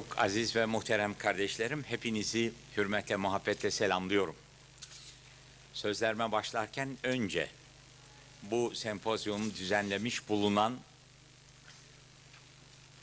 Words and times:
Çok 0.00 0.18
aziz 0.18 0.56
ve 0.56 0.66
muhterem 0.66 1.18
kardeşlerim, 1.18 1.82
hepinizi 1.82 2.52
hürmetle, 2.76 3.16
muhabbetle 3.16 3.70
selamlıyorum. 3.70 4.36
Sözlerime 5.72 6.32
başlarken 6.32 6.98
önce 7.02 7.48
bu 8.42 8.74
sempozyumu 8.74 9.54
düzenlemiş 9.54 10.28
bulunan 10.28 10.78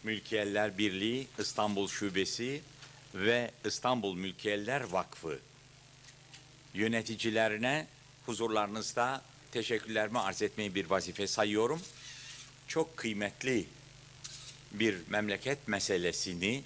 Mülkiyeller 0.03 0.77
Birliği 0.77 1.27
İstanbul 1.39 1.87
Şubesi 1.87 2.61
ve 3.15 3.51
İstanbul 3.65 4.15
Mülkiyeller 4.15 4.81
Vakfı 4.81 5.39
yöneticilerine 6.73 7.87
huzurlarınızda 8.25 9.21
teşekkürlerimi 9.51 10.19
arz 10.19 10.41
etmeyi 10.41 10.75
bir 10.75 10.89
vazife 10.89 11.27
sayıyorum. 11.27 11.81
Çok 12.67 12.97
kıymetli 12.97 13.67
bir 14.71 14.97
memleket 15.07 15.67
meselesini 15.67 16.63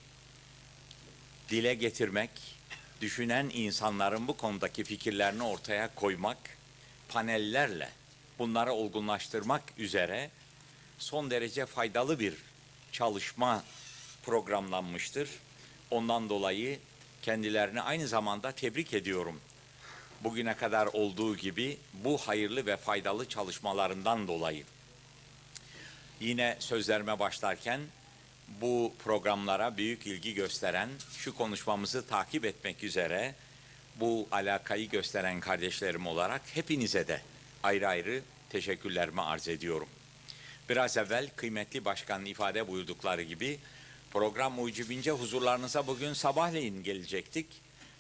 dile 1.51 1.73
getirmek, 1.73 2.29
düşünen 3.01 3.51
insanların 3.53 4.27
bu 4.27 4.37
konudaki 4.37 4.83
fikirlerini 4.83 5.43
ortaya 5.43 5.95
koymak, 5.95 6.37
panellerle 7.09 7.89
bunları 8.39 8.71
olgunlaştırmak 8.71 9.63
üzere 9.77 10.29
son 10.97 11.31
derece 11.31 11.65
faydalı 11.65 12.19
bir 12.19 12.33
çalışma 12.91 13.63
programlanmıştır. 14.23 15.29
Ondan 15.91 16.29
dolayı 16.29 16.79
kendilerini 17.21 17.81
aynı 17.81 18.07
zamanda 18.07 18.51
tebrik 18.51 18.93
ediyorum. 18.93 19.41
Bugüne 20.23 20.53
kadar 20.53 20.87
olduğu 20.87 21.37
gibi 21.37 21.77
bu 21.93 22.17
hayırlı 22.17 22.65
ve 22.65 22.77
faydalı 22.77 23.29
çalışmalarından 23.29 24.27
dolayı. 24.27 24.63
Yine 26.19 26.55
sözlerime 26.59 27.19
başlarken 27.19 27.81
bu 28.61 28.93
programlara 29.03 29.77
büyük 29.77 30.07
ilgi 30.07 30.33
gösteren, 30.33 30.89
şu 31.17 31.35
konuşmamızı 31.35 32.07
takip 32.07 32.45
etmek 32.45 32.83
üzere 32.83 33.35
bu 33.95 34.27
alakayı 34.31 34.89
gösteren 34.89 35.39
kardeşlerim 35.39 36.07
olarak 36.07 36.41
hepinize 36.53 37.07
de 37.07 37.21
ayrı 37.63 37.87
ayrı 37.87 38.21
teşekkürlerimi 38.49 39.21
arz 39.21 39.47
ediyorum. 39.47 39.89
Biraz 40.69 40.97
evvel 40.97 41.29
kıymetli 41.35 41.85
başkanın 41.85 42.25
ifade 42.25 42.67
buyurdukları 42.67 43.23
gibi 43.23 43.59
program 44.11 44.53
mucibince 44.53 45.11
huzurlarınıza 45.11 45.87
bugün 45.87 46.13
sabahleyin 46.13 46.83
gelecektik. 46.83 47.47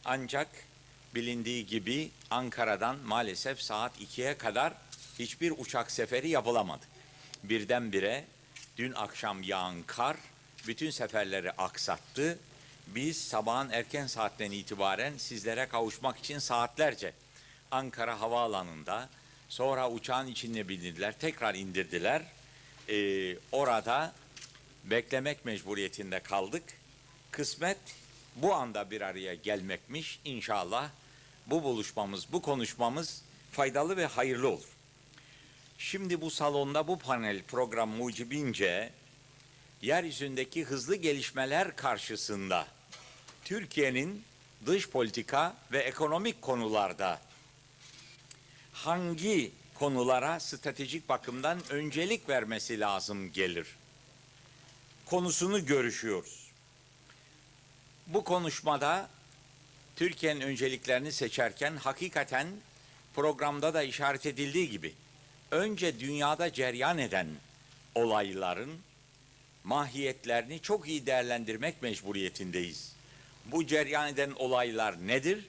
Ancak 0.05 0.47
bilindiği 1.15 1.65
gibi 1.65 2.11
Ankara'dan 2.29 2.97
maalesef 2.97 3.61
saat 3.61 4.01
2'ye 4.01 4.37
kadar 4.37 4.73
hiçbir 5.19 5.53
uçak 5.57 5.91
seferi 5.91 6.29
yapılamadı. 6.29 6.85
Birdenbire 7.43 8.25
dün 8.77 8.93
akşam 8.93 9.43
yağan 9.43 9.83
kar 9.87 10.17
bütün 10.67 10.89
seferleri 10.89 11.51
aksattı. 11.51 12.39
Biz 12.87 13.27
sabahın 13.27 13.69
erken 13.69 14.07
saatten 14.07 14.51
itibaren 14.51 15.17
sizlere 15.17 15.67
kavuşmak 15.67 16.19
için 16.19 16.39
saatlerce 16.39 17.13
Ankara 17.71 18.21
Havaalanı'nda 18.21 19.09
sonra 19.49 19.91
uçağın 19.91 20.27
içine 20.27 20.69
bindirdiler, 20.69 21.19
tekrar 21.19 21.55
indirdiler. 21.55 22.21
Ee, 22.89 23.37
orada 23.51 24.13
beklemek 24.83 25.45
mecburiyetinde 25.45 26.19
kaldık. 26.19 26.63
Kısmet 27.31 27.77
bu 28.35 28.53
anda 28.53 28.91
bir 28.91 29.01
araya 29.01 29.35
gelmekmiş. 29.35 30.19
İnşallah 30.25 30.89
bu 31.47 31.63
buluşmamız, 31.63 32.31
bu 32.31 32.41
konuşmamız 32.41 33.21
faydalı 33.51 33.97
ve 33.97 34.05
hayırlı 34.05 34.49
olur. 34.49 34.69
Şimdi 35.77 36.21
bu 36.21 36.31
salonda 36.31 36.87
bu 36.87 36.99
panel 36.99 37.43
program 37.43 37.89
mucibince 37.89 38.91
yeryüzündeki 39.81 40.63
hızlı 40.63 40.95
gelişmeler 40.95 41.75
karşısında 41.75 42.67
Türkiye'nin 43.45 44.23
dış 44.65 44.89
politika 44.89 45.55
ve 45.71 45.79
ekonomik 45.79 46.41
konularda 46.41 47.21
hangi 48.73 49.51
konulara 49.73 50.39
stratejik 50.39 51.09
bakımdan 51.09 51.59
öncelik 51.69 52.29
vermesi 52.29 52.79
lazım 52.79 53.31
gelir? 53.31 53.67
Konusunu 55.05 55.65
görüşüyoruz. 55.65 56.51
Bu 58.07 58.23
konuşmada 58.23 59.09
Türkiye'nin 59.95 60.41
önceliklerini 60.41 61.11
seçerken 61.11 61.77
hakikaten 61.77 62.47
programda 63.15 63.73
da 63.73 63.83
işaret 63.83 64.25
edildiği 64.25 64.69
gibi 64.69 64.93
önce 65.51 65.99
dünyada 65.99 66.53
ceryan 66.53 66.97
eden 66.97 67.27
olayların 67.95 68.79
mahiyetlerini 69.63 70.59
çok 70.59 70.87
iyi 70.87 71.05
değerlendirmek 71.05 71.81
mecburiyetindeyiz. 71.81 72.93
Bu 73.45 73.67
ceryan 73.67 74.09
eden 74.09 74.31
olaylar 74.31 75.07
nedir? 75.07 75.45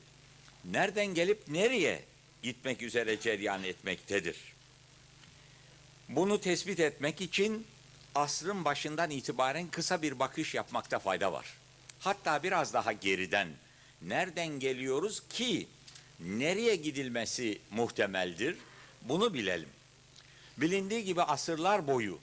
Nereden 0.65 1.07
gelip 1.07 1.49
nereye 1.49 2.03
gitmek 2.43 2.83
üzere 2.83 3.21
ceryan 3.21 3.65
etmektedir? 3.65 4.37
Bunu 6.09 6.41
tespit 6.41 6.81
etmek 6.81 7.21
için 7.21 7.67
asrın 8.15 8.65
başından 8.65 9.11
itibaren 9.11 9.69
kısa 9.69 10.03
bir 10.03 10.19
bakış 10.19 10.55
yapmakta 10.55 10.99
fayda 10.99 11.33
var. 11.33 11.47
Hatta 11.99 12.43
biraz 12.43 12.75
daha 12.75 12.93
geriden 12.93 13.49
nereden 14.03 14.49
geliyoruz 14.49 15.23
ki 15.29 15.67
nereye 16.21 16.77
gidilmesi 16.77 17.59
muhtemeldir? 17.71 18.57
Bunu 19.03 19.35
bilelim. 19.35 19.69
Bilindiği 20.57 21.05
gibi 21.05 21.23
asırlar 21.23 21.87
boyu 21.87 22.19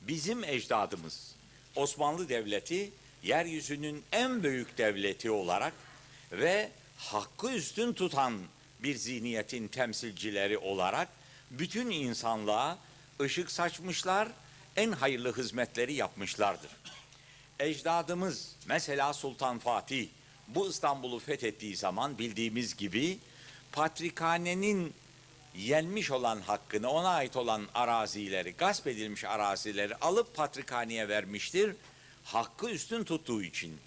bizim 0.00 0.44
ecdadımız 0.44 1.34
Osmanlı 1.76 2.28
Devleti 2.28 2.90
yeryüzünün 3.22 4.04
en 4.12 4.42
büyük 4.42 4.78
devleti 4.78 5.30
olarak 5.30 5.72
ve 6.32 6.70
hakkı 6.96 7.50
üstün 7.50 7.92
tutan 7.92 8.38
bir 8.82 8.94
zihniyetin 8.94 9.68
temsilcileri 9.68 10.58
olarak 10.58 11.08
bütün 11.50 11.90
insanlığa 11.90 12.78
ışık 13.20 13.50
saçmışlar, 13.50 14.28
en 14.76 14.92
hayırlı 14.92 15.36
hizmetleri 15.36 15.94
yapmışlardır. 15.94 16.70
Ecdadımız 17.60 18.52
mesela 18.66 19.12
Sultan 19.12 19.58
Fatih 19.58 20.08
bu 20.48 20.68
İstanbul'u 20.68 21.18
fethettiği 21.18 21.76
zaman 21.76 22.18
bildiğimiz 22.18 22.76
gibi 22.76 23.18
Patrikhane'nin 23.72 24.94
yenmiş 25.56 26.10
olan 26.10 26.40
hakkını, 26.40 26.90
ona 26.90 27.08
ait 27.08 27.36
olan 27.36 27.68
arazileri, 27.74 28.52
gasp 28.52 28.86
edilmiş 28.86 29.24
arazileri 29.24 29.96
alıp 29.96 30.34
Patrikhane'ye 30.34 31.08
vermiştir. 31.08 31.76
Hakkı 32.24 32.70
üstün 32.70 33.04
tuttuğu 33.04 33.42
için. 33.42 33.78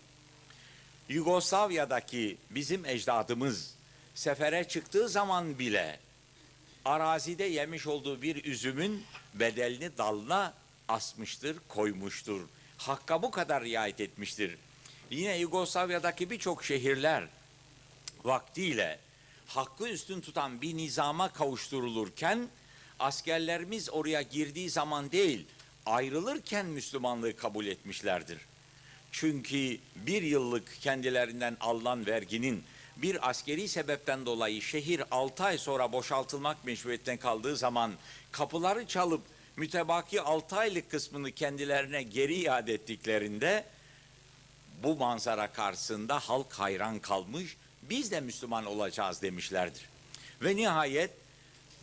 Yugoslavya'daki 1.09 2.38
bizim 2.49 2.85
ecdadımız 2.85 3.75
sefere 4.15 4.63
çıktığı 4.63 5.09
zaman 5.09 5.59
bile 5.59 5.99
arazide 6.85 7.44
yemiş 7.44 7.88
olduğu 7.88 8.21
bir 8.21 8.45
üzümün 8.45 9.03
bedelini 9.33 9.97
dalına 9.97 10.53
asmıştır, 10.88 11.57
koymuştur. 11.67 12.41
Hakka 12.77 13.21
bu 13.21 13.31
kadar 13.31 13.63
riayet 13.63 14.01
etmiştir. 14.01 14.57
Yine 15.09 15.38
Yugoslavya'daki 15.38 16.29
birçok 16.29 16.65
şehirler 16.65 17.27
vaktiyle 18.23 18.99
hakkı 19.49 19.89
üstün 19.89 20.21
tutan 20.21 20.61
bir 20.61 20.77
nizama 20.77 21.33
kavuşturulurken 21.33 22.47
askerlerimiz 22.99 23.89
oraya 23.89 24.21
girdiği 24.21 24.69
zaman 24.69 25.11
değil 25.11 25.47
ayrılırken 25.85 26.65
Müslümanlığı 26.65 27.35
kabul 27.35 27.65
etmişlerdir. 27.65 28.37
Çünkü 29.11 29.77
bir 29.95 30.21
yıllık 30.21 30.81
kendilerinden 30.81 31.57
alınan 31.59 32.05
verginin 32.05 32.63
bir 32.97 33.29
askeri 33.29 33.67
sebepten 33.67 34.25
dolayı 34.25 34.61
şehir 34.61 35.03
6 35.11 35.43
ay 35.43 35.57
sonra 35.57 35.91
boşaltılmak 35.91 36.65
mecburiyetine 36.65 37.17
kaldığı 37.17 37.57
zaman 37.57 37.91
kapıları 38.31 38.87
çalıp 38.87 39.21
mütebaki 39.55 40.21
6 40.21 40.55
aylık 40.55 40.91
kısmını 40.91 41.31
kendilerine 41.31 42.03
geri 42.03 42.35
iade 42.35 42.73
ettiklerinde 42.73 43.65
bu 44.83 44.95
manzara 44.95 45.51
karşısında 45.51 46.19
halk 46.19 46.53
hayran 46.53 46.99
kalmış 46.99 47.57
biz 47.89 48.12
de 48.12 48.19
Müslüman 48.19 48.65
olacağız 48.65 49.21
demişlerdir. 49.21 49.89
Ve 50.41 50.56
nihayet 50.56 51.12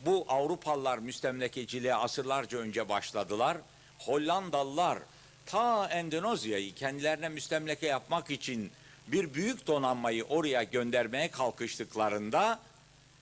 bu 0.06 0.24
Avrupalılar 0.28 0.98
müstemlekeciliğe 0.98 1.94
asırlarca 1.94 2.58
önce 2.58 2.88
başladılar. 2.88 3.56
Hollandalılar 3.98 4.98
ta 5.46 5.88
Endonezya'yı 5.88 6.74
kendilerine 6.74 7.28
müstemleke 7.28 7.86
yapmak 7.86 8.30
için 8.30 8.70
bir 9.06 9.34
büyük 9.34 9.66
donanmayı 9.66 10.24
oraya 10.24 10.62
göndermeye 10.62 11.30
kalkıştıklarında 11.30 12.58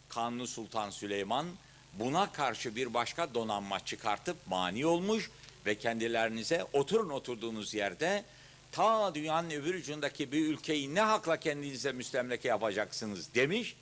Kanuni 0.08 0.46
Sultan 0.46 0.90
Süleyman 0.90 1.46
buna 1.92 2.32
karşı 2.32 2.76
bir 2.76 2.94
başka 2.94 3.34
donanma 3.34 3.84
çıkartıp 3.84 4.36
mani 4.46 4.86
olmuş 4.86 5.30
ve 5.66 5.74
kendilerinize 5.74 6.64
oturun 6.72 7.10
oturduğunuz 7.10 7.74
yerde 7.74 8.24
ta 8.74 9.14
dünyanın 9.14 9.50
öbür 9.50 9.74
ucundaki 9.74 10.32
bir 10.32 10.46
ülkeyi 10.46 10.94
ne 10.94 11.00
hakla 11.00 11.36
kendinize 11.36 11.92
müstemleke 11.92 12.48
yapacaksınız 12.48 13.34
demiş. 13.34 13.76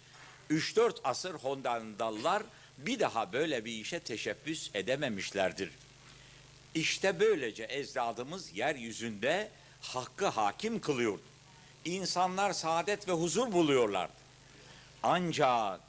3-4 0.51 0.97
asır 1.05 1.35
Hollandalılar 1.35 2.43
bir 2.79 3.01
daha 3.01 3.33
böyle 3.33 3.65
bir 3.65 3.73
işe 3.73 4.01
teşebbüs 4.01 4.71
edememişlerdir. 4.75 5.71
İşte 6.75 7.21
böylece 7.21 7.67
ecdadımız 7.71 8.57
yeryüzünde 8.57 9.51
hakkı 9.81 10.27
hakim 10.27 10.81
kılıyordu. 10.81 11.23
İnsanlar 11.85 12.53
saadet 12.53 13.09
ve 13.09 13.13
huzur 13.13 13.53
buluyorlardı. 13.53 14.13
Ancak 15.03 15.81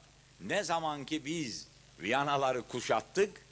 ne 0.41 0.63
zaman 0.63 1.05
ki 1.05 1.25
biz 1.25 1.67
Viyanaları 1.99 2.61
kuşattık, 2.61 3.45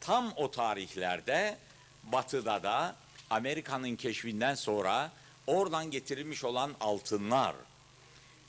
tam 0.00 0.32
o 0.36 0.50
tarihlerde 0.50 1.58
batıda 2.02 2.62
da 2.62 2.96
Amerika'nın 3.30 3.96
keşfinden 3.96 4.54
sonra 4.54 5.12
oradan 5.46 5.90
getirilmiş 5.90 6.44
olan 6.44 6.74
altınlar, 6.80 7.54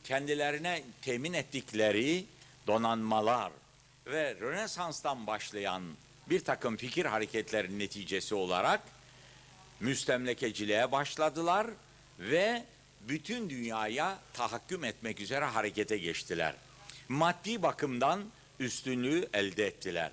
kendilerine 0.03 0.83
temin 1.01 1.33
ettikleri 1.33 2.25
donanmalar 2.67 3.51
ve 4.05 4.35
Rönesans'tan 4.35 5.27
başlayan 5.27 5.83
bir 6.29 6.39
takım 6.39 6.77
fikir 6.77 7.05
hareketlerinin 7.05 7.79
neticesi 7.79 8.35
olarak 8.35 8.81
müstemlekeciliğe 9.79 10.91
başladılar 10.91 11.67
ve 12.19 12.63
bütün 13.01 13.49
dünyaya 13.49 14.19
tahakküm 14.33 14.83
etmek 14.83 15.19
üzere 15.19 15.45
harekete 15.45 15.97
geçtiler. 15.97 16.55
Maddi 17.09 17.61
bakımdan 17.61 18.25
üstünlüğü 18.59 19.29
elde 19.33 19.67
ettiler. 19.67 20.11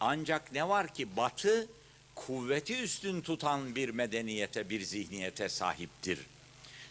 Ancak 0.00 0.52
ne 0.52 0.68
var 0.68 0.94
ki 0.94 1.16
Batı 1.16 1.68
kuvveti 2.14 2.82
üstün 2.82 3.20
tutan 3.20 3.74
bir 3.74 3.88
medeniyete, 3.88 4.70
bir 4.70 4.80
zihniyete 4.80 5.48
sahiptir. 5.48 6.18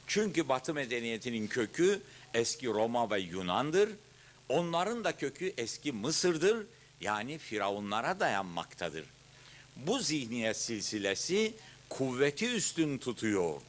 Çünkü 0.07 0.49
Batı 0.49 0.73
medeniyetinin 0.73 1.47
kökü 1.47 2.01
eski 2.33 2.67
Roma 2.67 3.11
ve 3.11 3.19
Yunan'dır. 3.19 3.89
Onların 4.49 5.03
da 5.03 5.17
kökü 5.17 5.53
eski 5.57 5.91
Mısır'dır. 5.91 6.65
Yani 7.01 7.37
firavunlara 7.37 8.19
dayanmaktadır. 8.19 9.05
Bu 9.75 9.99
zihniyet 9.99 10.57
silsilesi 10.57 11.53
kuvveti 11.89 12.49
üstün 12.49 12.97
tutuyor. 12.97 13.61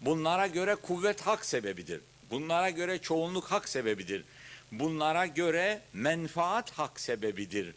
Bunlara 0.00 0.46
göre 0.46 0.74
kuvvet 0.74 1.20
hak 1.20 1.44
sebebidir. 1.44 2.00
Bunlara 2.30 2.70
göre 2.70 2.98
çoğunluk 2.98 3.44
hak 3.44 3.68
sebebidir. 3.68 4.24
Bunlara 4.72 5.26
göre 5.26 5.80
menfaat 5.92 6.70
hak 6.70 7.00
sebebidir. 7.00 7.74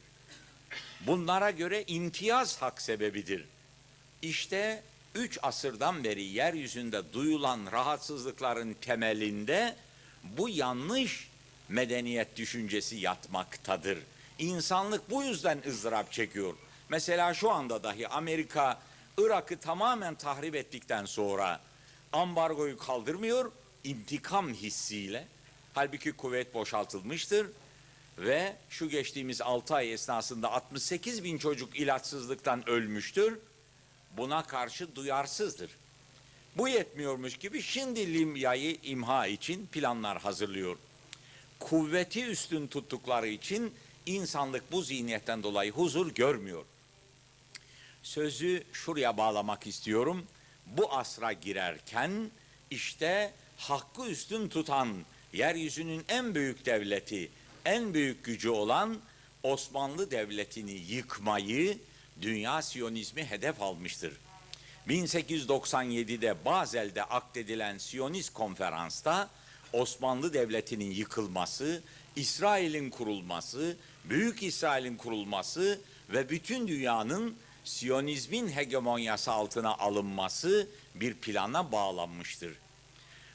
Bunlara 1.07 1.51
göre 1.51 1.83
imtiyaz 1.87 2.61
hak 2.61 2.81
sebebidir. 2.81 3.45
İşte 4.21 4.83
üç 5.15 5.39
asırdan 5.41 6.03
beri 6.03 6.23
yeryüzünde 6.23 7.13
duyulan 7.13 7.59
rahatsızlıkların 7.71 8.73
temelinde 8.73 9.75
bu 10.23 10.49
yanlış 10.49 11.29
medeniyet 11.69 12.37
düşüncesi 12.37 12.95
yatmaktadır. 12.95 13.99
İnsanlık 14.39 15.09
bu 15.09 15.23
yüzden 15.23 15.61
ızdırap 15.67 16.11
çekiyor. 16.11 16.53
Mesela 16.89 17.33
şu 17.33 17.51
anda 17.51 17.83
dahi 17.83 18.07
Amerika 18.07 18.79
Irak'ı 19.17 19.57
tamamen 19.57 20.15
tahrip 20.15 20.55
ettikten 20.55 21.05
sonra 21.05 21.61
ambargoyu 22.13 22.77
kaldırmıyor, 22.77 23.51
intikam 23.83 24.53
hissiyle. 24.53 25.27
Halbuki 25.73 26.11
kuvvet 26.11 26.53
boşaltılmıştır 26.53 27.47
ve 28.17 28.55
şu 28.69 28.89
geçtiğimiz 28.89 29.41
6 29.41 29.75
ay 29.75 29.93
esnasında 29.93 30.51
68 30.51 31.23
bin 31.23 31.37
çocuk 31.37 31.79
ilaçsızlıktan 31.79 32.69
ölmüştür. 32.69 33.39
Buna 34.17 34.43
karşı 34.43 34.95
duyarsızdır. 34.95 35.71
Bu 36.57 36.67
yetmiyormuş 36.67 37.37
gibi 37.37 37.61
şimdi 37.61 38.13
Limya'yı 38.13 38.77
imha 38.83 39.27
için 39.27 39.67
planlar 39.67 40.21
hazırlıyor. 40.21 40.77
Kuvveti 41.59 42.25
üstün 42.25 42.67
tuttukları 42.67 43.27
için 43.27 43.73
insanlık 44.05 44.71
bu 44.71 44.81
zihniyetten 44.81 45.43
dolayı 45.43 45.71
huzur 45.71 46.15
görmüyor. 46.15 46.65
Sözü 48.03 48.63
şuraya 48.73 49.17
bağlamak 49.17 49.67
istiyorum. 49.67 50.25
Bu 50.65 50.93
asra 50.93 51.33
girerken 51.33 52.31
işte 52.69 53.33
hakkı 53.57 54.09
üstün 54.09 54.49
tutan 54.49 54.95
yeryüzünün 55.33 56.05
en 56.09 56.35
büyük 56.35 56.65
devleti, 56.65 57.31
en 57.65 57.93
büyük 57.93 58.23
gücü 58.23 58.49
olan 58.49 58.97
Osmanlı 59.43 60.11
Devleti'ni 60.11 60.71
yıkmayı 60.71 61.77
dünya 62.21 62.61
Siyonizmi 62.61 63.25
hedef 63.25 63.61
almıştır. 63.61 64.13
1897'de 64.87 66.45
Bazel'de 66.45 67.03
akdedilen 67.03 67.77
Siyonist 67.77 68.33
konferansta 68.33 69.29
Osmanlı 69.73 70.33
Devleti'nin 70.33 70.91
yıkılması, 70.91 71.81
İsrail'in 72.15 72.89
kurulması, 72.89 73.77
Büyük 74.05 74.43
İsrail'in 74.43 74.97
kurulması 74.97 75.81
ve 76.09 76.29
bütün 76.29 76.67
dünyanın 76.67 77.35
Siyonizmin 77.63 78.49
hegemonyası 78.49 79.31
altına 79.31 79.77
alınması 79.77 80.67
bir 80.95 81.13
plana 81.13 81.71
bağlanmıştır. 81.71 82.57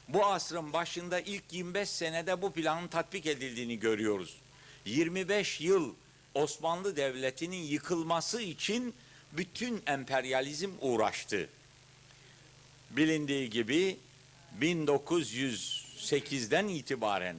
Bu 0.07 0.25
asrın 0.25 0.73
başında 0.73 1.19
ilk 1.19 1.53
25 1.53 1.89
senede 1.89 2.41
bu 2.41 2.53
planın 2.53 2.87
tatbik 2.87 3.25
edildiğini 3.25 3.79
görüyoruz. 3.79 4.37
25 4.85 5.61
yıl 5.61 5.93
Osmanlı 6.33 6.95
Devleti'nin 6.95 7.63
yıkılması 7.63 8.41
için 8.41 8.93
bütün 9.31 9.81
emperyalizm 9.87 10.71
uğraştı. 10.81 11.49
Bilindiği 12.91 13.49
gibi 13.49 13.97
1908'den 14.61 16.67
itibaren 16.67 17.35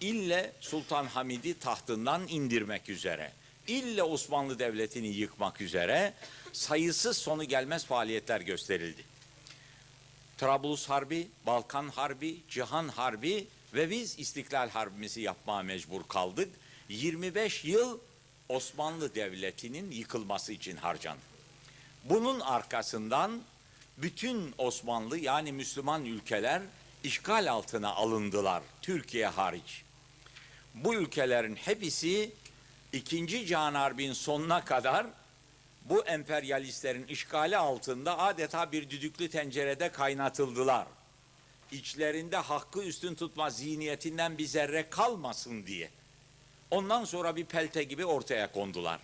ille 0.00 0.52
Sultan 0.60 1.06
Hamid'i 1.06 1.58
tahtından 1.58 2.22
indirmek 2.28 2.88
üzere, 2.88 3.32
ille 3.68 4.02
Osmanlı 4.02 4.58
Devleti'ni 4.58 5.08
yıkmak 5.08 5.60
üzere 5.60 6.12
sayısız 6.52 7.16
sonu 7.16 7.44
gelmez 7.44 7.84
faaliyetler 7.84 8.40
gösterildi. 8.40 9.04
Trablus 10.38 10.88
Harbi, 10.88 11.28
Balkan 11.46 11.88
Harbi, 11.88 12.36
Cihan 12.48 12.88
Harbi 12.88 13.46
ve 13.74 13.90
biz 13.90 14.18
İstiklal 14.18 14.70
Harbimizi 14.70 15.20
yapmaya 15.20 15.62
mecbur 15.62 16.02
kaldık. 16.08 16.48
25 16.88 17.64
yıl 17.64 17.98
Osmanlı 18.48 19.14
Devleti'nin 19.14 19.90
yıkılması 19.90 20.52
için 20.52 20.76
harcandı. 20.76 21.20
Bunun 22.04 22.40
arkasından 22.40 23.40
bütün 23.96 24.54
Osmanlı 24.58 25.18
yani 25.18 25.52
Müslüman 25.52 26.04
ülkeler 26.04 26.62
işgal 27.04 27.50
altına 27.50 27.94
alındılar 27.94 28.62
Türkiye 28.82 29.26
hariç. 29.26 29.82
Bu 30.74 30.94
ülkelerin 30.94 31.56
hepsi 31.56 32.32
ikinci 32.92 33.46
Cihan 33.46 33.74
Harbi'nin 33.74 34.12
sonuna 34.12 34.64
kadar 34.64 35.06
bu 35.88 36.04
emperyalistlerin 36.04 37.06
işgali 37.06 37.56
altında 37.56 38.18
adeta 38.18 38.72
bir 38.72 38.90
düdüklü 38.90 39.30
tencerede 39.30 39.92
kaynatıldılar. 39.92 40.86
İçlerinde 41.72 42.36
hakkı 42.36 42.82
üstün 42.82 43.14
tutma 43.14 43.50
zihniyetinden 43.50 44.38
bir 44.38 44.46
zerre 44.46 44.90
kalmasın 44.90 45.66
diye. 45.66 45.90
Ondan 46.70 47.04
sonra 47.04 47.36
bir 47.36 47.44
pelte 47.44 47.82
gibi 47.82 48.04
ortaya 48.04 48.52
kondular. 48.52 49.00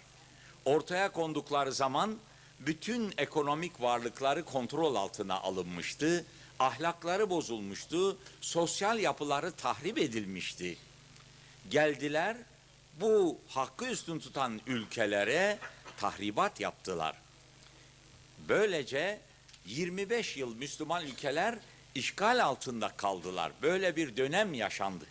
Ortaya 0.65 1.13
kondukları 1.13 1.73
zaman 1.73 2.17
bütün 2.61 3.15
ekonomik 3.19 3.81
varlıkları 3.81 4.45
kontrol 4.45 4.95
altına 4.95 5.41
alınmıştı. 5.41 6.25
Ahlakları 6.59 7.31
bozulmuştu. 7.31 8.19
Sosyal 8.41 8.99
yapıları 8.99 9.53
tahrip 9.53 9.99
edilmişti. 9.99 10.77
Geldiler 11.71 12.37
bu 13.01 13.39
hakkı 13.49 13.87
üstün 13.87 14.19
tutan 14.19 14.61
ülkelere 14.67 15.59
tahribat 16.01 16.61
yaptılar. 16.61 17.17
Böylece 18.49 19.21
25 19.67 20.37
yıl 20.37 20.57
Müslüman 20.57 21.07
ülkeler 21.07 21.59
işgal 21.95 22.45
altında 22.45 22.89
kaldılar. 22.89 23.53
Böyle 23.63 23.97
bir 23.97 24.17
dönem 24.17 24.55
yaşandı. 24.55 25.05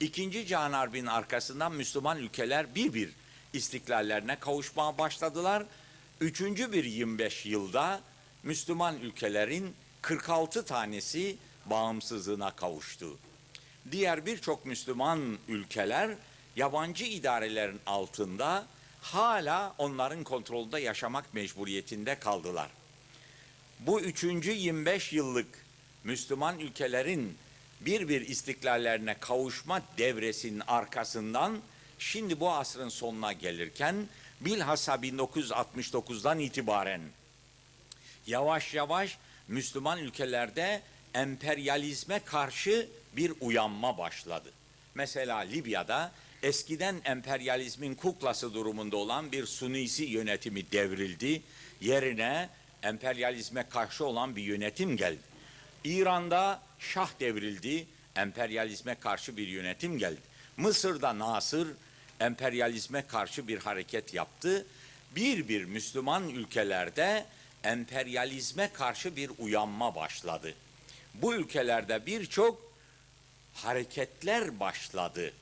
İkinci 0.00 0.46
Cihan 0.46 0.72
Harbi'nin 0.72 1.06
arkasından 1.06 1.72
Müslüman 1.72 2.18
ülkeler 2.18 2.74
bir 2.74 2.94
bir 2.94 3.10
istiklallerine 3.52 4.38
kavuşmaya 4.38 4.98
başladılar. 4.98 5.64
Üçüncü 6.20 6.72
bir 6.72 6.84
25 6.84 7.46
yılda 7.46 8.00
Müslüman 8.42 9.00
ülkelerin 9.00 9.74
46 10.02 10.64
tanesi 10.64 11.36
bağımsızlığına 11.66 12.50
kavuştu. 12.50 13.18
Diğer 13.92 14.26
birçok 14.26 14.66
Müslüman 14.66 15.38
ülkeler 15.48 16.10
yabancı 16.56 17.04
idarelerin 17.04 17.80
altında 17.86 18.66
hala 19.02 19.74
onların 19.78 20.24
kontrolünde 20.24 20.80
yaşamak 20.80 21.34
mecburiyetinde 21.34 22.18
kaldılar. 22.18 22.70
Bu 23.80 24.00
üçüncü 24.00 24.52
25 24.52 25.12
yıllık 25.12 25.66
Müslüman 26.04 26.58
ülkelerin 26.58 27.38
bir 27.80 28.08
bir 28.08 28.20
istiklallerine 28.20 29.14
kavuşma 29.20 29.82
devresinin 29.98 30.62
arkasından 30.66 31.58
şimdi 31.98 32.40
bu 32.40 32.52
asrın 32.52 32.88
sonuna 32.88 33.32
gelirken 33.32 34.08
bilhassa 34.40 34.94
1969'dan 34.94 36.38
itibaren 36.38 37.00
yavaş 38.26 38.74
yavaş 38.74 39.18
Müslüman 39.48 39.98
ülkelerde 39.98 40.82
emperyalizme 41.14 42.20
karşı 42.24 42.88
bir 43.16 43.32
uyanma 43.40 43.98
başladı. 43.98 44.52
Mesela 44.94 45.38
Libya'da 45.38 46.12
eskiden 46.42 47.00
emperyalizmin 47.04 47.94
kuklası 47.94 48.54
durumunda 48.54 48.96
olan 48.96 49.32
bir 49.32 49.46
Sunisi 49.46 50.04
yönetimi 50.04 50.72
devrildi. 50.72 51.42
Yerine 51.80 52.48
emperyalizme 52.82 53.68
karşı 53.68 54.04
olan 54.04 54.36
bir 54.36 54.42
yönetim 54.42 54.96
geldi. 54.96 55.20
İran'da 55.84 56.62
şah 56.78 57.10
devrildi, 57.20 57.86
emperyalizme 58.16 58.94
karşı 58.94 59.36
bir 59.36 59.48
yönetim 59.48 59.98
geldi. 59.98 60.20
Mısır'da 60.56 61.18
Nasır 61.18 61.68
emperyalizme 62.20 63.06
karşı 63.06 63.48
bir 63.48 63.58
hareket 63.58 64.14
yaptı. 64.14 64.66
Bir 65.16 65.48
bir 65.48 65.64
Müslüman 65.64 66.28
ülkelerde 66.28 67.26
emperyalizme 67.64 68.72
karşı 68.72 69.16
bir 69.16 69.30
uyanma 69.38 69.94
başladı. 69.94 70.54
Bu 71.14 71.34
ülkelerde 71.34 72.06
birçok 72.06 72.72
hareketler 73.54 74.60
başladı. 74.60 75.32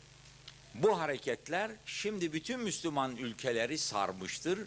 Bu 0.75 1.01
hareketler 1.01 1.71
şimdi 1.87 2.33
bütün 2.33 2.61
Müslüman 2.61 3.17
ülkeleri 3.17 3.79
sarmıştır 3.79 4.59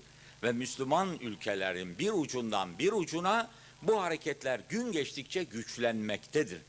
ve 0.43 0.51
Müslüman 0.51 1.17
ülkelerin 1.21 1.99
bir 1.99 2.11
ucundan 2.11 2.79
bir 2.79 2.91
ucuna 2.91 3.49
bu 3.81 4.01
hareketler 4.01 4.61
gün 4.69 4.91
geçtikçe 4.91 5.43
güçlenmektedir. 5.43 6.61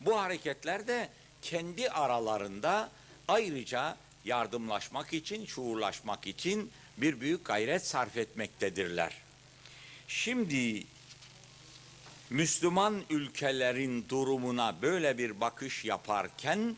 Bu 0.00 0.20
hareketler 0.20 0.86
de 0.88 1.08
kendi 1.42 1.90
aralarında 1.90 2.90
ayrıca 3.28 3.96
yardımlaşmak 4.24 5.12
için, 5.12 5.46
şuurlaşmak 5.46 6.26
için 6.26 6.70
bir 6.96 7.20
büyük 7.20 7.44
gayret 7.44 7.86
sarf 7.86 8.16
etmektedirler. 8.16 9.12
Şimdi 10.08 10.86
Müslüman 12.30 13.02
ülkelerin 13.10 14.08
durumuna 14.08 14.82
böyle 14.82 15.18
bir 15.18 15.40
bakış 15.40 15.84
yaparken 15.84 16.76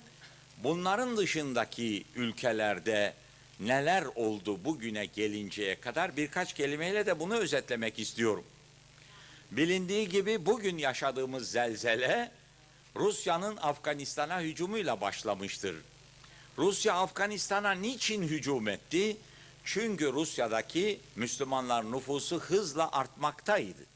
bunların 0.62 1.16
dışındaki 1.16 2.04
ülkelerde 2.14 3.14
neler 3.60 4.04
oldu 4.14 4.64
bugüne 4.64 5.06
gelinceye 5.06 5.80
kadar 5.80 6.16
birkaç 6.16 6.54
kelimeyle 6.54 7.06
de 7.06 7.20
bunu 7.20 7.34
özetlemek 7.34 7.98
istiyorum. 7.98 8.44
Bilindiği 9.50 10.08
gibi 10.08 10.46
bugün 10.46 10.78
yaşadığımız 10.78 11.50
zelzele 11.50 12.30
Rusya'nın 12.96 13.56
Afganistan'a 13.56 14.40
hücumuyla 14.40 15.00
başlamıştır. 15.00 15.76
Rusya 16.58 16.94
Afganistan'a 16.94 17.72
niçin 17.72 18.22
hücum 18.22 18.68
etti? 18.68 19.16
Çünkü 19.64 20.12
Rusya'daki 20.12 21.00
Müslümanlar 21.16 21.92
nüfusu 21.92 22.40
hızla 22.40 22.92
artmaktaydı. 22.92 23.86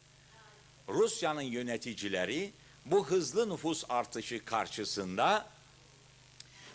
Rusya'nın 0.89 1.43
yöneticileri 1.43 2.53
bu 2.85 3.07
hızlı 3.07 3.51
nüfus 3.51 3.85
artışı 3.89 4.45
karşısında 4.45 5.47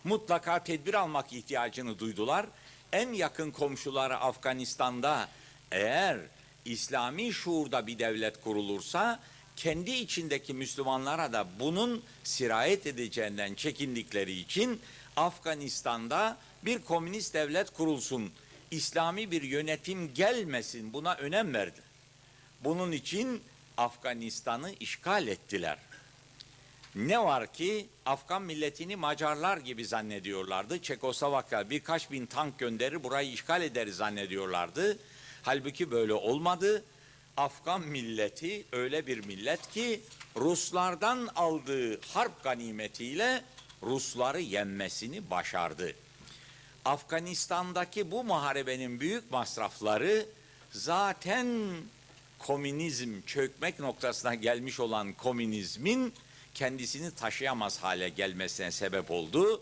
mutlaka 0.07 0.63
tedbir 0.63 0.93
almak 0.93 1.33
ihtiyacını 1.33 1.99
duydular. 1.99 2.45
En 2.91 3.13
yakın 3.13 3.51
komşuları 3.51 4.17
Afganistan'da 4.17 5.29
eğer 5.71 6.17
İslami 6.65 7.33
şuurda 7.33 7.87
bir 7.87 7.99
devlet 7.99 8.41
kurulursa 8.41 9.19
kendi 9.55 9.91
içindeki 9.91 10.53
Müslümanlara 10.53 11.33
da 11.33 11.47
bunun 11.59 12.03
sirayet 12.23 12.87
edeceğinden 12.87 13.55
çekindikleri 13.55 14.39
için 14.39 14.81
Afganistan'da 15.15 16.37
bir 16.65 16.79
komünist 16.79 17.33
devlet 17.33 17.69
kurulsun, 17.69 18.31
İslami 18.71 19.31
bir 19.31 19.41
yönetim 19.41 20.13
gelmesin 20.13 20.93
buna 20.93 21.15
önem 21.15 21.53
verdi. 21.53 21.81
Bunun 22.63 22.91
için 22.91 23.41
Afganistan'ı 23.77 24.71
işgal 24.79 25.27
ettiler. 25.27 25.77
Ne 26.97 27.19
var 27.19 27.53
ki 27.53 27.87
Afgan 28.05 28.41
milletini 28.41 28.95
Macarlar 28.95 29.57
gibi 29.57 29.85
zannediyorlardı. 29.85 30.81
Çekoslovakya 30.81 31.69
birkaç 31.69 32.11
bin 32.11 32.25
tank 32.25 32.59
gönderir 32.59 33.03
burayı 33.03 33.31
işgal 33.31 33.61
ederiz 33.61 33.95
zannediyorlardı. 33.95 34.97
Halbuki 35.41 35.91
böyle 35.91 36.13
olmadı. 36.13 36.83
Afgan 37.37 37.81
milleti 37.81 38.65
öyle 38.71 39.07
bir 39.07 39.25
millet 39.25 39.69
ki 39.71 40.01
Ruslardan 40.35 41.29
aldığı 41.35 42.01
harp 42.01 42.43
ganimetiyle 42.43 43.43
Rusları 43.83 44.41
yenmesini 44.41 45.29
başardı. 45.29 45.93
Afganistan'daki 46.85 48.11
bu 48.11 48.23
muharebenin 48.23 48.99
büyük 48.99 49.31
masrafları 49.31 50.25
zaten 50.71 51.47
komünizm 52.39 53.21
çökmek 53.25 53.79
noktasına 53.79 54.35
gelmiş 54.35 54.79
olan 54.79 55.13
komünizmin 55.13 56.13
kendisini 56.57 57.11
taşıyamaz 57.11 57.83
hale 57.83 58.09
gelmesine 58.09 58.71
sebep 58.71 59.11
oldu 59.11 59.61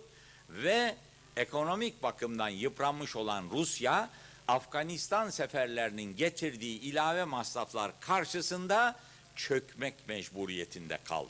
ve 0.49 0.95
ekonomik 1.37 2.03
bakımdan 2.03 2.49
yıpranmış 2.49 3.15
olan 3.15 3.45
Rusya 3.51 4.09
Afganistan 4.47 5.29
seferlerinin 5.29 6.15
getirdiği 6.15 6.79
ilave 6.79 7.23
masraflar 7.23 7.99
karşısında 7.99 8.99
çökmek 9.35 10.07
mecburiyetinde 10.07 10.99
kaldı. 11.03 11.29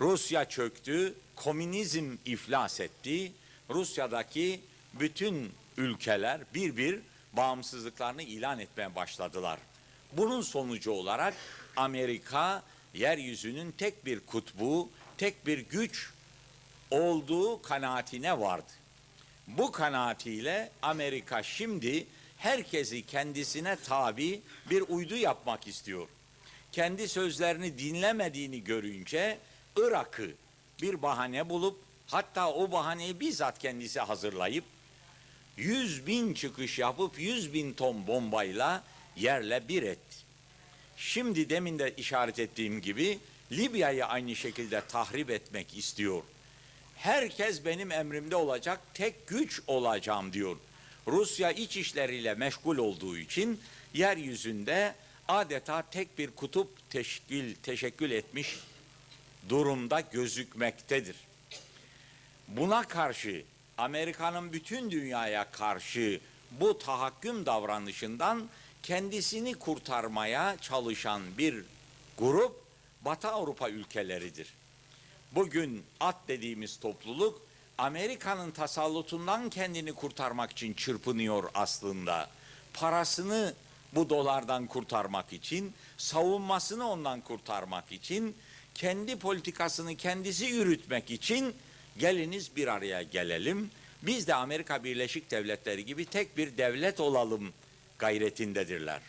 Rusya 0.00 0.48
çöktü, 0.48 1.14
komünizm 1.36 2.16
iflas 2.24 2.80
etti. 2.80 3.32
Rusya'daki 3.70 4.60
bütün 4.92 5.52
ülkeler 5.76 6.40
bir 6.54 6.76
bir 6.76 7.00
bağımsızlıklarını 7.32 8.22
ilan 8.22 8.58
etmeye 8.58 8.94
başladılar. 8.94 9.58
Bunun 10.12 10.42
sonucu 10.42 10.90
olarak 10.90 11.34
Amerika 11.76 12.62
yeryüzünün 12.94 13.72
tek 13.72 14.06
bir 14.06 14.20
kutbu, 14.20 14.90
tek 15.18 15.46
bir 15.46 15.58
güç 15.58 16.10
olduğu 16.90 17.62
kanaatine 17.62 18.40
vardı. 18.40 18.72
Bu 19.46 19.72
kanaatiyle 19.72 20.70
Amerika 20.82 21.42
şimdi 21.42 22.06
herkesi 22.38 23.06
kendisine 23.06 23.76
tabi 23.76 24.40
bir 24.70 24.84
uydu 24.88 25.16
yapmak 25.16 25.66
istiyor. 25.66 26.08
Kendi 26.72 27.08
sözlerini 27.08 27.78
dinlemediğini 27.78 28.64
görünce 28.64 29.38
Irak'ı 29.76 30.30
bir 30.82 31.02
bahane 31.02 31.50
bulup 31.50 31.78
hatta 32.06 32.52
o 32.52 32.72
bahaneyi 32.72 33.20
bizzat 33.20 33.58
kendisi 33.58 34.00
hazırlayıp 34.00 34.64
yüz 35.56 36.06
bin 36.06 36.34
çıkış 36.34 36.78
yapıp 36.78 37.18
yüz 37.18 37.54
bin 37.54 37.72
ton 37.72 38.06
bombayla 38.06 38.84
yerle 39.16 39.68
bir 39.68 39.82
etti. 39.82 40.16
Şimdi 41.04 41.50
demin 41.50 41.78
de 41.78 41.94
işaret 41.96 42.38
ettiğim 42.38 42.80
gibi 42.80 43.18
Libya'yı 43.52 44.06
aynı 44.06 44.36
şekilde 44.36 44.82
tahrip 44.88 45.30
etmek 45.30 45.78
istiyor. 45.78 46.22
Herkes 46.96 47.64
benim 47.64 47.92
emrimde 47.92 48.36
olacak, 48.36 48.80
tek 48.94 49.26
güç 49.26 49.62
olacağım 49.66 50.32
diyor. 50.32 50.56
Rusya 51.06 51.50
iç 51.50 51.76
işleriyle 51.76 52.34
meşgul 52.34 52.78
olduğu 52.78 53.18
için 53.18 53.60
yeryüzünde 53.94 54.94
adeta 55.28 55.82
tek 55.90 56.18
bir 56.18 56.30
kutup 56.30 56.90
teşkil, 56.90 57.54
teşekkül 57.54 58.10
etmiş 58.10 58.58
durumda 59.48 60.00
gözükmektedir. 60.00 61.16
Buna 62.48 62.88
karşı 62.88 63.44
Amerika'nın 63.78 64.52
bütün 64.52 64.90
dünyaya 64.90 65.50
karşı 65.50 66.20
bu 66.50 66.78
tahakküm 66.78 67.46
davranışından 67.46 68.48
kendisini 68.82 69.54
kurtarmaya 69.54 70.56
çalışan 70.60 71.22
bir 71.38 71.64
grup 72.18 72.62
Batı 73.04 73.28
Avrupa 73.28 73.70
ülkeleridir. 73.70 74.54
Bugün 75.32 75.84
at 76.00 76.16
dediğimiz 76.28 76.80
topluluk 76.80 77.42
Amerika'nın 77.78 78.50
tasallutundan 78.50 79.50
kendini 79.50 79.92
kurtarmak 79.92 80.50
için 80.50 80.74
çırpınıyor 80.74 81.50
aslında. 81.54 82.30
Parasını 82.74 83.54
bu 83.94 84.10
dolardan 84.10 84.66
kurtarmak 84.66 85.32
için, 85.32 85.72
savunmasını 85.96 86.88
ondan 86.88 87.20
kurtarmak 87.20 87.92
için, 87.92 88.36
kendi 88.74 89.18
politikasını 89.18 89.96
kendisi 89.96 90.44
yürütmek 90.44 91.10
için 91.10 91.54
geliniz 91.98 92.56
bir 92.56 92.68
araya 92.68 93.02
gelelim. 93.02 93.70
Biz 94.02 94.26
de 94.26 94.34
Amerika 94.34 94.84
Birleşik 94.84 95.30
Devletleri 95.30 95.84
gibi 95.86 96.06
tek 96.06 96.36
bir 96.36 96.56
devlet 96.56 97.00
olalım 97.00 97.52
gayretindedirler. 98.02 99.00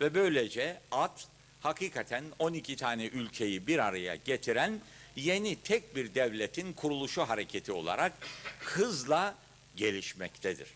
Ve 0.00 0.14
böylece 0.14 0.80
at 0.90 1.26
hakikaten 1.60 2.24
12 2.38 2.76
tane 2.76 3.06
ülkeyi 3.06 3.66
bir 3.66 3.78
araya 3.78 4.14
getiren 4.14 4.80
yeni 5.16 5.56
tek 5.56 5.96
bir 5.96 6.14
devletin 6.14 6.72
kuruluşu 6.72 7.22
hareketi 7.22 7.72
olarak 7.72 8.12
hızla 8.60 9.34
gelişmektedir. 9.76 10.68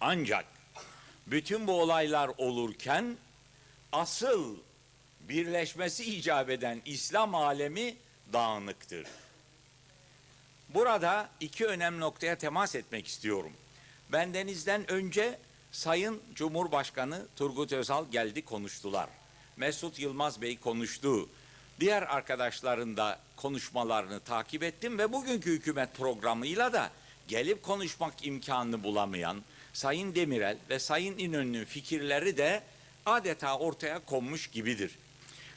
Ancak 0.00 0.44
bütün 1.26 1.66
bu 1.66 1.80
olaylar 1.80 2.30
olurken 2.38 3.16
asıl 3.92 4.56
birleşmesi 5.20 6.04
icap 6.04 6.50
eden 6.50 6.82
İslam 6.84 7.34
alemi 7.34 7.96
dağınıktır. 8.32 9.06
Burada 10.68 11.28
iki 11.40 11.66
önemli 11.66 12.00
noktaya 12.00 12.38
temas 12.38 12.74
etmek 12.74 13.06
istiyorum. 13.06 13.52
Bendenizden 14.12 14.90
önce 14.90 15.38
Sayın 15.72 16.20
Cumhurbaşkanı 16.34 17.26
Turgut 17.36 17.72
Özal 17.72 18.10
geldi 18.10 18.44
konuştular. 18.44 19.08
Mesut 19.56 19.98
Yılmaz 19.98 20.42
Bey 20.42 20.58
konuştu. 20.58 21.28
Diğer 21.80 22.02
arkadaşların 22.02 22.96
da 22.96 23.18
konuşmalarını 23.36 24.20
takip 24.20 24.62
ettim 24.62 24.98
ve 24.98 25.12
bugünkü 25.12 25.52
hükümet 25.52 25.94
programıyla 25.94 26.72
da 26.72 26.90
gelip 27.28 27.62
konuşmak 27.62 28.26
imkanını 28.26 28.82
bulamayan 28.82 29.42
Sayın 29.72 30.14
Demirel 30.14 30.56
ve 30.70 30.78
Sayın 30.78 31.18
İnönü'nün 31.18 31.64
fikirleri 31.64 32.36
de 32.36 32.62
adeta 33.06 33.58
ortaya 33.58 33.98
konmuş 33.98 34.46
gibidir. 34.46 34.98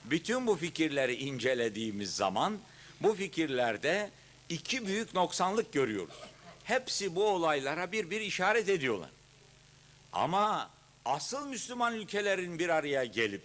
bütün 0.05 0.47
bu 0.47 0.55
fikirleri 0.55 1.15
incelediğimiz 1.15 2.15
zaman 2.15 2.57
bu 3.01 3.15
fikirlerde 3.15 4.09
iki 4.49 4.87
büyük 4.87 5.13
noksanlık 5.13 5.73
görüyoruz. 5.73 6.15
Hepsi 6.63 7.15
bu 7.15 7.27
olaylara 7.27 7.91
bir 7.91 8.09
bir 8.09 8.21
işaret 8.21 8.69
ediyorlar. 8.69 9.09
Ama 10.15 10.69
asıl 11.05 11.47
Müslüman 11.47 11.95
ülkelerin 11.95 12.59
bir 12.59 12.69
araya 12.69 13.05
gelip 13.05 13.43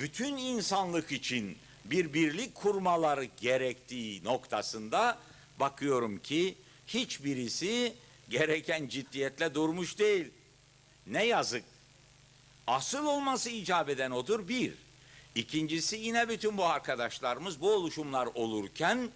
bütün 0.00 0.36
insanlık 0.36 1.12
için 1.12 1.58
bir 1.84 2.14
birlik 2.14 2.54
kurmaları 2.54 3.24
gerektiği 3.24 4.24
noktasında 4.24 5.18
bakıyorum 5.60 6.18
ki 6.18 6.54
hiçbirisi 6.86 7.94
gereken 8.28 8.88
ciddiyetle 8.88 9.54
durmuş 9.54 9.98
değil. 9.98 10.30
Ne 11.06 11.24
yazık. 11.24 11.64
Asıl 12.66 13.06
olması 13.06 13.50
icap 13.50 13.88
eden 13.88 14.10
odur 14.10 14.48
bir. 14.48 14.74
İkincisi 15.34 15.96
yine 15.96 16.28
bütün 16.28 16.58
bu 16.58 16.64
arkadaşlarımız 16.64 17.60
bu 17.60 17.72
oluşumlar 17.72 18.28
olurken 18.34 19.10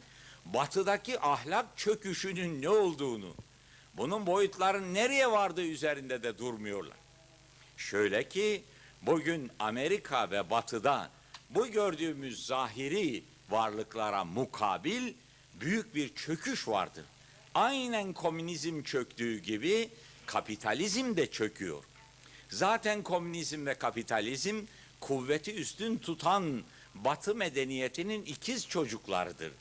batıdaki 0.44 1.20
ahlak 1.20 1.66
çöküşünün 1.76 2.62
ne 2.62 2.68
olduğunu, 2.68 3.34
bunun 3.96 4.26
boyutların 4.26 4.94
nereye 4.94 5.30
vardığı 5.30 5.66
üzerinde 5.66 6.22
de 6.22 6.38
durmuyorlar. 6.38 6.96
Şöyle 7.76 8.28
ki 8.28 8.64
bugün 9.02 9.50
Amerika 9.58 10.30
ve 10.30 10.50
batıda 10.50 11.10
bu 11.50 11.66
gördüğümüz 11.66 12.46
zahiri 12.46 13.24
varlıklara 13.50 14.24
mukabil 14.24 15.12
büyük 15.60 15.94
bir 15.94 16.14
çöküş 16.14 16.68
vardır. 16.68 17.04
Aynen 17.54 18.12
komünizm 18.12 18.82
çöktüğü 18.82 19.38
gibi 19.38 19.88
kapitalizm 20.26 21.16
de 21.16 21.30
çöküyor. 21.30 21.84
Zaten 22.48 23.02
komünizm 23.02 23.66
ve 23.66 23.74
kapitalizm 23.74 24.64
kuvveti 25.00 25.54
üstün 25.54 25.98
tutan 25.98 26.62
Batı 26.94 27.34
medeniyetinin 27.34 28.24
ikiz 28.24 28.68
çocuklarıdır. 28.68 29.52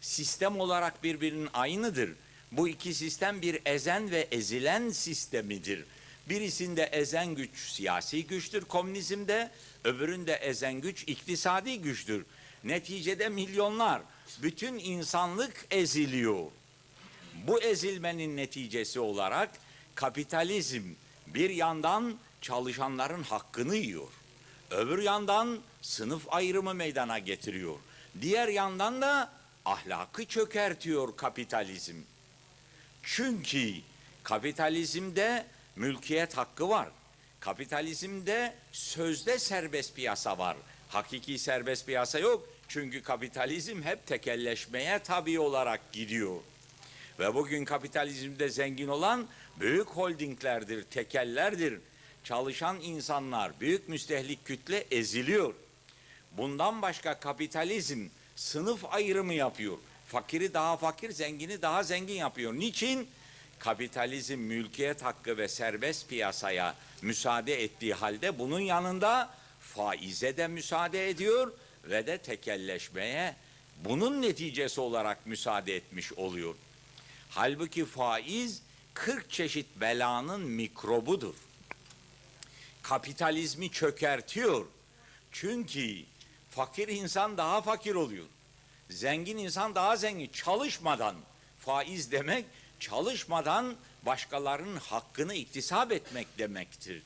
Sistem 0.00 0.60
olarak 0.60 1.02
birbirinin 1.02 1.48
aynıdır. 1.52 2.10
Bu 2.52 2.68
iki 2.68 2.94
sistem 2.94 3.42
bir 3.42 3.58
ezen 3.66 4.10
ve 4.10 4.28
ezilen 4.30 4.90
sistemidir. 4.90 5.84
Birisinde 6.28 6.82
ezen 6.82 7.34
güç 7.34 7.58
siyasi 7.58 8.26
güçtür 8.26 8.64
komünizmde, 8.64 9.50
öbüründe 9.84 10.34
ezen 10.34 10.74
güç 10.74 11.04
iktisadi 11.06 11.78
güçtür. 11.78 12.26
Neticede 12.64 13.28
milyonlar, 13.28 14.02
bütün 14.42 14.78
insanlık 14.78 15.66
eziliyor. 15.70 16.46
Bu 17.46 17.62
ezilmenin 17.62 18.36
neticesi 18.36 19.00
olarak 19.00 19.50
kapitalizm 19.94 20.82
bir 21.26 21.50
yandan 21.50 22.18
çalışanların 22.40 23.22
hakkını 23.22 23.76
yiyor. 23.76 24.08
Öbür 24.70 25.02
yandan 25.02 25.58
sınıf 25.82 26.22
ayrımı 26.28 26.74
meydana 26.74 27.18
getiriyor. 27.18 27.76
Diğer 28.20 28.48
yandan 28.48 29.02
da 29.02 29.32
ahlakı 29.64 30.24
çökertiyor 30.24 31.16
kapitalizm. 31.16 31.96
Çünkü 33.02 33.72
kapitalizmde 34.22 35.46
mülkiyet 35.76 36.36
hakkı 36.36 36.68
var. 36.68 36.88
Kapitalizmde 37.40 38.54
sözde 38.72 39.38
serbest 39.38 39.94
piyasa 39.96 40.38
var. 40.38 40.56
Hakiki 40.88 41.38
serbest 41.38 41.86
piyasa 41.86 42.18
yok. 42.18 42.48
Çünkü 42.68 43.02
kapitalizm 43.02 43.82
hep 43.82 44.06
tekelleşmeye 44.06 44.98
tabi 44.98 45.40
olarak 45.40 45.92
gidiyor. 45.92 46.40
Ve 47.18 47.34
bugün 47.34 47.64
kapitalizmde 47.64 48.48
zengin 48.48 48.88
olan 48.88 49.28
büyük 49.60 49.88
holdinglerdir, 49.88 50.82
tekellerdir. 50.82 51.80
Çalışan 52.24 52.80
insanlar, 52.80 53.60
büyük 53.60 53.88
müstehlik 53.88 54.44
kütle 54.44 54.84
eziliyor. 54.90 55.54
Bundan 56.32 56.82
başka 56.82 57.20
kapitalizm 57.20 58.08
sınıf 58.36 58.84
ayrımı 58.94 59.34
yapıyor. 59.34 59.76
Fakiri 60.12 60.54
daha 60.54 60.76
fakir, 60.76 61.10
zengini 61.10 61.62
daha 61.62 61.82
zengin 61.82 62.14
yapıyor. 62.14 62.54
Niçin? 62.54 63.08
Kapitalizm 63.58 64.38
mülkiyet 64.38 65.02
hakkı 65.02 65.38
ve 65.38 65.48
serbest 65.48 66.08
piyasaya 66.08 66.74
müsaade 67.02 67.62
ettiği 67.62 67.94
halde 67.94 68.38
bunun 68.38 68.60
yanında 68.60 69.34
faize 69.60 70.36
de 70.36 70.48
müsaade 70.48 71.10
ediyor 71.10 71.52
ve 71.84 72.06
de 72.06 72.18
tekelleşmeye 72.18 73.36
bunun 73.84 74.22
neticesi 74.22 74.80
olarak 74.80 75.26
müsaade 75.26 75.76
etmiş 75.76 76.12
oluyor. 76.12 76.54
Halbuki 77.30 77.84
faiz 77.84 78.62
40 78.94 79.30
çeşit 79.30 79.66
belanın 79.76 80.40
mikrobudur. 80.40 81.34
Kapitalizmi 82.82 83.70
çökertiyor. 83.70 84.66
Çünkü 85.32 85.96
fakir 86.50 86.88
insan 86.88 87.36
daha 87.36 87.62
fakir 87.62 87.94
oluyor. 87.94 88.26
Zengin 88.92 89.38
insan 89.38 89.74
daha 89.74 89.96
zengin. 89.96 90.30
Çalışmadan 90.32 91.16
faiz 91.58 92.12
demek 92.12 92.44
çalışmadan 92.80 93.76
başkalarının 94.06 94.76
hakkını 94.76 95.34
iktisap 95.34 95.92
etmek 95.92 96.38
demektir. 96.38 97.02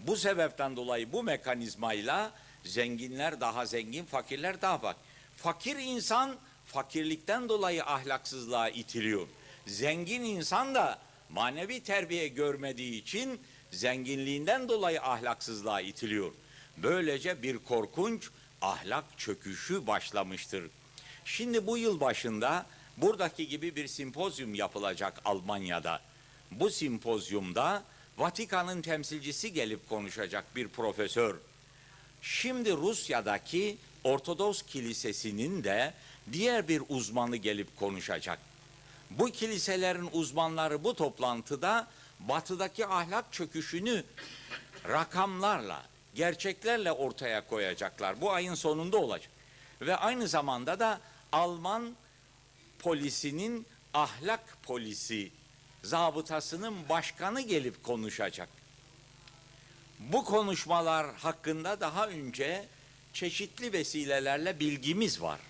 Bu 0.00 0.16
sebepten 0.16 0.76
dolayı 0.76 1.12
bu 1.12 1.22
mekanizmayla 1.22 2.32
zenginler 2.64 3.40
daha 3.40 3.66
zengin, 3.66 4.04
fakirler 4.04 4.62
daha 4.62 4.78
fakir. 4.78 5.00
Fakir 5.36 5.76
insan 5.76 6.36
fakirlikten 6.66 7.48
dolayı 7.48 7.84
ahlaksızlığa 7.84 8.68
itiliyor. 8.68 9.28
Zengin 9.66 10.22
insan 10.22 10.74
da 10.74 10.98
manevi 11.30 11.80
terbiye 11.80 12.28
görmediği 12.28 13.02
için 13.02 13.40
zenginliğinden 13.70 14.68
dolayı 14.68 15.02
ahlaksızlığa 15.02 15.80
itiliyor. 15.80 16.32
Böylece 16.76 17.42
bir 17.42 17.58
korkunç 17.58 18.30
ahlak 18.60 19.04
çöküşü 19.18 19.86
başlamıştır. 19.86 20.70
Şimdi 21.24 21.66
bu 21.66 21.78
yıl 21.78 22.00
başında 22.00 22.66
buradaki 22.96 23.48
gibi 23.48 23.76
bir 23.76 23.86
simpozyum 23.86 24.54
yapılacak 24.54 25.20
Almanya'da. 25.24 26.00
Bu 26.50 26.70
simpozyumda 26.70 27.82
Vatikan'ın 28.18 28.82
temsilcisi 28.82 29.52
gelip 29.52 29.88
konuşacak 29.88 30.56
bir 30.56 30.68
profesör. 30.68 31.36
Şimdi 32.22 32.72
Rusya'daki 32.72 33.76
Ortodoks 34.04 34.62
Kilisesi'nin 34.62 35.64
de 35.64 35.94
diğer 36.32 36.68
bir 36.68 36.82
uzmanı 36.88 37.36
gelip 37.36 37.76
konuşacak. 37.78 38.38
Bu 39.10 39.30
kiliselerin 39.30 40.08
uzmanları 40.12 40.84
bu 40.84 40.94
toplantıda 40.94 41.88
batıdaki 42.20 42.86
ahlak 42.86 43.32
çöküşünü 43.32 44.04
rakamlarla, 44.88 45.82
gerçeklerle 46.14 46.92
ortaya 46.92 47.46
koyacaklar. 47.46 48.20
Bu 48.20 48.32
ayın 48.32 48.54
sonunda 48.54 48.98
olacak. 48.98 49.30
Ve 49.80 49.96
aynı 49.96 50.28
zamanda 50.28 50.78
da 50.78 51.00
Alman 51.34 51.96
polisinin 52.78 53.66
ahlak 53.94 54.62
polisi 54.62 55.30
zabıtasının 55.82 56.88
başkanı 56.88 57.40
gelip 57.40 57.84
konuşacak. 57.84 58.48
Bu 59.98 60.24
konuşmalar 60.24 61.14
hakkında 61.14 61.80
daha 61.80 62.08
önce 62.08 62.64
çeşitli 63.12 63.72
vesilelerle 63.72 64.60
bilgimiz 64.60 65.22
var. 65.22 65.40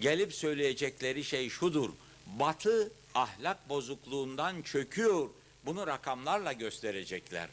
Gelip 0.00 0.34
söyleyecekleri 0.34 1.24
şey 1.24 1.50
şudur. 1.50 1.90
Batı 2.26 2.92
ahlak 3.14 3.68
bozukluğundan 3.68 4.62
çöküyor. 4.62 5.30
Bunu 5.66 5.86
rakamlarla 5.86 6.52
gösterecekler. 6.52 7.48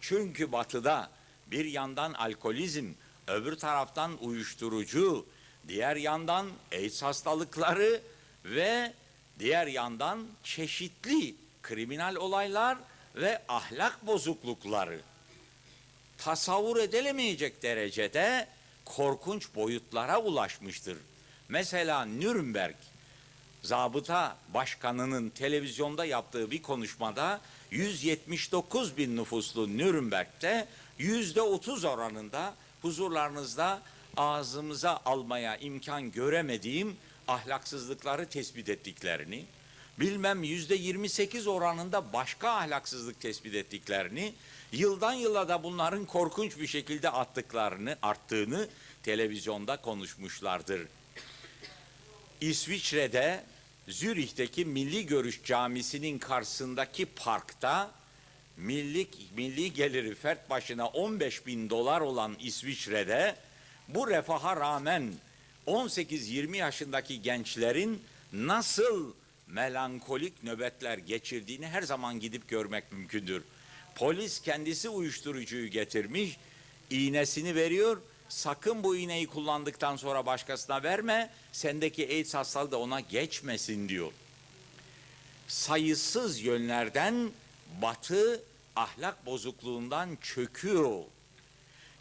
Çünkü 0.00 0.52
batıda 0.52 1.10
bir 1.46 1.64
yandan 1.64 2.12
alkolizm, 2.12 2.92
öbür 3.26 3.56
taraftan 3.56 4.24
uyuşturucu, 4.24 5.26
diğer 5.68 5.96
yandan 5.96 6.46
AIDS 6.72 7.02
hastalıkları 7.02 8.00
ve 8.44 8.92
diğer 9.38 9.66
yandan 9.66 10.26
çeşitli 10.44 11.34
kriminal 11.62 12.14
olaylar 12.14 12.78
ve 13.14 13.42
ahlak 13.48 14.06
bozuklukları 14.06 15.00
tasavvur 16.18 16.76
edilemeyecek 16.76 17.62
derecede 17.62 18.48
korkunç 18.84 19.54
boyutlara 19.54 20.20
ulaşmıştır. 20.22 20.98
Mesela 21.48 22.04
Nürnberg 22.04 22.74
zabıta 23.62 24.36
başkanının 24.54 25.30
televizyonda 25.30 26.04
yaptığı 26.04 26.50
bir 26.50 26.62
konuşmada 26.62 27.40
179 27.70 28.96
bin 28.96 29.16
nüfuslu 29.16 29.78
Nürnberg'de 29.78 30.66
yüzde 30.98 31.42
30 31.42 31.84
oranında 31.84 32.54
huzurlarınızda 32.82 33.82
ağzımıza 34.16 35.00
almaya 35.04 35.56
imkan 35.56 36.12
göremediğim 36.12 36.96
ahlaksızlıkları 37.28 38.26
tespit 38.26 38.68
ettiklerini, 38.68 39.44
bilmem 40.00 40.42
yüzde 40.42 40.74
28 40.74 41.46
oranında 41.46 42.12
başka 42.12 42.50
ahlaksızlık 42.50 43.20
tespit 43.20 43.54
ettiklerini, 43.54 44.34
yıldan 44.72 45.12
yıla 45.12 45.48
da 45.48 45.62
bunların 45.62 46.04
korkunç 46.04 46.58
bir 46.58 46.66
şekilde 46.66 47.10
attıklarını, 47.10 47.96
arttığını 48.02 48.68
televizyonda 49.02 49.76
konuşmuşlardır. 49.76 50.80
İsviçre'de 52.40 53.44
Zürih'teki 53.88 54.64
Milli 54.64 55.06
Görüş 55.06 55.44
Camisi'nin 55.44 56.18
karşısındaki 56.18 57.06
parkta 57.06 57.90
milli, 58.56 59.06
milli 59.36 59.72
geliri 59.72 60.14
fert 60.14 60.50
başına 60.50 60.86
15 60.86 61.46
bin 61.46 61.70
dolar 61.70 62.00
olan 62.00 62.36
İsviçre'de 62.40 63.36
bu 63.88 64.10
refaha 64.10 64.56
rağmen 64.56 65.12
18-20 65.66 66.56
yaşındaki 66.56 67.22
gençlerin 67.22 68.02
nasıl 68.32 69.12
melankolik 69.46 70.42
nöbetler 70.42 70.98
geçirdiğini 70.98 71.68
her 71.68 71.82
zaman 71.82 72.20
gidip 72.20 72.48
görmek 72.48 72.92
mümkündür. 72.92 73.42
Polis 73.94 74.40
kendisi 74.40 74.88
uyuşturucuyu 74.88 75.68
getirmiş, 75.68 76.36
iğnesini 76.90 77.54
veriyor. 77.54 78.02
Sakın 78.28 78.82
bu 78.82 78.96
iğneyi 78.96 79.26
kullandıktan 79.26 79.96
sonra 79.96 80.26
başkasına 80.26 80.82
verme. 80.82 81.30
Sendeki 81.52 82.08
AIDS 82.08 82.34
hastalığı 82.34 82.70
da 82.70 82.78
ona 82.78 83.00
geçmesin 83.00 83.88
diyor. 83.88 84.12
Sayısız 85.48 86.40
yönlerden 86.40 87.30
Batı 87.82 88.42
ahlak 88.76 89.26
bozukluğundan 89.26 90.18
çöküyor. 90.22 91.02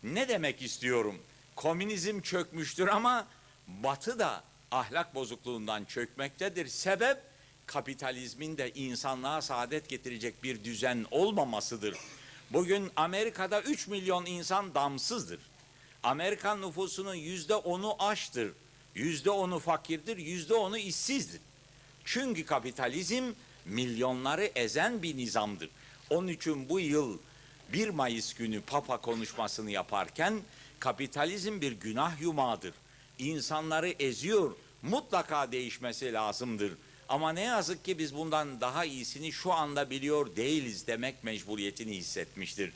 Ne 0.03 0.27
demek 0.27 0.61
istiyorum? 0.61 1.15
Komünizm 1.55 2.21
çökmüştür 2.21 2.87
ama 2.87 3.27
Batı 3.67 4.19
da 4.19 4.43
ahlak 4.71 5.15
bozukluğundan 5.15 5.85
çökmektedir. 5.85 6.67
Sebep 6.67 7.17
kapitalizmin 7.65 8.57
de 8.57 8.71
insanlığa 8.71 9.41
saadet 9.41 9.89
getirecek 9.89 10.43
bir 10.43 10.63
düzen 10.63 11.05
olmamasıdır. 11.11 11.97
Bugün 12.49 12.91
Amerika'da 12.95 13.61
3 13.61 13.87
milyon 13.87 14.25
insan 14.25 14.75
damsızdır. 14.75 15.39
Amerikan 16.03 16.61
nüfusunun 16.61 17.15
yüzde 17.15 17.55
onu 17.55 18.03
açtır. 18.03 18.51
Yüzde 18.95 19.29
onu 19.29 19.59
fakirdir, 19.59 20.17
yüzde 20.17 20.53
onu 20.53 20.77
işsizdir. 20.77 21.41
Çünkü 22.05 22.45
kapitalizm 22.45 23.33
milyonları 23.65 24.45
ezen 24.55 25.03
bir 25.03 25.17
nizamdır. 25.17 25.69
Onun 26.09 26.27
için 26.27 26.69
bu 26.69 26.79
yıl 26.79 27.17
1 27.73 27.89
Mayıs 27.89 28.33
günü 28.33 28.61
Papa 28.61 28.97
konuşmasını 28.97 29.71
yaparken 29.71 30.41
kapitalizm 30.83 31.61
bir 31.61 31.71
günah 31.71 32.21
yumağıdır. 32.21 32.73
İnsanları 33.19 33.89
eziyor, 33.89 34.55
mutlaka 34.81 35.51
değişmesi 35.51 36.13
lazımdır. 36.13 36.73
Ama 37.09 37.33
ne 37.33 37.41
yazık 37.41 37.85
ki 37.85 37.99
biz 37.99 38.15
bundan 38.15 38.61
daha 38.61 38.85
iyisini 38.85 39.31
şu 39.31 39.53
anda 39.53 39.89
biliyor 39.89 40.35
değiliz 40.35 40.87
demek 40.87 41.23
mecburiyetini 41.23 41.97
hissetmiştir. 41.97 42.71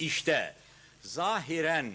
İşte 0.00 0.54
zahiren 1.02 1.92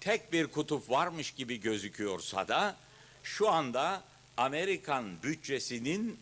tek 0.00 0.32
bir 0.32 0.46
kutup 0.46 0.90
varmış 0.90 1.30
gibi 1.30 1.60
gözüküyorsa 1.60 2.48
da 2.48 2.76
şu 3.22 3.48
anda 3.48 4.02
Amerikan 4.36 5.22
bütçesinin 5.22 6.18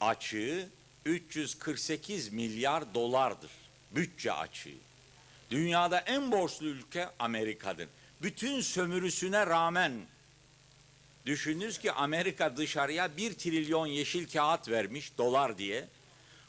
açığı 0.00 0.68
348 1.04 2.32
milyar 2.32 2.94
dolardır. 2.94 3.50
Bütçe 3.90 4.32
açığı. 4.32 4.83
Dünyada 5.54 5.98
en 5.98 6.32
borçlu 6.32 6.66
ülke 6.66 7.08
Amerika'dır. 7.18 7.88
Bütün 8.22 8.60
sömürüsüne 8.60 9.46
rağmen 9.46 9.92
düşününüz 11.26 11.78
ki 11.78 11.92
Amerika 11.92 12.56
dışarıya 12.56 13.16
bir 13.16 13.34
trilyon 13.34 13.86
yeşil 13.86 14.28
kağıt 14.28 14.68
vermiş 14.68 15.18
dolar 15.18 15.58
diye. 15.58 15.88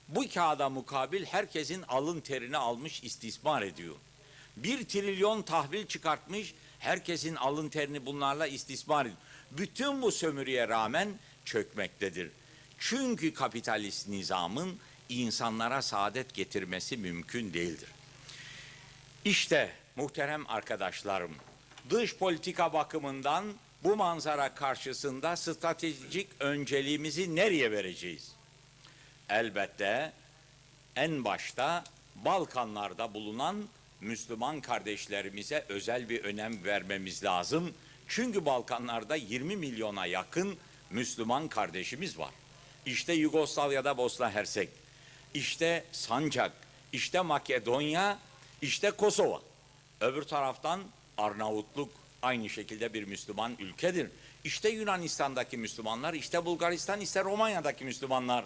Bu 0.08 0.30
kağıda 0.34 0.70
mukabil 0.70 1.26
herkesin 1.26 1.82
alın 1.82 2.22
terini 2.22 2.58
almış 2.58 3.04
istismar 3.04 3.62
ediyor. 3.62 3.96
Bir 4.58 4.84
trilyon 4.84 5.42
tahvil 5.42 5.88
çıkartmış 5.88 6.54
herkesin 6.80 7.36
alın 7.36 7.70
terini 7.70 8.06
bunlarla 8.06 8.48
istismar 8.48 9.06
ediyor. 9.06 9.18
Bütün 9.52 10.02
bu 10.02 10.12
sömürüye 10.12 10.68
rağmen 10.68 11.10
çökmektedir. 11.46 12.32
Çünkü 12.80 13.34
kapitalist 13.34 14.08
nizamın 14.08 14.80
insanlara 15.10 15.82
saadet 15.82 16.34
getirmesi 16.34 16.98
mümkün 16.98 17.54
değildir. 17.54 17.90
İşte 19.26 19.72
muhterem 19.96 20.50
arkadaşlarım, 20.50 21.36
dış 21.90 22.16
politika 22.16 22.74
bakımından 22.74 23.46
bu 23.84 23.96
manzara 23.96 24.56
karşısında 24.56 25.36
stratejik 25.36 26.28
önceliğimizi 26.40 27.36
nereye 27.36 27.72
vereceğiz? 27.72 28.36
Elbette 29.30 30.14
en 30.96 31.26
başta 31.26 31.84
Balkanlarda 32.16 33.14
bulunan 33.14 33.64
Müslüman 34.02 34.62
kardeşlerimize 34.62 35.66
özel 35.70 36.10
bir 36.10 36.24
önem 36.24 36.64
vermemiz 36.64 37.24
lazım. 37.24 37.74
Çünkü 38.08 38.46
Balkanlarda 38.46 39.16
20 39.16 39.56
milyona 39.58 40.06
yakın 40.06 40.58
Müslüman 40.90 41.48
kardeşimiz 41.48 42.20
var. 42.20 42.32
İşte 42.86 43.14
Yugoslavya'da 43.14 43.98
Bosna 43.98 44.32
Hersek, 44.32 44.70
işte 45.34 45.84
Sancak, 45.92 46.52
işte 46.94 47.22
Makedonya, 47.22 48.18
işte 48.62 48.92
Kosova. 48.92 49.42
Öbür 50.02 50.24
taraftan 50.24 50.84
Arnavutluk 51.18 51.90
aynı 52.22 52.50
şekilde 52.50 52.94
bir 52.94 53.04
Müslüman 53.04 53.56
ülkedir. 53.60 54.10
İşte 54.44 54.70
Yunanistan'daki 54.70 55.58
Müslümanlar, 55.58 56.14
işte 56.14 56.46
Bulgaristan, 56.46 57.02
işte 57.02 57.24
Romanya'daki 57.24 57.86
Müslümanlar. 57.86 58.46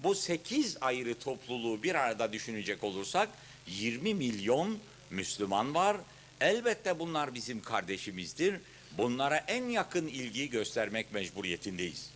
Bu 0.00 0.14
sekiz 0.14 0.76
ayrı 0.80 1.18
topluluğu 1.18 1.82
bir 1.82 1.94
arada 1.94 2.32
düşünecek 2.32 2.84
olursak 2.84 3.28
20 3.66 4.14
milyon 4.14 4.78
Müslüman 5.10 5.74
var. 5.74 5.96
Elbette 6.40 6.98
bunlar 6.98 7.34
bizim 7.34 7.62
kardeşimizdir. 7.62 8.60
Bunlara 8.98 9.36
en 9.36 9.64
yakın 9.64 10.06
ilgi 10.06 10.50
göstermek 10.50 11.12
mecburiyetindeyiz. 11.12 12.10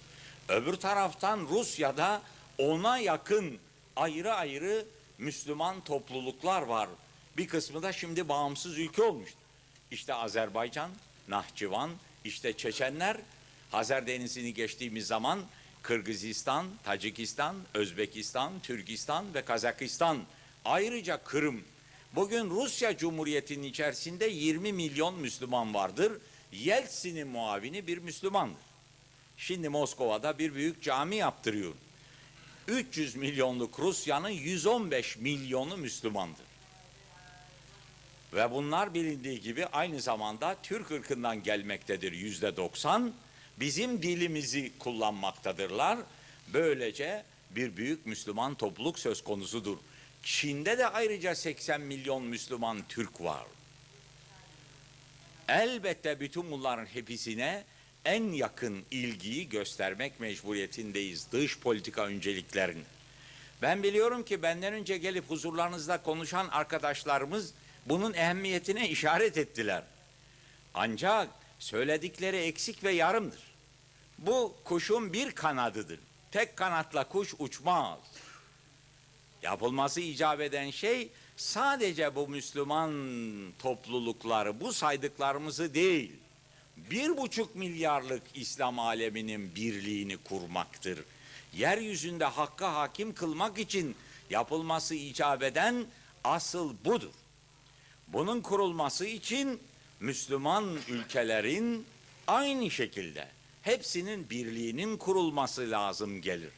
Öbür 0.49 0.75
taraftan 0.75 1.41
Rusya'da 1.51 2.23
ona 2.59 2.99
yakın 2.99 3.59
ayrı 3.97 4.35
ayrı 4.35 4.85
Müslüman 5.19 5.81
topluluklar 5.81 6.63
var. 6.63 6.89
Bir 7.39 7.49
kısmı 7.49 7.83
da 7.83 7.93
şimdi 7.93 8.29
bağımsız 8.29 8.79
ülke 8.79 9.03
olmuş. 9.03 9.31
İşte 9.91 10.15
Azerbaycan, 10.15 10.91
Nahçıvan, 11.29 11.91
işte 12.25 12.53
Çeçenler, 12.53 13.17
Hazar 13.71 14.07
Denizi'ni 14.07 14.55
geçtiğimiz 14.55 15.07
zaman 15.07 15.41
Kırgızistan, 15.83 16.67
Tacikistan, 16.85 17.57
Özbekistan, 17.75 18.53
Türkistan 18.63 19.35
ve 19.35 19.45
Kazakistan. 19.45 20.19
Ayrıca 20.65 21.25
Kırım. 21.25 21.65
Bugün 22.15 22.51
Rusya 22.51 22.97
Cumhuriyeti'nin 22.97 23.63
içerisinde 23.63 24.27
20 24.27 24.73
milyon 24.73 25.15
Müslüman 25.15 25.75
vardır. 25.75 26.13
Yeltsin'in 26.53 27.29
muavini 27.29 27.87
bir 27.87 27.99
Müslümandır. 27.99 28.63
Şimdi 29.37 29.69
Moskova'da 29.69 30.39
bir 30.39 30.55
büyük 30.55 30.83
cami 30.83 31.17
yaptırıyor. 31.17 31.75
300 32.69 33.17
milyonluk 33.17 33.79
Rusya'nın 33.79 34.29
115 34.29 35.17
milyonu 35.17 35.77
Müslümandır. 35.77 36.48
Ve 38.33 38.51
bunlar 38.51 38.95
bilindiği 38.95 39.41
gibi 39.41 39.67
aynı 39.67 40.01
zamanda 40.01 40.57
Türk 40.63 40.91
ırkından 40.91 41.43
gelmektedir 41.43 42.13
yüzde 42.13 42.57
90. 42.57 43.13
Bizim 43.61 44.03
dilimizi 44.03 44.79
kullanmaktadırlar. 44.79 45.99
Böylece 46.53 47.25
bir 47.51 47.77
büyük 47.77 48.07
Müslüman 48.07 48.55
topluluk 48.55 48.99
söz 48.99 49.25
konusudur. 49.25 49.79
Çin'de 50.23 50.79
de 50.79 50.89
ayrıca 50.89 51.35
80 51.35 51.81
milyon 51.81 52.23
Müslüman 52.23 52.79
Türk 52.89 53.21
var. 53.21 53.45
Elbette 55.49 56.21
bütün 56.21 56.51
bunların 56.51 56.87
hepsine 56.87 57.65
en 58.05 58.33
yakın 58.33 58.85
ilgiyi 58.91 59.49
göstermek 59.49 60.21
mecburiyetindeyiz 60.21 61.33
dış 61.33 61.59
politika 61.59 62.07
önceliklerini. 62.07 62.83
Ben 63.63 63.83
biliyorum 63.83 64.25
ki 64.25 64.43
benden 64.43 64.73
önce 64.73 64.99
gelip 64.99 65.31
huzurlarınızda 65.31 66.03
konuşan 66.03 66.49
arkadaşlarımız 66.49 67.55
bunun 67.89 68.15
ehemmiyetine 68.15 68.89
işaret 68.89 69.39
ettiler. 69.39 69.83
Ancak 70.75 71.29
söyledikleri 71.59 72.37
eksik 72.37 72.85
ve 72.85 72.93
yarımdır. 72.93 73.43
Bu 74.19 74.57
kuşun 74.65 75.13
bir 75.13 75.33
kanadıdır. 75.33 76.01
Tek 76.33 76.57
kanatla 76.57 77.09
kuş 77.09 77.35
uçmaz. 77.39 77.99
Yapılması 79.43 80.01
icap 80.01 80.41
eden 80.41 80.71
şey 80.71 81.09
sadece 81.37 82.15
bu 82.15 82.29
Müslüman 82.29 82.93
toplulukları, 83.59 84.61
bu 84.61 84.73
saydıklarımızı 84.73 85.75
değil, 85.75 86.13
bir 86.77 87.17
buçuk 87.17 87.55
milyarlık 87.55 88.23
İslam 88.35 88.79
aleminin 88.79 89.55
birliğini 89.55 90.17
kurmaktır. 90.17 90.99
Yeryüzünde 91.53 92.25
hakka 92.25 92.75
hakim 92.75 93.15
kılmak 93.15 93.59
için 93.59 93.97
yapılması 94.31 94.95
icap 94.95 95.43
eden 95.43 95.87
asıl 96.25 96.75
budur. 96.85 97.13
Bunun 98.13 98.41
kurulması 98.41 99.07
için 99.07 99.61
Müslüman 100.01 100.79
ülkelerin 100.89 101.87
aynı 102.27 102.71
şekilde 102.71 103.29
hepsinin 103.63 104.31
birliğinin 104.31 104.97
kurulması 104.97 105.71
lazım 105.71 106.21
gelir. 106.21 106.51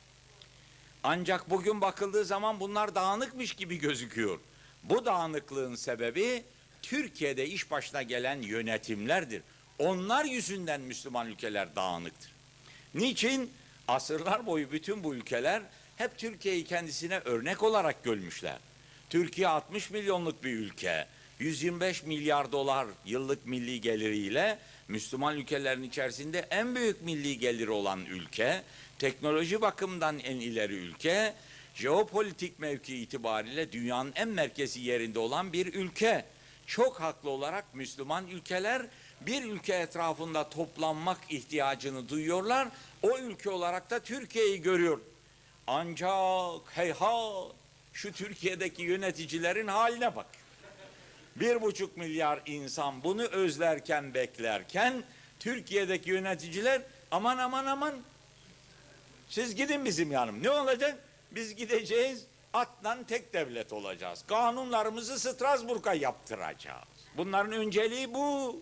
Ancak 1.03 1.51
bugün 1.51 1.81
bakıldığı 1.81 2.25
zaman 2.25 2.61
bunlar 2.61 2.95
dağınıkmış 2.95 3.53
gibi 3.53 3.79
gözüküyor. 3.79 4.39
Bu 4.83 5.05
dağınıklığın 5.05 5.75
sebebi 5.75 6.45
Türkiye'de 6.83 7.47
iş 7.47 7.71
başına 7.71 8.03
gelen 8.03 8.43
yönetimlerdir. 8.43 9.43
Onlar 9.79 10.25
yüzünden 10.25 10.81
Müslüman 10.81 11.27
ülkeler 11.27 11.77
dağınıktır. 11.77 12.33
Niçin? 12.95 13.51
Asırlar 13.89 14.47
boyu 14.47 14.73
bütün 14.73 15.05
bu 15.05 15.15
ülkeler 15.15 15.63
hep 15.97 16.19
Türkiye'yi 16.19 16.65
kendisine 16.65 17.19
örnek 17.19 17.63
olarak 17.63 18.05
görmüşler. 18.05 18.59
Türkiye 19.11 19.49
60 19.49 19.91
milyonluk 19.91 20.45
bir 20.45 20.53
ülke. 20.53 21.07
125 21.41 22.03
milyar 22.03 22.53
dolar 22.53 22.87
yıllık 23.05 23.47
milli 23.47 23.81
geliriyle 23.81 24.59
Müslüman 24.89 25.37
ülkelerin 25.37 25.83
içerisinde 25.83 26.47
en 26.51 26.75
büyük 26.75 27.03
milli 27.03 27.39
geliri 27.39 27.71
olan 27.71 28.05
ülke, 28.05 28.63
teknoloji 28.99 29.61
bakımından 29.61 30.19
en 30.19 30.37
ileri 30.37 30.75
ülke, 30.75 31.35
jeopolitik 31.75 32.59
mevki 32.59 32.97
itibariyle 32.97 33.73
dünyanın 33.73 34.13
en 34.17 34.29
merkezi 34.29 34.81
yerinde 34.81 35.19
olan 35.19 35.53
bir 35.53 35.75
ülke. 35.75 36.25
Çok 36.67 37.01
haklı 37.01 37.31
olarak 37.31 37.75
Müslüman 37.75 38.29
ülkeler 38.29 38.83
bir 39.21 39.45
ülke 39.45 39.75
etrafında 39.75 40.49
toplanmak 40.49 41.19
ihtiyacını 41.31 42.09
duyuyorlar. 42.09 42.69
O 43.03 43.19
ülke 43.19 43.51
olarak 43.51 43.91
da 43.91 43.99
Türkiye'yi 43.99 44.63
görüyor. 44.63 45.01
Ancak 45.67 46.77
heyhat 46.77 47.53
şu 47.93 48.13
Türkiye'deki 48.13 48.83
yöneticilerin 48.83 49.67
haline 49.67 50.17
bak. 50.17 50.40
Bir 51.37 51.63
buçuk 51.63 51.97
milyar 51.97 52.41
insan 52.47 53.05
bunu 53.05 53.23
özlerken 53.23 54.15
beklerken 54.15 55.03
Türkiye'deki 55.41 56.11
yöneticiler 56.11 56.83
aman 57.11 57.39
aman 57.39 57.67
aman 57.67 57.95
siz 59.29 59.55
gidin 59.55 59.85
bizim 59.85 60.13
yanım. 60.13 60.43
Ne 60.43 60.51
olacak? 60.51 60.99
Biz 61.31 61.55
gideceğiz 61.55 62.27
atlan 62.53 63.05
tek 63.05 63.35
devlet 63.35 63.73
olacağız. 63.73 64.25
Kanunlarımızı 64.27 65.19
Strasbourg'a 65.19 65.95
yaptıracağız. 65.95 66.89
Bunların 67.17 67.53
önceliği 67.53 68.15
bu. 68.15 68.57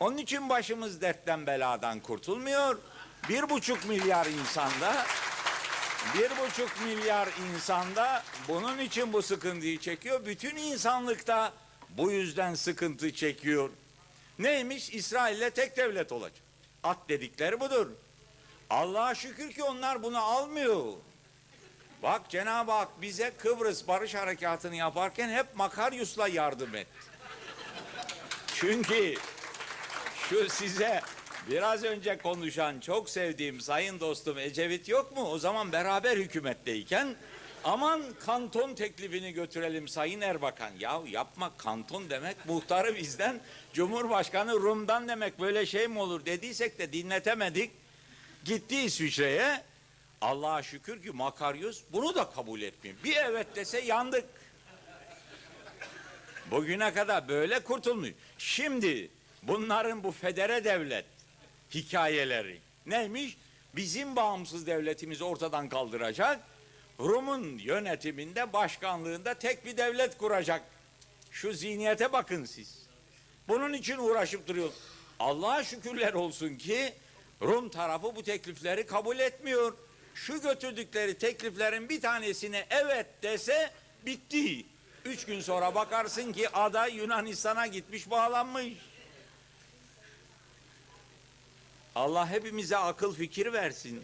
Onun 0.00 0.16
için 0.16 0.48
başımız 0.48 1.00
dertten 1.00 1.46
beladan 1.46 2.00
kurtulmuyor. 2.00 2.78
Bir 3.28 3.50
buçuk 3.50 3.88
milyar 3.88 4.26
insanda 4.26 5.06
bir 6.14 6.30
buçuk 6.30 6.84
milyar 6.84 7.28
insanda 7.48 8.22
bunun 8.48 8.78
için 8.78 9.12
bu 9.12 9.22
sıkıntıyı 9.22 9.78
çekiyor. 9.78 10.26
Bütün 10.26 10.56
insanlıkta 10.56 11.52
bu 11.88 12.10
yüzden 12.12 12.54
sıkıntı 12.54 13.14
çekiyor. 13.14 13.70
Neymiş? 14.38 14.90
İsrail'le 14.90 15.50
tek 15.50 15.76
devlet 15.76 16.12
olacak. 16.12 16.42
At 16.82 17.08
dedikleri 17.08 17.60
budur. 17.60 17.86
Allah'a 18.70 19.14
şükür 19.14 19.52
ki 19.52 19.62
onlar 19.62 20.02
bunu 20.02 20.18
almıyor. 20.18 20.84
Bak 22.02 22.30
Cenab-ı 22.30 22.72
Hak 22.72 23.02
bize 23.02 23.32
Kıbrıs 23.38 23.88
Barış 23.88 24.14
Harekatı'nı 24.14 24.76
yaparken 24.76 25.28
hep 25.28 25.46
Makaryus'la 25.54 26.28
yardım 26.28 26.74
etti. 26.74 26.92
Çünkü 28.54 29.14
şu 30.28 30.48
size 30.48 31.00
biraz 31.50 31.84
önce 31.84 32.18
konuşan 32.18 32.80
çok 32.80 33.10
sevdiğim 33.10 33.60
sayın 33.60 34.00
dostum 34.00 34.38
Ecevit 34.38 34.88
yok 34.88 35.16
mu? 35.16 35.22
O 35.30 35.38
zaman 35.38 35.72
beraber 35.72 36.16
hükümetteyken 36.16 37.16
aman 37.64 38.02
kanton 38.26 38.74
teklifini 38.74 39.32
götürelim 39.32 39.88
sayın 39.88 40.20
Erbakan. 40.20 40.70
Ya 40.80 41.02
yapma 41.10 41.56
kanton 41.56 42.10
demek 42.10 42.46
muhtarı 42.46 42.96
bizden 42.96 43.40
Cumhurbaşkanı 43.72 44.52
Rum'dan 44.52 45.08
demek 45.08 45.40
böyle 45.40 45.66
şey 45.66 45.88
mi 45.88 45.98
olur 45.98 46.26
dediysek 46.26 46.78
de 46.78 46.92
dinletemedik. 46.92 47.70
Gitti 48.44 48.80
İsviçre'ye 48.80 49.62
Allah'a 50.20 50.62
şükür 50.62 51.02
ki 51.02 51.10
Makaryus 51.10 51.82
bunu 51.92 52.14
da 52.14 52.30
kabul 52.30 52.62
etmiyor. 52.62 52.96
Bir 53.04 53.16
evet 53.16 53.46
dese 53.56 53.80
yandık. 53.80 54.24
Bugüne 56.50 56.94
kadar 56.94 57.28
böyle 57.28 57.60
kurtulmuyor. 57.60 58.14
Şimdi 58.38 59.10
bunların 59.42 60.04
bu 60.04 60.12
federe 60.12 60.64
devlet 60.64 61.17
hikayeleri 61.74 62.60
neymiş? 62.86 63.36
Bizim 63.76 64.16
bağımsız 64.16 64.66
devletimizi 64.66 65.24
ortadan 65.24 65.68
kaldıracak. 65.68 66.40
Rum'un 67.00 67.58
yönetiminde, 67.58 68.52
başkanlığında 68.52 69.34
tek 69.34 69.64
bir 69.64 69.76
devlet 69.76 70.18
kuracak. 70.18 70.62
Şu 71.30 71.52
zihniyete 71.52 72.12
bakın 72.12 72.44
siz. 72.44 72.86
Bunun 73.48 73.72
için 73.72 73.98
uğraşıp 73.98 74.46
duruyor. 74.46 74.70
Allah'a 75.18 75.64
şükürler 75.64 76.12
olsun 76.12 76.54
ki 76.56 76.94
Rum 77.42 77.68
tarafı 77.68 78.16
bu 78.16 78.22
teklifleri 78.22 78.86
kabul 78.86 79.18
etmiyor. 79.18 79.74
Şu 80.14 80.40
götürdükleri 80.42 81.18
tekliflerin 81.18 81.88
bir 81.88 82.00
tanesine 82.00 82.66
evet 82.70 83.06
dese 83.22 83.70
bitti. 84.06 84.66
Üç 85.04 85.24
gün 85.24 85.40
sonra 85.40 85.74
bakarsın 85.74 86.32
ki 86.32 86.48
aday 86.48 86.96
Yunanistan'a 86.96 87.66
gitmiş 87.66 88.10
bağlanmış. 88.10 88.72
Allah 91.98 92.30
hepimize 92.30 92.76
akıl 92.76 93.14
fikir 93.14 93.52
versin. 93.52 94.02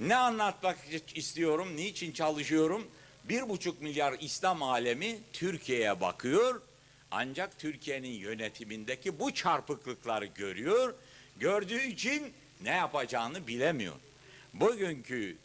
Ne 0.00 0.16
anlatmak 0.16 0.78
istiyorum, 1.14 1.76
niçin 1.76 2.12
çalışıyorum? 2.12 2.86
Bir 3.24 3.48
buçuk 3.48 3.82
milyar 3.82 4.16
İslam 4.20 4.62
alemi 4.62 5.18
Türkiye'ye 5.32 6.00
bakıyor. 6.00 6.62
Ancak 7.10 7.58
Türkiye'nin 7.58 8.08
yönetimindeki 8.08 9.18
bu 9.18 9.34
çarpıklıkları 9.34 10.26
görüyor. 10.26 10.94
Gördüğü 11.36 11.82
için 11.82 12.32
ne 12.62 12.70
yapacağını 12.70 13.46
bilemiyor. 13.46 13.96
Bugünkü 14.54 15.36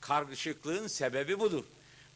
karışıklığın 0.00 0.86
sebebi 0.86 1.40
budur. 1.40 1.64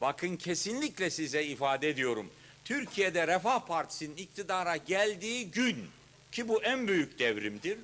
Bakın 0.00 0.36
kesinlikle 0.36 1.10
size 1.10 1.44
ifade 1.44 1.88
ediyorum. 1.88 2.30
Türkiye'de 2.64 3.26
Refah 3.26 3.66
Partisi'nin 3.66 4.16
iktidara 4.16 4.76
geldiği 4.76 5.50
gün 5.50 5.90
ki 6.32 6.48
bu 6.48 6.62
en 6.62 6.88
büyük 6.88 7.18
devrimdir. 7.18 7.78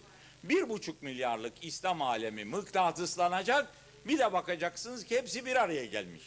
Bir 0.45 0.69
buçuk 0.69 1.03
milyarlık 1.03 1.53
İslam 1.65 2.03
alemi 2.03 2.45
mıknatıslanacak. 2.45 3.69
Bir 4.07 4.19
de 4.19 4.33
bakacaksınız 4.33 5.05
ki 5.05 5.17
hepsi 5.19 5.47
bir 5.47 5.57
araya 5.57 5.85
gelmiş. 5.87 6.23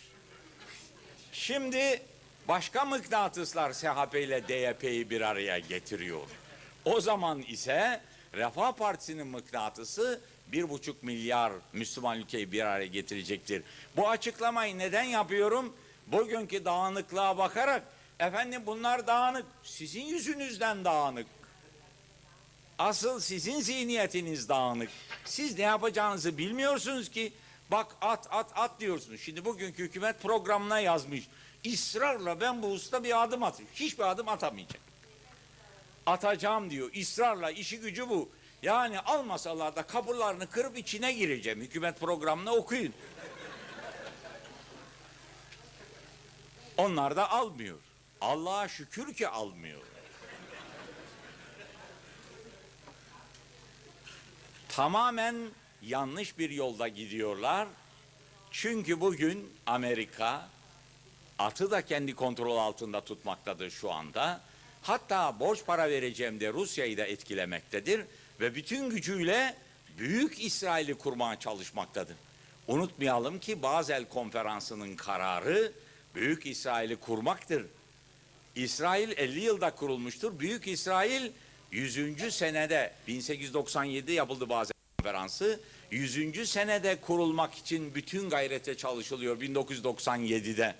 Şimdi 1.31 2.01
başka 2.47 2.85
mıknatıslar 2.85 3.73
SHP 3.73 4.15
ile 4.15 4.47
DYP'yi 4.47 5.09
bir 5.09 5.21
araya 5.21 5.59
getiriyor. 5.59 6.27
O 6.85 7.01
zaman 7.01 7.41
ise 7.41 8.01
Refah 8.33 8.71
Partisi'nin 8.71 9.27
mıknatısı 9.27 10.21
bir 10.47 10.69
buçuk 10.69 11.03
milyar 11.03 11.53
Müslüman 11.73 12.19
ülkeyi 12.19 12.51
bir 12.51 12.61
araya 12.61 12.87
getirecektir. 12.87 13.63
Bu 13.95 14.09
açıklamayı 14.09 14.77
neden 14.77 15.03
yapıyorum? 15.03 15.75
Bugünkü 16.07 16.65
dağınıklığa 16.65 17.37
bakarak 17.37 17.83
efendim 18.19 18.61
bunlar 18.65 19.07
dağınık. 19.07 19.45
Sizin 19.63 20.03
yüzünüzden 20.03 20.85
dağınık. 20.85 21.27
Asıl 22.79 23.19
sizin 23.19 23.61
zihniyetiniz 23.61 24.49
dağınık. 24.49 24.89
Siz 25.25 25.57
ne 25.57 25.63
yapacağınızı 25.63 26.37
bilmiyorsunuz 26.37 27.09
ki. 27.09 27.33
Bak 27.71 27.95
at 28.01 28.27
at 28.31 28.51
at 28.55 28.79
diyorsunuz. 28.79 29.21
Şimdi 29.21 29.45
bugünkü 29.45 29.83
hükümet 29.83 30.21
programına 30.21 30.79
yazmış. 30.79 31.27
İsrarla 31.63 32.41
ben 32.41 32.61
bu 32.61 32.67
usta 32.67 33.03
bir 33.03 33.23
adım 33.23 33.43
atayım. 33.43 33.71
Hiçbir 33.75 34.03
adım 34.03 34.29
atamayacak. 34.29 34.81
Atacağım 36.05 36.69
diyor. 36.69 36.89
İsrarla 36.93 37.51
işi 37.51 37.79
gücü 37.79 38.09
bu. 38.09 38.29
Yani 38.61 38.99
almasalar 38.99 39.75
da 39.75 39.83
kapılarını 39.83 40.47
kırıp 40.47 40.77
içine 40.77 41.13
gireceğim. 41.13 41.61
Hükümet 41.61 41.99
programını 41.99 42.51
okuyun. 42.51 42.93
Onlar 46.77 47.15
da 47.15 47.31
almıyor. 47.31 47.77
Allah'a 48.21 48.67
şükür 48.67 49.13
ki 49.13 49.27
almıyor. 49.27 49.94
Tamamen 54.75 55.35
yanlış 55.81 56.37
bir 56.37 56.49
yolda 56.49 56.87
gidiyorlar. 56.87 57.67
Çünkü 58.51 59.01
bugün 59.01 59.53
Amerika 59.65 60.49
atı 61.39 61.71
da 61.71 61.85
kendi 61.85 62.15
kontrol 62.15 62.57
altında 62.57 63.01
tutmaktadır 63.01 63.69
şu 63.69 63.91
anda. 63.91 64.41
Hatta 64.81 65.39
borç 65.39 65.65
para 65.65 65.89
vereceğim 65.89 66.39
de 66.39 66.53
Rusya'yı 66.53 66.97
da 66.97 67.05
etkilemektedir 67.05 68.01
ve 68.39 68.55
bütün 68.55 68.89
gücüyle 68.89 69.55
büyük 69.97 70.43
İsrail'i 70.43 70.93
kurmaya 70.93 71.39
çalışmaktadır. 71.39 72.15
Unutmayalım 72.67 73.39
ki 73.39 73.61
Bazel 73.61 74.05
konferansının 74.05 74.95
kararı 74.95 75.71
büyük 76.15 76.45
İsrail'i 76.45 76.95
kurmaktır. 76.95 77.65
İsrail 78.55 79.09
50 79.17 79.39
yılda 79.39 79.75
kurulmuştur. 79.75 80.39
Büyük 80.39 80.67
İsrail 80.67 81.31
100. 81.71 82.35
senede 82.35 82.93
1897 83.07 84.11
yapıldı 84.11 84.49
Bazel 84.49 84.73
konferansı. 84.97 85.59
100. 85.91 86.49
senede 86.49 86.95
kurulmak 86.95 87.55
için 87.55 87.95
bütün 87.95 88.29
gayrete 88.29 88.77
çalışılıyor 88.77 89.41
1997'de. 89.41 90.75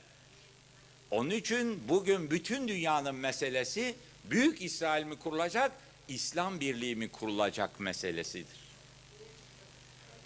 Onun 1.11 1.29
için 1.29 1.83
bugün 1.87 2.31
bütün 2.31 2.67
dünyanın 2.67 3.15
meselesi 3.15 3.95
Büyük 4.29 4.61
İsrail 4.61 5.05
mi 5.05 5.15
kurulacak, 5.15 5.71
İslam 6.07 6.59
Birliği 6.59 6.95
mi 6.95 7.09
kurulacak 7.09 7.79
meselesidir. 7.79 8.65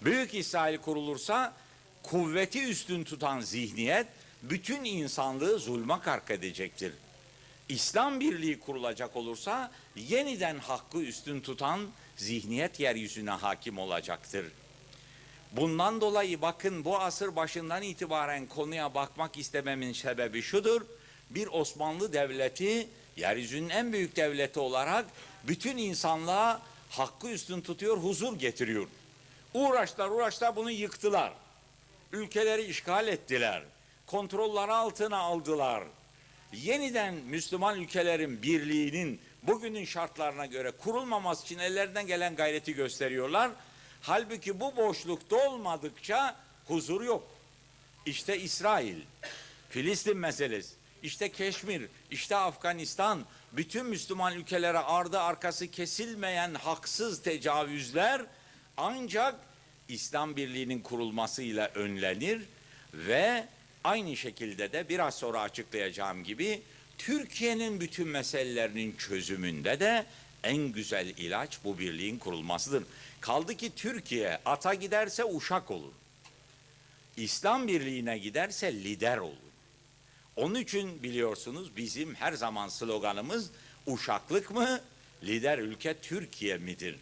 Büyük 0.00 0.34
İsrail 0.34 0.78
kurulursa 0.78 1.56
kuvveti 2.02 2.64
üstün 2.64 3.04
tutan 3.04 3.40
zihniyet 3.40 4.06
bütün 4.42 4.84
insanlığı 4.84 5.58
zulma 5.58 6.00
kark 6.00 6.30
edecektir. 6.30 6.92
İslam 7.70 8.20
Birliği 8.20 8.60
kurulacak 8.60 9.16
olursa 9.16 9.70
yeniden 9.96 10.58
hakkı 10.58 10.98
üstün 10.98 11.40
tutan 11.40 11.80
zihniyet 12.16 12.80
yeryüzüne 12.80 13.30
hakim 13.30 13.78
olacaktır. 13.78 14.46
Bundan 15.52 16.00
dolayı 16.00 16.42
bakın 16.42 16.84
bu 16.84 16.98
asır 16.98 17.36
başından 17.36 17.82
itibaren 17.82 18.46
konuya 18.46 18.94
bakmak 18.94 19.38
istememin 19.38 19.92
sebebi 19.92 20.42
şudur. 20.42 20.82
bir 21.30 21.46
Osmanlı 21.46 22.12
Devleti 22.12 22.88
yeryüzünün 23.16 23.68
en 23.68 23.92
büyük 23.92 24.16
devleti 24.16 24.60
olarak 24.60 25.06
bütün 25.44 25.76
insanlığa 25.76 26.62
hakkı 26.90 27.28
üstün 27.28 27.60
tutuyor, 27.60 27.96
huzur 27.96 28.38
getiriyor. 28.38 28.86
Uğraştılar 29.54 30.08
uğraştılar 30.08 30.56
bunu 30.56 30.70
yıktılar. 30.70 31.32
Ülkeleri 32.12 32.64
işgal 32.64 33.08
ettiler. 33.08 33.62
Kontrolleri 34.06 34.72
altına 34.72 35.18
aldılar. 35.18 35.84
Yeniden 36.52 37.14
Müslüman 37.14 37.80
ülkelerin 37.80 38.42
birliğinin 38.42 39.20
bugünün 39.42 39.84
şartlarına 39.84 40.46
göre 40.46 40.70
kurulmaması 40.70 41.44
için 41.44 41.58
ellerinden 41.58 42.06
gelen 42.06 42.36
gayreti 42.36 42.74
gösteriyorlar. 42.74 43.50
Halbuki 44.02 44.60
bu 44.60 44.76
boşluk 44.76 45.30
dolmadıkça 45.30 46.36
huzur 46.66 47.02
yok. 47.02 47.28
İşte 48.06 48.38
İsrail, 48.38 48.96
Filistin 49.70 50.16
meselesi, 50.16 50.74
işte 51.02 51.32
Keşmir, 51.32 51.88
işte 52.10 52.36
Afganistan, 52.36 53.24
bütün 53.52 53.86
Müslüman 53.86 54.34
ülkelere 54.34 54.78
ardı 54.78 55.20
arkası 55.20 55.70
kesilmeyen 55.70 56.54
haksız 56.54 57.22
tecavüzler 57.22 58.22
ancak 58.76 59.34
İslam 59.88 60.36
Birliği'nin 60.36 60.80
kurulmasıyla 60.80 61.70
önlenir 61.74 62.42
ve 62.94 63.48
aynı 63.84 64.16
şekilde 64.16 64.72
de 64.72 64.88
biraz 64.88 65.14
sonra 65.14 65.40
açıklayacağım 65.40 66.24
gibi 66.24 66.62
Türkiye'nin 66.98 67.80
bütün 67.80 68.08
meselelerinin 68.08 68.96
çözümünde 68.96 69.80
de 69.80 70.06
en 70.44 70.56
güzel 70.56 71.06
ilaç 71.06 71.58
bu 71.64 71.78
birliğin 71.78 72.18
kurulmasıdır. 72.18 72.84
Kaldı 73.20 73.56
ki 73.56 73.72
Türkiye 73.76 74.38
ata 74.44 74.74
giderse 74.74 75.24
uşak 75.24 75.70
olur. 75.70 75.92
İslam 77.16 77.68
Birliği'ne 77.68 78.18
giderse 78.18 78.72
lider 78.72 79.18
olur. 79.18 79.34
Onun 80.36 80.54
için 80.54 81.02
biliyorsunuz 81.02 81.76
bizim 81.76 82.14
her 82.14 82.32
zaman 82.32 82.68
sloganımız 82.68 83.50
uşaklık 83.86 84.50
mı, 84.50 84.80
lider 85.22 85.58
ülke 85.58 85.94
Türkiye 85.94 86.58
midir? 86.58 86.96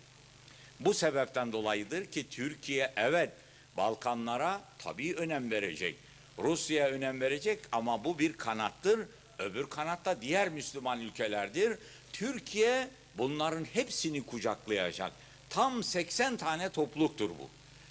Bu 0.81 0.95
sebepten 0.95 1.53
dolayıdır 1.53 2.05
ki 2.05 2.29
Türkiye 2.31 2.93
evet 2.97 3.31
Balkanlara 3.77 4.62
tabii 4.79 5.14
önem 5.14 5.51
verecek. 5.51 5.97
Rusya'ya 6.38 6.88
önem 6.88 7.20
verecek 7.20 7.61
ama 7.72 8.05
bu 8.05 8.18
bir 8.18 8.33
kanattır. 8.33 9.01
Öbür 9.38 9.70
kanatta 9.70 10.20
diğer 10.20 10.48
Müslüman 10.48 11.01
ülkelerdir. 11.01 11.79
Türkiye 12.12 12.88
bunların 13.14 13.64
hepsini 13.64 14.27
kucaklayacak. 14.27 15.12
Tam 15.51 15.83
80 15.83 16.37
tane 16.37 16.68
topluluktur 16.68 17.31
bu. 17.31 17.51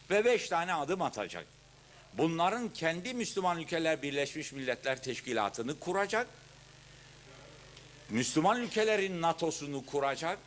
Ve 0.10 0.26
5 0.26 0.50
tane 0.50 0.74
adım 0.74 1.02
atacak. 1.02 1.46
Bunların 2.14 2.70
kendi 2.74 3.14
Müslüman 3.14 3.60
ülkeler 3.60 4.02
Birleşmiş 4.02 4.52
Milletler 4.52 5.02
Teşkilatı'nı 5.02 5.80
kuracak. 5.80 6.28
Müslüman 8.10 8.62
ülkelerin 8.62 9.22
NATO'sunu 9.22 9.86
kuracak. 9.86 10.40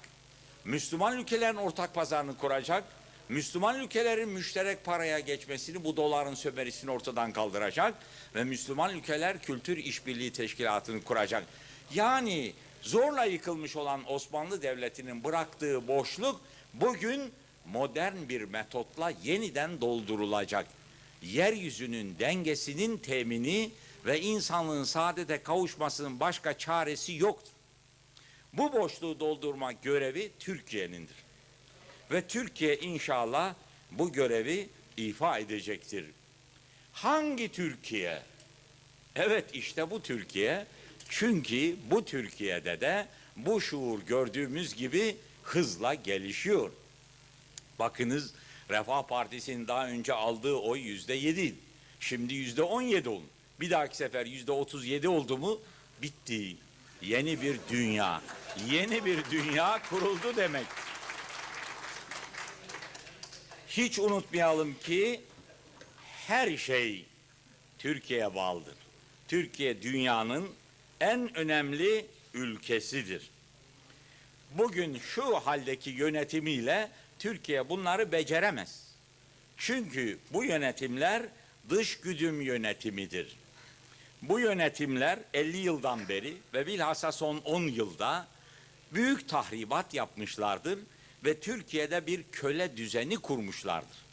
Müslüman 0.65 1.19
ülkelerin 1.19 1.57
ortak 1.57 1.95
pazarını 1.95 2.37
kuracak. 2.37 2.85
Müslüman 3.31 3.81
ülkelerin 3.81 4.29
müşterek 4.29 4.85
paraya 4.85 5.19
geçmesini, 5.19 5.85
bu 5.85 5.97
doların 5.97 6.35
sömerisini 6.35 6.91
ortadan 6.91 7.33
kaldıracak 7.33 7.95
ve 8.35 8.45
Müslüman 8.45 8.97
ülkeler 8.97 9.43
kültür 9.43 9.77
işbirliği 9.77 10.33
teşkilatını 10.33 11.03
kuracak. 11.03 11.45
Yani 11.95 12.53
zorla 12.83 13.25
yıkılmış 13.25 13.77
olan 13.77 14.13
Osmanlı 14.13 14.63
Devleti'nin 14.63 15.25
bıraktığı 15.25 15.89
boşluk 15.89 16.41
bugün 16.75 17.33
modern 17.67 18.29
bir 18.29 18.43
metotla 18.43 19.13
yeniden 19.23 19.81
doldurulacak. 19.81 20.67
Yeryüzünün 21.23 22.19
dengesinin 22.19 22.99
temini 22.99 23.71
ve 24.07 24.21
insanlığın 24.21 24.85
saadete 24.85 25.43
kavuşmasının 25.43 26.21
başka 26.21 26.59
çaresi 26.59 27.15
yoktur. 27.15 27.53
Bu 28.53 28.73
boşluğu 28.73 29.21
doldurma 29.21 29.73
görevi 29.73 30.33
Türkiye'nindir. 30.39 31.30
Ve 32.11 32.27
Türkiye 32.27 32.77
inşallah 32.77 33.55
bu 33.91 34.13
görevi 34.13 34.69
ifa 34.97 35.39
edecektir. 35.39 36.05
Hangi 36.93 37.53
Türkiye? 37.53 38.23
Evet 39.17 39.45
işte 39.53 39.91
bu 39.91 40.03
Türkiye. 40.03 40.67
Çünkü 41.09 41.77
bu 41.91 42.05
Türkiye'de 42.05 42.81
de 42.81 43.07
bu 43.37 43.61
şuur 43.61 44.01
gördüğümüz 44.01 44.75
gibi 44.75 45.17
hızla 45.43 45.95
gelişiyor. 45.95 46.71
Bakınız 47.79 48.35
Refah 48.71 49.03
Partisi'nin 49.03 49.69
daha 49.69 49.89
önce 49.89 50.13
aldığı 50.13 50.55
oy 50.55 50.81
yüzde 50.81 51.15
yedi. 51.15 51.55
Şimdi 52.01 52.35
yüzde 52.35 52.63
on 52.63 52.83
yedi 52.83 53.09
olun. 53.09 53.29
Bir 53.61 53.71
dahaki 53.71 53.97
sefer 53.97 54.27
yüzde 54.27 54.53
otuz 54.53 54.87
yedi 54.87 55.09
oldu 55.09 55.39
mu 55.39 55.61
bitti. 56.03 56.57
Yeni 57.03 57.43
bir 57.43 57.57
dünya, 57.71 58.23
yeni 58.71 59.05
bir 59.05 59.31
dünya 59.31 59.83
kuruldu 59.91 60.37
demek. 60.37 60.67
Hiç 63.71 63.99
unutmayalım 63.99 64.75
ki 64.75 65.21
her 66.27 66.57
şey 66.57 67.07
Türkiye'ye 67.79 68.35
bağlıdır. 68.35 68.75
Türkiye 69.29 69.83
dünyanın 69.83 70.51
en 71.01 71.37
önemli 71.37 72.07
ülkesidir. 72.35 73.31
Bugün 74.51 74.99
şu 74.99 75.35
haldeki 75.35 75.91
yönetimiyle 75.91 76.91
Türkiye 77.19 77.69
bunları 77.69 78.13
beceremez. 78.13 78.87
Çünkü 79.57 80.19
bu 80.33 80.45
yönetimler 80.45 81.23
dış 81.69 82.01
güdüm 82.01 82.41
yönetimidir. 82.41 83.37
Bu 84.23 84.41
yönetimler 84.41 85.19
50 85.35 85.57
yıldan 85.57 86.09
beri 86.09 86.37
ve 86.55 86.67
bilhassa 86.67 87.13
son 87.13 87.39
10 87.39 87.63
yılda 87.63 88.29
büyük 88.93 89.29
tahribat 89.29 89.95
yapmışlardır 89.95 90.79
ve 91.25 91.41
Türkiye'de 91.41 92.07
bir 92.07 92.23
köle 92.33 92.77
düzeni 92.77 93.17
kurmuşlardır. 93.17 94.11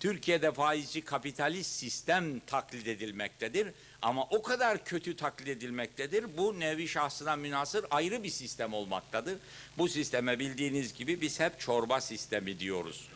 Türkiye'de 0.00 0.52
faizci 0.52 1.04
kapitalist 1.04 1.70
sistem 1.70 2.40
taklit 2.40 2.86
edilmektedir 2.86 3.68
ama 4.02 4.24
o 4.24 4.42
kadar 4.42 4.84
kötü 4.84 5.16
taklit 5.16 5.48
edilmektedir. 5.48 6.36
Bu 6.36 6.60
nevi 6.60 6.88
şahsına 6.88 7.36
münasır 7.36 7.86
ayrı 7.90 8.22
bir 8.22 8.30
sistem 8.30 8.74
olmaktadır. 8.74 9.38
Bu 9.78 9.88
sisteme 9.88 10.38
bildiğiniz 10.38 10.94
gibi 10.94 11.20
biz 11.20 11.40
hep 11.40 11.60
çorba 11.60 12.00
sistemi 12.00 12.58
diyoruz. 12.58 13.08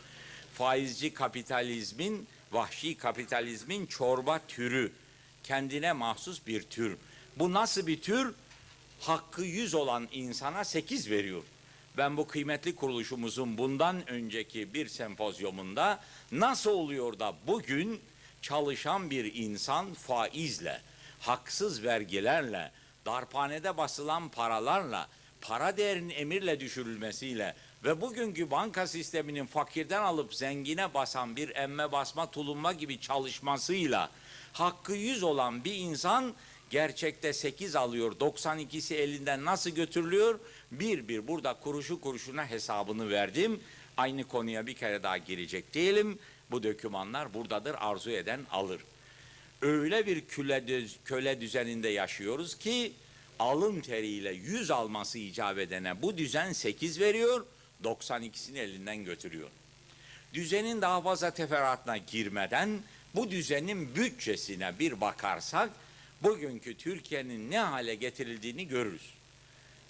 Faizci 0.53 1.13
kapitalizmin, 1.13 2.27
vahşi 2.51 2.97
kapitalizmin 2.97 3.85
çorba 3.85 4.39
türü, 4.47 4.91
kendine 5.43 5.93
mahsus 5.93 6.47
bir 6.47 6.63
tür. 6.63 6.97
Bu 7.35 7.53
nasıl 7.53 7.87
bir 7.87 8.01
tür? 8.01 8.33
Hakkı 8.99 9.41
yüz 9.41 9.73
olan 9.73 10.07
insana 10.11 10.63
sekiz 10.63 11.09
veriyor. 11.09 11.43
Ben 11.97 12.17
bu 12.17 12.27
kıymetli 12.27 12.75
kuruluşumuzun 12.75 13.57
bundan 13.57 14.09
önceki 14.09 14.73
bir 14.73 14.87
sempozyumunda 14.87 15.99
nasıl 16.31 16.71
oluyor 16.71 17.19
da 17.19 17.33
bugün 17.47 18.01
çalışan 18.41 19.09
bir 19.09 19.33
insan 19.35 19.93
faizle, 19.93 20.81
haksız 21.19 21.83
vergilerle, 21.83 22.71
darphanede 23.05 23.77
basılan 23.77 24.29
paralarla, 24.29 25.07
para 25.41 25.77
değerinin 25.77 26.09
emirle 26.09 26.59
düşürülmesiyle 26.59 27.55
ve 27.83 28.01
bugünkü 28.01 28.51
banka 28.51 28.87
sisteminin 28.87 29.45
fakirden 29.45 30.01
alıp 30.01 30.33
zengine 30.35 30.93
basan 30.93 31.35
bir 31.35 31.55
emme 31.55 31.91
basma 31.91 32.31
tulumma 32.31 32.73
gibi 32.73 32.99
çalışmasıyla 32.99 34.09
hakkı 34.53 34.93
yüz 34.93 35.23
olan 35.23 35.63
bir 35.63 35.75
insan 35.75 36.33
gerçekte 36.69 37.33
8 37.33 37.75
alıyor. 37.75 38.11
92'si 38.11 38.95
elinden 38.95 39.45
nasıl 39.45 39.69
götürülüyor? 39.69 40.39
Bir 40.71 41.07
bir 41.07 41.27
burada 41.27 41.53
kuruşu 41.53 42.01
kuruşuna 42.01 42.49
hesabını 42.49 43.09
verdim. 43.09 43.59
Aynı 43.97 44.23
konuya 44.23 44.67
bir 44.67 44.73
kere 44.73 45.03
daha 45.03 45.17
girecek 45.17 45.73
değilim. 45.73 46.19
Bu 46.51 46.63
dokümanlar 46.63 47.33
buradadır. 47.33 47.75
Arzu 47.79 48.11
eden 48.11 48.39
alır. 48.51 48.81
Öyle 49.61 50.05
bir 50.05 50.25
köle, 50.25 50.67
düz, 50.67 50.97
köle 51.05 51.41
düzeninde 51.41 51.89
yaşıyoruz 51.89 52.57
ki 52.57 52.93
alın 53.39 53.81
teriyle 53.81 54.33
100 54.33 54.71
alması 54.71 55.19
icap 55.19 55.57
edene 55.57 56.01
bu 56.01 56.17
düzen 56.17 56.53
8 56.53 56.99
veriyor. 56.99 57.45
92'sini 57.83 58.57
elinden 58.57 59.05
götürüyor. 59.05 59.49
Düzenin 60.33 60.81
daha 60.81 61.01
fazla 61.01 61.31
teferruatına 61.31 61.97
girmeden 61.97 62.69
bu 63.15 63.31
düzenin 63.31 63.95
bütçesine 63.95 64.79
bir 64.79 65.01
bakarsak 65.01 65.69
bugünkü 66.23 66.77
Türkiye'nin 66.77 67.51
ne 67.51 67.59
hale 67.59 67.95
getirildiğini 67.95 68.67
görürüz. 68.67 69.13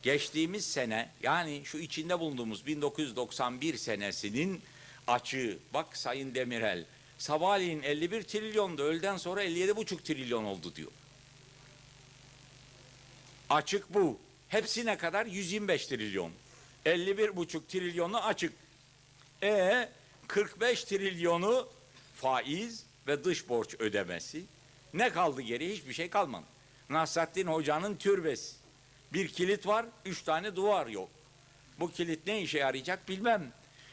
Geçtiğimiz 0.04 0.66
sene 0.66 1.10
yani 1.24 1.62
şu 1.66 1.78
içinde 1.78 2.20
bulunduğumuz 2.20 2.66
1991 2.66 3.78
senesinin 3.78 4.62
açığı 5.08 5.60
bak 5.74 5.98
Sayın 5.98 6.36
Demirel 6.36 6.86
sabahleyin 7.18 7.84
51 7.84 8.24
trilyondu 8.24 8.84
öğleden 8.84 9.18
sonra 9.18 9.44
57,5 9.44 10.04
trilyon 10.04 10.44
oldu 10.44 10.76
diyor. 10.76 10.92
Açık 13.50 13.94
bu. 13.94 14.20
Hepsine 14.48 14.98
kadar 14.98 15.26
125 15.26 15.88
trilyon. 15.88 16.32
51,5 16.86 17.68
trilyonu 17.68 18.26
açık. 18.26 18.54
E 19.44 19.90
45 20.28 20.84
trilyonu 20.84 21.68
faiz 22.16 22.84
ve 23.08 23.24
dış 23.24 23.50
borç 23.50 23.76
ödemesi. 23.80 24.44
Ne 24.94 25.10
kaldı 25.10 25.42
geri? 25.42 25.74
Hiçbir 25.74 25.94
şey 25.94 26.10
kalmadı. 26.10 26.46
Nasrettin 26.90 27.48
Hoca'nın 27.48 27.96
türbesi. 27.96 28.59
Bir 29.14 29.28
kilit 29.28 29.68
var, 29.68 29.86
üç 30.06 30.22
tane 30.22 30.56
duvar 30.56 30.88
yok. 30.88 31.10
Bu 31.80 31.92
kilit 31.92 32.28
ne 32.28 32.42
işe 32.42 32.58
yarayacak 32.60 33.10
bilmem. 33.10 33.52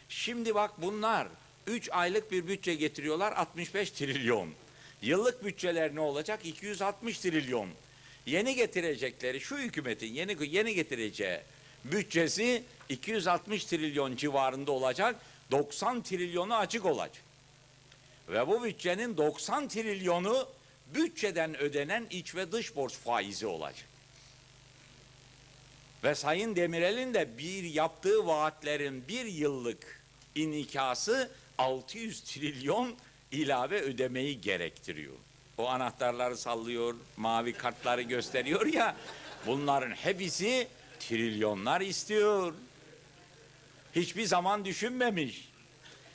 Şimdi 0.08 0.54
bak 0.54 0.70
bunlar 0.78 1.28
3 1.66 1.88
aylık 1.92 2.32
bir 2.32 2.46
bütçe 2.46 2.74
getiriyorlar 2.74 3.32
65 3.32 3.90
trilyon. 3.90 4.48
Yıllık 5.02 5.44
bütçeler 5.44 5.94
ne 5.94 6.00
olacak? 6.00 6.40
260 6.44 7.18
trilyon. 7.18 7.68
Yeni 8.26 8.54
getirecekleri 8.54 9.40
şu 9.40 9.58
hükümetin 9.58 10.14
yeni 10.14 10.36
yeni 10.56 10.74
getireceği 10.74 11.40
bütçesi 11.84 12.62
260 12.88 13.64
trilyon 13.64 14.16
civarında 14.16 14.72
olacak. 14.72 15.16
90 15.50 16.02
trilyonu 16.02 16.54
açık 16.54 16.84
olacak. 16.84 17.24
Ve 18.28 18.48
bu 18.48 18.64
bütçenin 18.64 19.16
90 19.16 19.68
trilyonu 19.68 20.48
bütçeden 20.94 21.58
ödenen 21.58 22.06
iç 22.10 22.34
ve 22.34 22.52
dış 22.52 22.76
borç 22.76 22.92
faizi 22.92 23.46
olacak. 23.46 23.95
Ve 26.06 26.14
Sayın 26.14 26.56
Demirel'in 26.56 27.14
de 27.14 27.38
bir 27.38 27.64
yaptığı 27.64 28.26
vaatlerin 28.26 29.08
bir 29.08 29.24
yıllık 29.24 30.02
inikası 30.34 31.30
600 31.58 32.20
trilyon 32.20 32.94
ilave 33.32 33.80
ödemeyi 33.80 34.40
gerektiriyor. 34.40 35.14
O 35.58 35.68
anahtarları 35.68 36.36
sallıyor, 36.36 36.94
mavi 37.16 37.52
kartları 37.52 38.02
gösteriyor 38.02 38.66
ya, 38.66 38.96
bunların 39.46 39.90
hepsi 39.90 40.68
trilyonlar 41.00 41.80
istiyor. 41.80 42.54
Hiçbir 43.96 44.24
zaman 44.24 44.64
düşünmemiş. 44.64 45.48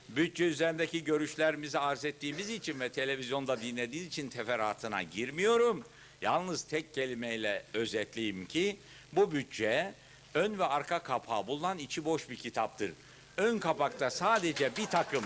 Bütçe 0.09 0.43
üzerindeki 0.43 1.03
görüşlerimizi 1.03 1.79
arz 1.79 2.05
ettiğimiz 2.05 2.49
için 2.49 2.79
ve 2.79 2.89
televizyonda 2.89 3.61
dinlediğiniz 3.61 4.07
için 4.07 4.29
teferruatına 4.29 5.03
girmiyorum. 5.03 5.83
Yalnız 6.21 6.63
tek 6.63 6.93
kelimeyle 6.93 7.63
özetleyeyim 7.73 8.45
ki 8.45 8.77
bu 9.13 9.31
bütçe 9.31 9.93
ön 10.33 10.59
ve 10.59 10.65
arka 10.65 10.99
kapağı 10.99 11.47
bulunan 11.47 11.77
içi 11.77 12.05
boş 12.05 12.29
bir 12.29 12.37
kitaptır. 12.37 12.91
Ön 13.37 13.59
kapakta 13.59 14.09
sadece 14.09 14.75
bir 14.77 14.85
takım 14.85 15.25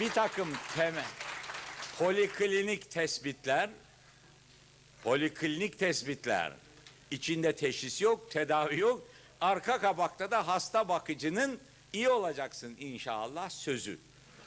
bir 0.00 0.10
takım 0.10 0.48
temel 0.76 1.04
poliklinik 1.98 2.90
tespitler 2.90 3.70
poliklinik 5.04 5.78
tespitler 5.78 6.52
içinde 7.10 7.56
teşhis 7.56 8.02
yok, 8.02 8.30
tedavi 8.30 8.80
yok. 8.80 9.08
Arka 9.40 9.80
kapakta 9.80 10.30
da 10.30 10.46
hasta 10.46 10.88
bakıcının 10.88 11.58
iyi 11.92 12.08
olacaksın 12.08 12.76
inşallah 12.80 13.50
sözü. 13.50 13.98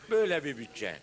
Böyle 0.09 0.43
bir 0.43 0.57
bütçe. 0.57 0.99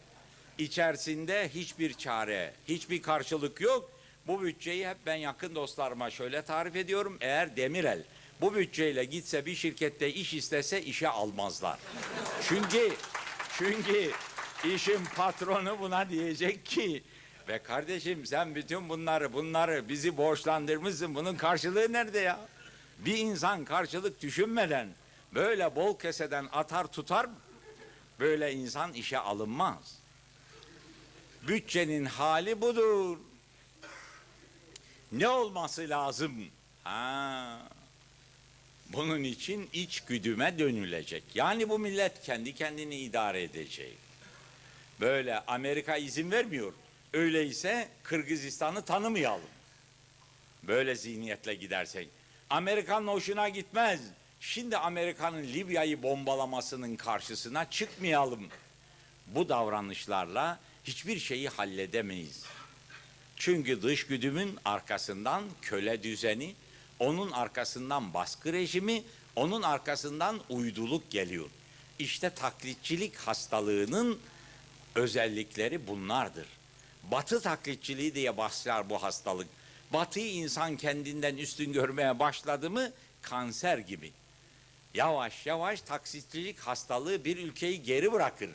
İçerisinde 0.59 1.50
hiçbir 1.54 1.94
çare, 1.94 2.52
hiçbir 2.68 3.02
karşılık 3.02 3.61
yok. 3.61 3.90
Bu 4.26 4.42
bütçeyi 4.42 4.88
hep 4.88 4.96
ben 5.06 5.14
yakın 5.14 5.54
dostlarıma 5.54 6.10
şöyle 6.10 6.42
tarif 6.42 6.76
ediyorum. 6.76 7.18
Eğer 7.20 7.56
Demirel 7.56 8.02
bu 8.40 8.54
bütçeyle 8.54 9.04
gitse 9.04 9.46
bir 9.46 9.54
şirkette 9.54 10.12
iş 10.12 10.34
istese 10.34 10.82
işe 10.82 11.08
almazlar. 11.08 11.78
Çünkü 12.48 12.92
çünkü 13.58 14.10
işin 14.74 15.04
patronu 15.16 15.80
buna 15.80 16.10
diyecek 16.10 16.66
ki 16.66 17.02
ve 17.48 17.58
kardeşim 17.58 18.26
sen 18.26 18.54
bütün 18.54 18.88
bunları 18.88 19.32
bunları 19.32 19.88
bizi 19.88 20.16
borçlandırmışsın. 20.16 21.14
Bunun 21.14 21.36
karşılığı 21.36 21.92
nerede 21.92 22.18
ya? 22.18 22.40
Bir 22.98 23.18
insan 23.18 23.64
karşılık 23.64 24.22
düşünmeden 24.22 24.88
böyle 25.34 25.76
bol 25.76 25.98
keseden 25.98 26.48
atar 26.52 26.86
tutar 26.86 27.24
mı? 27.24 27.36
Böyle 28.20 28.52
insan 28.52 28.92
işe 28.92 29.18
alınmaz. 29.18 29.98
Bütçenin 31.48 32.04
hali 32.04 32.60
budur. 32.60 33.18
Ne 35.16 35.28
olması 35.28 35.88
lazım? 35.88 36.32
Ha. 36.84 37.58
Bunun 38.88 39.24
için 39.24 39.68
iç 39.72 40.00
güdüme 40.00 40.58
dönülecek. 40.58 41.24
Yani 41.34 41.68
bu 41.68 41.78
millet 41.78 42.22
kendi 42.22 42.54
kendini 42.54 42.96
idare 42.96 43.42
edecek. 43.42 43.96
Böyle 45.00 45.38
Amerika 45.46 45.96
izin 45.96 46.30
vermiyor. 46.30 46.72
Öyleyse 47.12 47.88
Kırgızistan'ı 48.02 48.82
tanımayalım. 48.82 49.48
Böyle 50.62 50.94
zihniyetle 50.94 51.54
gidersek. 51.54 52.08
Amerikan 52.50 53.06
hoşuna 53.06 53.48
gitmez. 53.48 54.00
Şimdi 54.40 54.76
Amerika'nın 54.76 55.42
Libya'yı 55.42 56.02
bombalamasının 56.02 56.96
karşısına 56.96 57.70
çıkmayalım. 57.70 58.48
Bu 59.26 59.48
davranışlarla 59.48 60.60
hiçbir 60.84 61.18
şeyi 61.18 61.48
halledemeyiz. 61.48 62.44
Çünkü 63.37 63.82
dış 63.82 64.07
güdümün 64.07 64.59
arkasından 64.64 65.45
köle 65.62 66.03
düzeni, 66.03 66.55
onun 66.99 67.30
arkasından 67.30 68.14
baskı 68.14 68.53
rejimi, 68.53 69.03
onun 69.37 69.62
arkasından 69.62 70.41
uyduluk 70.49 71.11
geliyor. 71.11 71.47
İşte 71.99 72.30
taklitçilik 72.30 73.16
hastalığının 73.16 74.18
özellikleri 74.95 75.87
bunlardır. 75.87 76.47
Batı 77.03 77.41
taklitçiliği 77.41 78.14
diye 78.14 78.37
başlar 78.37 78.91
bu 78.91 79.03
hastalık. 79.03 79.49
Batıyı 79.93 80.32
insan 80.32 80.76
kendinden 80.76 81.37
üstün 81.37 81.72
görmeye 81.72 82.18
başladı 82.18 82.70
mı 82.70 82.93
kanser 83.22 83.78
gibi. 83.78 84.12
Yavaş 84.95 85.47
yavaş 85.47 85.80
taksitçilik 85.80 86.59
hastalığı 86.59 87.24
bir 87.24 87.37
ülkeyi 87.37 87.82
geri 87.82 88.12
bırakır. 88.12 88.51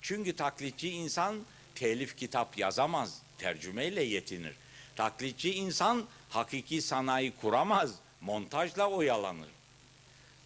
Çünkü 0.00 0.36
taklitçi 0.36 0.90
insan 0.90 1.44
telif 1.74 2.16
kitap 2.16 2.58
yazamaz, 2.58 3.22
tercümeyle 3.38 4.02
yetinir. 4.02 4.54
Taklitçi 4.96 5.54
insan 5.54 6.04
hakiki 6.30 6.82
sanayi 6.82 7.32
kuramaz, 7.40 7.94
montajla 8.20 8.90
oyalanır. 8.90 9.48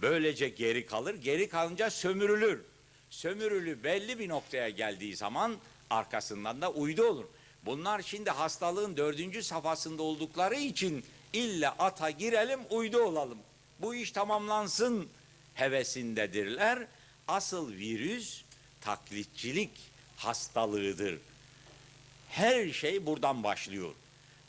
Böylece 0.02 0.48
geri 0.48 0.86
kalır, 0.86 1.14
geri 1.14 1.48
kalınca 1.48 1.90
sömürülür. 1.90 2.60
Sömürülü 3.10 3.84
belli 3.84 4.18
bir 4.18 4.28
noktaya 4.28 4.68
geldiği 4.68 5.16
zaman 5.16 5.56
arkasından 5.90 6.60
da 6.62 6.70
uydu 6.70 7.02
olur. 7.02 7.24
Bunlar 7.64 8.02
şimdi 8.02 8.30
hastalığın 8.30 8.96
dördüncü 8.96 9.42
safhasında 9.42 10.02
oldukları 10.02 10.54
için 10.54 11.04
illa 11.32 11.74
ata 11.78 12.10
girelim 12.10 12.60
uydu 12.70 12.98
olalım. 13.02 13.38
Bu 13.80 13.94
iş 13.94 14.12
tamamlansın 14.12 15.08
hevesindedirler. 15.54 16.86
Asıl 17.28 17.72
virüs 17.72 18.42
taklitçilik 18.80 19.70
hastalığıdır. 20.18 21.18
Her 22.28 22.72
şey 22.72 23.06
buradan 23.06 23.42
başlıyor. 23.42 23.92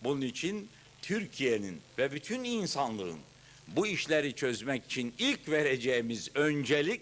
Bunun 0.04 0.22
için 0.22 0.70
Türkiye'nin 1.02 1.82
ve 1.98 2.12
bütün 2.12 2.44
insanlığın 2.44 3.20
bu 3.68 3.88
işleri 3.88 4.36
çözmek 4.36 4.86
için 4.86 5.16
ilk 5.20 5.50
vereceğimiz 5.50 6.36
öncelik 6.36 7.02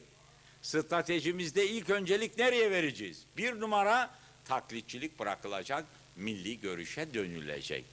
stratejimizde 0.61 1.69
ilk 1.69 1.89
öncelik 1.89 2.37
nereye 2.37 2.71
vereceğiz? 2.71 3.23
Bir 3.37 3.59
numara 3.59 4.11
taklitçilik 4.45 5.19
bırakılacak, 5.19 5.85
milli 6.15 6.59
görüşe 6.59 7.13
dönülecek. 7.13 7.85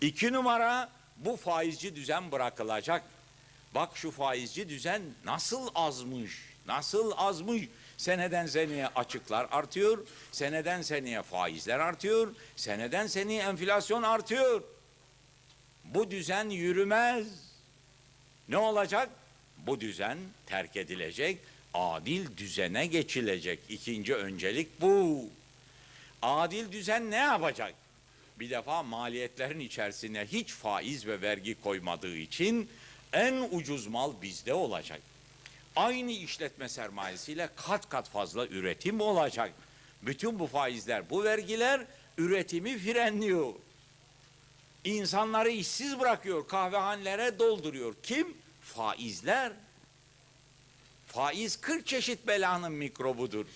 İki 0.00 0.32
numara 0.32 0.92
bu 1.16 1.36
faizci 1.36 1.96
düzen 1.96 2.32
bırakılacak. 2.32 3.04
Bak 3.74 3.96
şu 3.96 4.10
faizci 4.10 4.68
düzen 4.68 5.02
nasıl 5.24 5.68
azmış, 5.74 6.42
nasıl 6.66 7.12
azmış. 7.16 7.68
Seneden 7.98 8.46
seneye 8.46 8.86
açıklar 8.86 9.46
artıyor, 9.50 10.06
seneden 10.32 10.82
seneye 10.82 11.22
faizler 11.22 11.78
artıyor, 11.78 12.34
seneden 12.56 13.06
seneye 13.06 13.42
enflasyon 13.42 14.02
artıyor. 14.02 14.62
Bu 15.84 16.10
düzen 16.10 16.48
yürümez. 16.48 17.26
Ne 18.48 18.56
olacak? 18.56 19.10
Bu 19.66 19.80
düzen 19.80 20.18
terk 20.46 20.76
edilecek, 20.76 21.38
adil 21.74 22.36
düzene 22.36 22.86
geçilecek. 22.86 23.58
İkinci 23.68 24.14
öncelik 24.14 24.80
bu. 24.80 25.24
Adil 26.22 26.72
düzen 26.72 27.10
ne 27.10 27.16
yapacak? 27.16 27.74
Bir 28.40 28.50
defa 28.50 28.82
maliyetlerin 28.82 29.60
içerisine 29.60 30.26
hiç 30.26 30.52
faiz 30.52 31.06
ve 31.06 31.20
vergi 31.20 31.60
koymadığı 31.60 32.16
için 32.16 32.70
en 33.12 33.48
ucuz 33.50 33.86
mal 33.86 34.12
bizde 34.22 34.54
olacak. 34.54 35.00
Aynı 35.78 36.12
işletme 36.12 36.68
sermayesiyle 36.68 37.48
kat 37.56 37.88
kat 37.88 38.08
fazla 38.08 38.46
üretim 38.46 39.00
olacak. 39.00 39.52
Bütün 40.02 40.38
bu 40.38 40.46
faizler, 40.46 41.10
bu 41.10 41.24
vergiler 41.24 41.86
üretimi 42.18 42.78
frenliyor. 42.78 43.52
İnsanları 44.84 45.50
işsiz 45.50 46.00
bırakıyor, 46.00 46.48
kahvehanelere 46.48 47.38
dolduruyor. 47.38 47.94
Kim? 48.02 48.36
Faizler. 48.62 49.52
Faiz 51.06 51.60
40 51.60 51.86
çeşit 51.86 52.26
belanın 52.26 52.72
mikrobudur. 52.72 53.46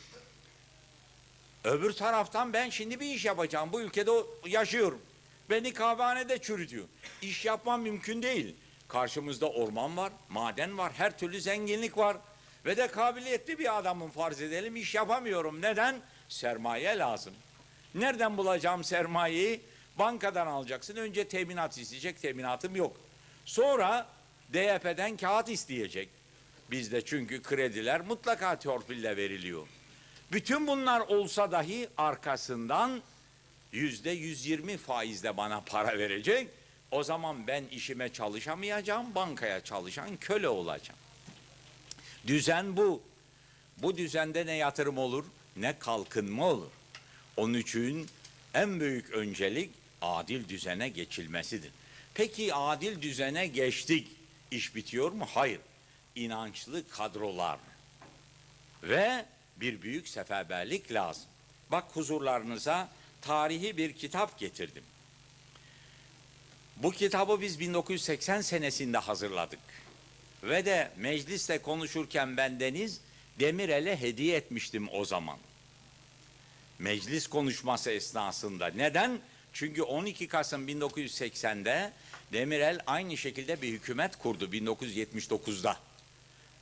Öbür 1.65 1.93
taraftan 1.93 2.53
ben 2.53 2.71
şimdi 2.71 3.01
bir 3.01 3.15
iş 3.15 3.25
yapacağım. 3.25 3.73
Bu 3.73 3.81
ülkede 3.81 4.11
yaşıyorum. 4.47 5.03
Beni 5.51 5.73
kahvehanede 5.73 6.39
çürütüyor. 6.39 6.85
İş 7.23 7.45
yapmam 7.45 7.83
mümkün 7.83 8.23
değil. 8.23 8.57
Karşımızda 8.93 9.51
orman 9.51 9.97
var, 9.97 10.13
maden 10.29 10.79
var, 10.79 10.93
her 10.93 11.19
türlü 11.19 11.41
zenginlik 11.41 11.99
var. 11.99 12.17
Ve 12.65 12.77
de 12.77 12.87
kabiliyetli 12.87 13.59
bir 13.59 13.79
adamım 13.79 14.11
farz 14.11 14.41
edelim. 14.41 14.77
iş 14.77 14.95
yapamıyorum. 14.95 15.63
Neden? 15.63 16.01
Sermaye 16.29 16.99
lazım. 16.99 17.35
Nereden 17.95 18.37
bulacağım 18.37 18.85
sermayeyi? 18.85 19.61
Bankadan 19.99 20.47
alacaksın. 20.47 20.97
Önce 20.97 21.29
teminat 21.29 21.79
isteyecek. 21.79 22.23
Teminatım 22.23 22.77
yok. 22.77 22.97
Sonra 23.45 24.07
DYP'den 24.53 25.17
kağıt 25.17 25.49
isteyecek. 25.49 26.09
Bizde 26.71 27.05
çünkü 27.05 27.43
krediler 27.43 28.01
mutlaka 28.01 28.59
torpille 28.59 29.17
veriliyor. 29.17 29.67
Bütün 30.33 30.67
bunlar 30.67 31.01
olsa 31.01 31.53
dahi 31.53 31.89
arkasından 31.97 33.03
yüzde 33.73 34.11
120 34.11 34.77
faizle 34.77 35.37
bana 35.37 35.61
para 35.61 35.99
verecek. 35.99 36.49
O 36.93 37.03
zaman 37.05 37.47
ben 37.47 37.65
işime 37.65 38.13
çalışamayacağım, 38.13 39.15
bankaya 39.15 39.65
çalışan 39.65 40.17
köle 40.17 40.49
olacağım. 40.49 41.01
Düzen 42.27 42.77
bu. 42.77 43.03
Bu 43.79 43.97
düzende 43.97 44.47
ne 44.47 44.55
yatırım 44.55 44.99
olur 44.99 45.25
ne 45.57 45.79
kalkınma 45.79 46.47
olur. 46.47 46.71
Onun 47.37 47.55
için 47.55 48.09
en 48.55 48.81
büyük 48.81 49.11
öncelik 49.11 49.71
adil 50.03 50.49
düzene 50.49 50.89
geçilmesidir. 50.89 51.71
Peki 52.15 52.55
adil 52.55 53.03
düzene 53.03 53.47
geçtik. 53.47 54.09
İş 54.51 54.75
bitiyor 54.75 55.13
mu? 55.13 55.27
Hayır. 55.35 55.61
İnançlı 56.15 56.89
kadrolar 56.89 57.59
ve 58.83 59.25
bir 59.57 59.83
büyük 59.83 60.09
seferberlik 60.09 60.93
lazım. 60.93 61.25
Bak 61.71 61.85
huzurlarınıza 61.93 62.89
tarihi 63.21 63.77
bir 63.77 63.93
kitap 63.93 64.39
getirdim. 64.39 64.85
Bu 66.83 66.93
kitabı 66.93 67.41
biz 67.41 67.61
1980 67.61 68.41
senesinde 68.41 68.99
hazırladık. 68.99 69.61
Ve 70.43 70.65
de 70.65 70.91
mecliste 70.97 71.59
konuşurken 71.59 72.37
ben 72.37 72.61
Deniz 72.61 73.01
Demirel'e 73.41 74.01
hediye 74.01 74.37
etmiştim 74.37 74.89
o 74.93 75.05
zaman. 75.05 75.39
Meclis 76.79 77.27
konuşması 77.27 77.91
esnasında. 77.91 78.67
Neden? 78.67 79.21
Çünkü 79.53 79.83
12 79.83 80.29
Kasım 80.29 80.69
1980'de 80.69 81.93
Demirel 82.33 82.81
aynı 82.87 83.17
şekilde 83.17 83.63
bir 83.63 83.69
hükümet 83.69 84.17
kurdu 84.17 84.45
1979'da. 84.45 85.77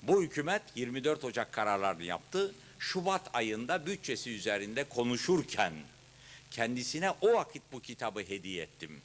Bu 0.02 0.22
hükümet 0.22 0.62
24 0.74 1.24
Ocak 1.24 1.52
kararlarını 1.52 2.04
yaptı. 2.04 2.54
Şubat 2.78 3.30
ayında 3.32 3.86
bütçesi 3.86 4.30
üzerinde 4.30 4.84
konuşurken 4.84 5.72
kendisine 6.50 7.10
o 7.10 7.32
vakit 7.32 7.62
bu 7.72 7.80
kitabı 7.80 8.20
hediye 8.20 8.62
ettim. 8.62 9.02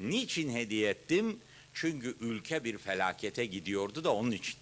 Niçin 0.00 0.54
hediye 0.54 0.90
ettim? 0.90 1.40
Çünkü 1.74 2.16
ülke 2.20 2.64
bir 2.64 2.78
felakete 2.78 3.46
gidiyordu 3.46 4.04
da 4.04 4.14
onun 4.14 4.30
için. 4.30 4.54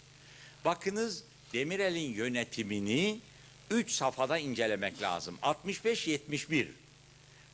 Bakınız 0.65 1.25
Demirel'in 1.53 2.15
yönetimini 2.15 3.19
3 3.71 3.91
safhada 3.91 4.39
incelemek 4.39 5.03
lazım. 5.03 5.39
65-71. 5.43 6.67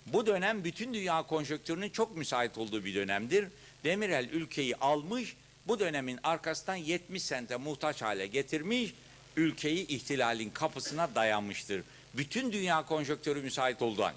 Bu 0.07 0.27
dönem 0.27 0.65
bütün 0.65 0.95
dünya 0.95 1.23
konjonktürünün 1.23 1.91
çok 1.91 2.17
müsait 2.17 2.59
olduğu 2.59 2.85
bir 2.85 2.95
dönemdir. 2.95 3.49
Demirel 3.85 4.29
ülkeyi 4.33 4.77
almış, 4.77 5.37
bu 5.67 5.81
dönemin 5.81 6.19
arkasından 6.23 6.77
70 6.77 7.23
sente 7.23 7.57
muhtaç 7.57 8.03
hale 8.03 8.27
getirmiş, 8.27 8.95
ülkeyi 9.37 9.87
ihtilalin 9.87 10.51
kapısına 10.51 11.15
dayanmıştır. 11.15 11.83
Bütün 12.15 12.53
dünya 12.53 12.87
konjonktürü 12.87 13.43
müsait 13.43 13.83
olduğu 13.83 14.05
an. 14.05 14.15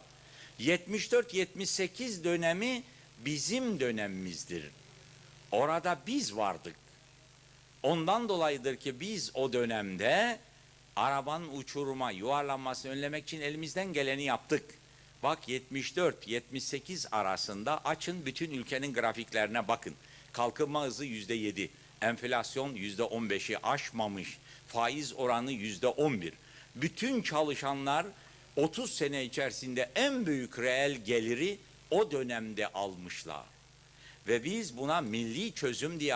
74-78 0.59 2.23
dönemi 2.23 2.83
bizim 3.25 3.79
dönemimizdir. 3.79 4.63
Orada 5.51 5.99
biz 6.07 6.37
vardık. 6.37 6.75
Ondan 7.83 8.29
dolayıdır 8.29 8.75
ki 8.75 8.99
biz 8.99 9.31
o 9.35 9.53
dönemde 9.53 10.39
arabanın 10.95 11.57
uçuruma, 11.57 12.11
yuvarlanmasını 12.11 12.91
önlemek 12.91 13.23
için 13.23 13.41
elimizden 13.41 13.93
geleni 13.93 14.23
yaptık. 14.23 14.65
Bak 15.23 15.39
74-78 15.49 17.09
arasında 17.09 17.85
açın 17.85 18.25
bütün 18.25 18.51
ülkenin 18.51 18.93
grafiklerine 18.93 19.67
bakın. 19.67 19.93
Kalkınma 20.33 20.83
hızı 20.83 21.05
yüzde 21.05 21.33
yedi, 21.33 21.69
enflasyon 22.01 22.75
yüzde 22.75 23.03
on 23.03 23.29
beşi 23.29 23.65
aşmamış, 23.65 24.37
faiz 24.67 25.13
oranı 25.13 25.51
yüzde 25.51 25.87
on 25.87 26.21
bir. 26.21 26.33
Bütün 26.75 27.21
çalışanlar 27.21 28.05
30 28.55 28.95
sene 28.95 29.23
içerisinde 29.23 29.91
en 29.95 30.25
büyük 30.25 30.59
reel 30.59 30.91
geliri 30.91 31.57
o 31.93 32.11
dönemde 32.11 32.67
almışlar. 32.67 33.45
Ve 34.27 34.43
biz 34.43 34.77
buna 34.77 35.01
milli 35.01 35.53
çözüm 35.53 35.99
diye 35.99 36.13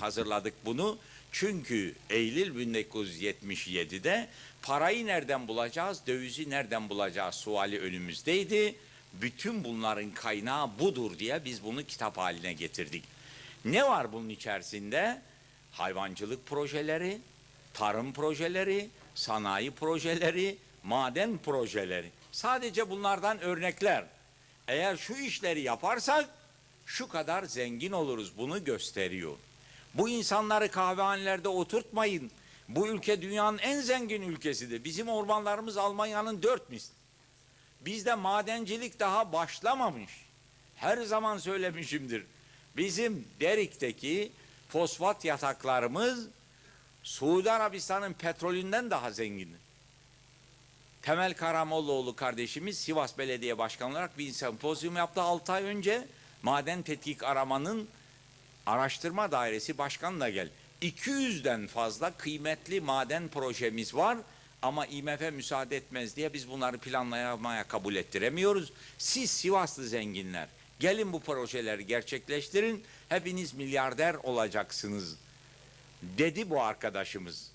hazırladık 0.00 0.54
bunu. 0.64 0.98
Çünkü 1.32 1.94
Eylül 2.10 2.74
1977'de 2.74 4.28
parayı 4.62 5.06
nereden 5.06 5.48
bulacağız, 5.48 6.00
dövizi 6.06 6.50
nereden 6.50 6.88
bulacağız 6.88 7.34
suali 7.34 7.80
önümüzdeydi. 7.80 8.74
Bütün 9.12 9.64
bunların 9.64 10.10
kaynağı 10.10 10.78
budur 10.78 11.18
diye 11.18 11.44
biz 11.44 11.64
bunu 11.64 11.82
kitap 11.84 12.16
haline 12.16 12.52
getirdik. 12.52 13.04
Ne 13.64 13.84
var 13.84 14.12
bunun 14.12 14.28
içerisinde? 14.28 15.22
Hayvancılık 15.72 16.46
projeleri, 16.46 17.18
tarım 17.74 18.12
projeleri, 18.12 18.88
sanayi 19.14 19.70
projeleri, 19.70 20.56
maden 20.82 21.38
projeleri. 21.38 22.10
Sadece 22.32 22.90
bunlardan 22.90 23.40
örnekler. 23.40 24.04
Eğer 24.68 24.96
şu 24.96 25.14
işleri 25.14 25.60
yaparsak 25.60 26.28
şu 26.86 27.08
kadar 27.08 27.42
zengin 27.42 27.92
oluruz 27.92 28.38
bunu 28.38 28.64
gösteriyor. 28.64 29.36
Bu 29.94 30.08
insanları 30.08 30.70
kahvehanelerde 30.70 31.48
oturtmayın. 31.48 32.30
Bu 32.68 32.88
ülke 32.88 33.22
dünyanın 33.22 33.58
en 33.58 33.80
zengin 33.80 34.22
ülkesidir. 34.22 34.84
Bizim 34.84 35.08
ormanlarımız 35.08 35.76
Almanya'nın 35.76 36.42
dört 36.42 36.70
misli. 36.70 36.94
Bizde 37.80 38.14
madencilik 38.14 39.00
daha 39.00 39.32
başlamamış. 39.32 40.10
Her 40.76 41.02
zaman 41.02 41.38
söylemişimdir. 41.38 42.26
Bizim 42.76 43.28
Derik'teki 43.40 44.32
fosfat 44.68 45.24
yataklarımız 45.24 46.28
Suudi 47.02 47.50
Arabistan'ın 47.50 48.12
petrolünden 48.12 48.90
daha 48.90 49.10
zengindir. 49.10 49.60
Temel 51.02 51.34
Karamollaoğlu 51.34 52.16
kardeşimiz 52.16 52.78
Sivas 52.78 53.18
Belediye 53.18 53.58
Başkanı 53.58 53.90
olarak 53.90 54.18
bir 54.18 54.32
sempozyum 54.32 54.96
yaptı 54.96 55.22
6 55.22 55.52
ay 55.52 55.64
önce. 55.64 56.08
Maden 56.42 56.82
Tetkik 56.82 57.22
Aramanın 57.22 57.88
Araştırma 58.66 59.32
Dairesi 59.32 59.78
Başkanı 59.78 60.20
da 60.20 60.30
gel. 60.30 60.48
200'den 60.82 61.66
fazla 61.66 62.10
kıymetli 62.10 62.80
maden 62.80 63.28
projemiz 63.28 63.94
var 63.94 64.18
ama 64.62 64.86
IMF 64.86 65.20
müsaade 65.32 65.76
etmez 65.76 66.16
diye 66.16 66.32
biz 66.32 66.48
bunları 66.48 66.78
planlamaya 66.78 67.68
kabul 67.68 67.94
ettiremiyoruz. 67.94 68.72
Siz 68.98 69.30
Sivaslı 69.30 69.88
zenginler 69.88 70.48
gelin 70.80 71.12
bu 71.12 71.20
projeleri 71.20 71.86
gerçekleştirin 71.86 72.84
hepiniz 73.08 73.54
milyarder 73.54 74.14
olacaksınız 74.14 75.16
dedi 76.02 76.50
bu 76.50 76.62
arkadaşımız. 76.62 77.49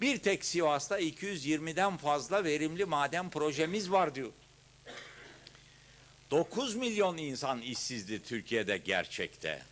Bir 0.00 0.18
tek 0.18 0.44
Sivas'ta 0.44 1.00
220'den 1.00 1.96
fazla 1.96 2.44
verimli 2.44 2.84
maden 2.84 3.30
projemiz 3.30 3.90
var 3.90 4.14
diyor. 4.14 4.32
9 6.30 6.74
milyon 6.74 7.16
insan 7.16 7.62
işsizdi 7.62 8.22
Türkiye'de 8.22 8.78
gerçekte. 8.78 9.62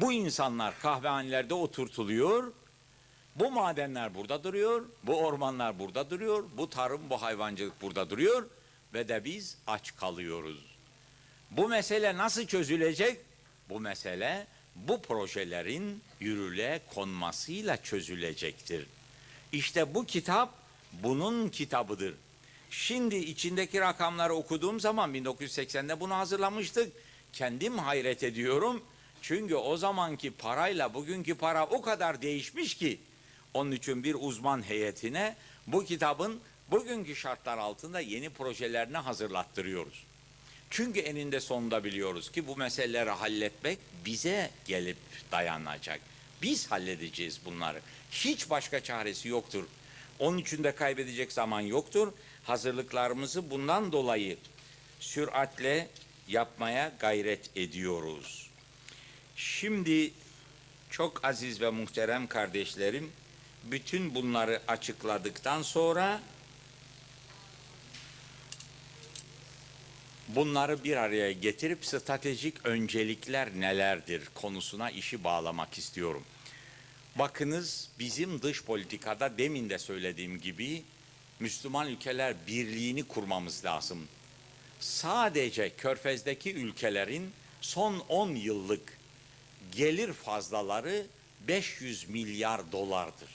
Bu 0.00 0.12
insanlar 0.12 0.80
kahvehanelerde 0.80 1.54
oturtuluyor. 1.54 2.52
Bu 3.36 3.50
madenler 3.50 4.14
burada 4.14 4.44
duruyor, 4.44 4.84
bu 5.02 5.20
ormanlar 5.20 5.78
burada 5.78 6.10
duruyor, 6.10 6.44
bu 6.56 6.70
tarım, 6.70 7.10
bu 7.10 7.22
hayvancılık 7.22 7.82
burada 7.82 8.10
duruyor 8.10 8.46
ve 8.94 9.08
de 9.08 9.24
biz 9.24 9.56
aç 9.66 9.96
kalıyoruz. 9.96 10.64
Bu 11.50 11.68
mesele 11.68 12.16
nasıl 12.16 12.46
çözülecek? 12.46 13.20
Bu 13.68 13.80
mesele 13.80 14.46
bu 14.74 15.02
projelerin 15.02 16.02
yürürlüğe 16.20 16.80
konmasıyla 16.94 17.82
çözülecektir. 17.82 18.86
İşte 19.52 19.94
bu 19.94 20.06
kitap 20.06 20.54
bunun 20.92 21.48
kitabıdır. 21.48 22.14
Şimdi 22.70 23.16
içindeki 23.16 23.80
rakamları 23.80 24.34
okuduğum 24.34 24.80
zaman 24.80 25.14
1980'de 25.14 26.00
bunu 26.00 26.14
hazırlamıştık. 26.14 26.92
Kendim 27.32 27.78
hayret 27.78 28.22
ediyorum. 28.22 28.82
Çünkü 29.22 29.54
o 29.54 29.76
zamanki 29.76 30.30
parayla 30.30 30.94
bugünkü 30.94 31.34
para 31.34 31.66
o 31.66 31.82
kadar 31.82 32.22
değişmiş 32.22 32.74
ki 32.74 33.00
onun 33.54 33.72
için 33.72 34.04
bir 34.04 34.16
uzman 34.18 34.62
heyetine 34.62 35.36
bu 35.66 35.84
kitabın 35.84 36.40
bugünkü 36.70 37.16
şartlar 37.16 37.58
altında 37.58 38.00
yeni 38.00 38.30
projelerini 38.30 38.96
hazırlattırıyoruz. 38.96 40.04
Çünkü 40.70 41.00
eninde 41.00 41.40
sonunda 41.40 41.84
biliyoruz 41.84 42.32
ki 42.32 42.46
bu 42.46 42.56
meseleleri 42.56 43.10
halletmek 43.10 43.78
bize 44.04 44.50
gelip 44.66 44.96
dayanacak. 45.32 46.00
Biz 46.42 46.70
halledeceğiz 46.70 47.40
bunları. 47.44 47.80
Hiç 48.10 48.50
başka 48.50 48.82
çaresi 48.82 49.28
yoktur. 49.28 49.64
Onun 50.18 50.38
için 50.38 50.64
de 50.64 50.74
kaybedecek 50.74 51.32
zaman 51.32 51.60
yoktur. 51.60 52.12
Hazırlıklarımızı 52.44 53.50
bundan 53.50 53.92
dolayı 53.92 54.38
süratle 55.00 55.88
yapmaya 56.28 56.92
gayret 56.98 57.56
ediyoruz. 57.56 58.50
Şimdi 59.36 60.10
çok 60.90 61.24
aziz 61.24 61.60
ve 61.60 61.70
muhterem 61.70 62.26
kardeşlerim, 62.26 63.12
bütün 63.64 64.14
bunları 64.14 64.62
açıkladıktan 64.68 65.62
sonra 65.62 66.20
bunları 70.28 70.84
bir 70.84 70.96
araya 70.96 71.32
getirip 71.32 71.86
stratejik 71.86 72.66
öncelikler 72.66 73.54
nelerdir 73.54 74.22
konusuna 74.34 74.90
işi 74.90 75.24
bağlamak 75.24 75.78
istiyorum. 75.78 76.24
Bakınız 77.18 77.88
bizim 77.98 78.42
dış 78.42 78.64
politikada 78.64 79.38
demin 79.38 79.70
de 79.70 79.78
söylediğim 79.78 80.40
gibi 80.40 80.82
Müslüman 81.40 81.88
ülkeler 81.88 82.34
birliğini 82.46 83.04
kurmamız 83.04 83.64
lazım. 83.64 84.08
Sadece 84.80 85.76
Körfez'deki 85.76 86.54
ülkelerin 86.54 87.32
son 87.60 87.98
10 88.08 88.30
yıllık 88.30 88.98
gelir 89.72 90.12
fazlaları 90.12 91.06
500 91.48 92.08
milyar 92.08 92.72
dolardır. 92.72 93.28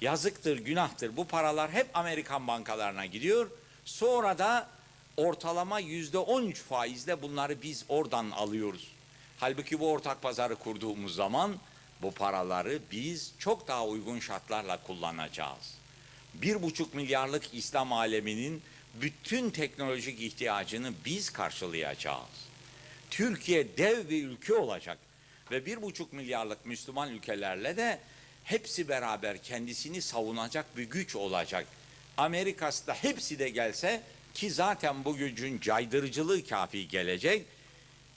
Yazıktır, 0.00 0.58
günahtır. 0.58 1.16
Bu 1.16 1.26
paralar 1.26 1.72
hep 1.72 1.86
Amerikan 1.94 2.46
bankalarına 2.46 3.06
gidiyor. 3.06 3.50
Sonra 3.84 4.38
da 4.38 4.68
ortalama 5.16 5.80
yüzde 5.80 6.18
13 6.18 6.58
faizle 6.58 7.22
bunları 7.22 7.62
biz 7.62 7.84
oradan 7.88 8.30
alıyoruz. 8.30 8.88
Halbuki 9.38 9.80
bu 9.80 9.90
ortak 9.90 10.22
pazarı 10.22 10.56
kurduğumuz 10.56 11.14
zaman 11.14 11.56
bu 12.02 12.10
paraları 12.10 12.78
biz 12.92 13.32
çok 13.38 13.68
daha 13.68 13.86
uygun 13.86 14.20
şartlarla 14.20 14.82
kullanacağız. 14.82 15.74
Bir 16.34 16.62
buçuk 16.62 16.94
milyarlık 16.94 17.54
İslam 17.54 17.92
aleminin 17.92 18.62
bütün 18.94 19.50
teknolojik 19.50 20.20
ihtiyacını 20.20 20.92
biz 21.04 21.30
karşılayacağız. 21.30 22.44
Türkiye 23.10 23.78
dev 23.78 24.08
bir 24.08 24.24
ülke 24.24 24.54
olacak 24.54 24.98
ve 25.50 25.66
bir 25.66 25.82
buçuk 25.82 26.12
milyarlık 26.12 26.66
Müslüman 26.66 27.10
ülkelerle 27.10 27.76
de 27.76 28.00
hepsi 28.44 28.88
beraber 28.88 29.42
kendisini 29.42 30.02
savunacak 30.02 30.76
bir 30.76 30.82
güç 30.82 31.16
olacak. 31.16 31.66
Amerika'sı 32.16 32.86
da 32.86 32.94
hepsi 32.94 33.38
de 33.38 33.48
gelse 33.48 34.02
ki 34.34 34.50
zaten 34.50 35.04
bu 35.04 35.16
gücün 35.16 35.60
caydırıcılığı 35.60 36.46
kafi 36.46 36.88
gelecek, 36.88 37.46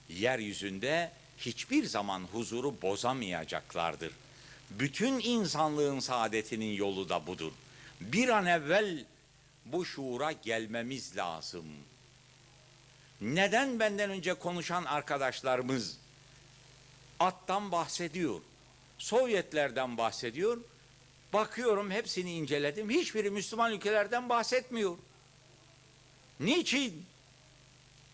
yeryüzünde 0.08 1.10
hiçbir 1.38 1.84
zaman 1.84 2.20
huzuru 2.32 2.82
bozamayacaklardır. 2.82 4.12
Bütün 4.70 5.18
insanlığın 5.18 6.00
saadetinin 6.00 6.72
yolu 6.72 7.08
da 7.08 7.26
budur. 7.26 7.52
Bir 8.00 8.28
an 8.28 8.46
evvel 8.46 9.04
bu 9.64 9.84
şuura 9.84 10.32
gelmemiz 10.32 11.16
lazım. 11.16 11.66
Neden 13.20 13.80
benden 13.80 14.10
önce 14.10 14.34
konuşan 14.34 14.84
arkadaşlarımız 14.84 15.98
attan 17.20 17.72
bahsediyor? 17.72 18.40
Sovyetlerden 18.98 19.98
bahsediyor. 19.98 20.58
Bakıyorum 21.32 21.90
hepsini 21.90 22.32
inceledim. 22.32 22.90
Hiçbiri 22.90 23.30
Müslüman 23.30 23.72
ülkelerden 23.72 24.28
bahsetmiyor. 24.28 24.96
Niçin? 26.40 27.06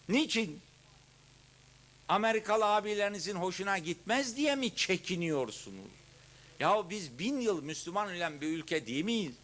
Niçin? 0.09 0.61
Amerikalı 2.09 2.67
abilerinizin 2.67 3.35
hoşuna 3.35 3.79
gitmez 3.79 4.37
diye 4.37 4.55
mi 4.55 4.77
çekiniyorsunuz? 4.77 5.91
Ya 6.61 6.91
biz 6.91 7.19
bin 7.19 7.41
yıl 7.41 7.63
Müslüman 7.63 8.17
olan 8.17 8.41
bir 8.41 8.49
ülke 8.49 8.87
değil 8.87 9.05
miyiz? 9.05 9.35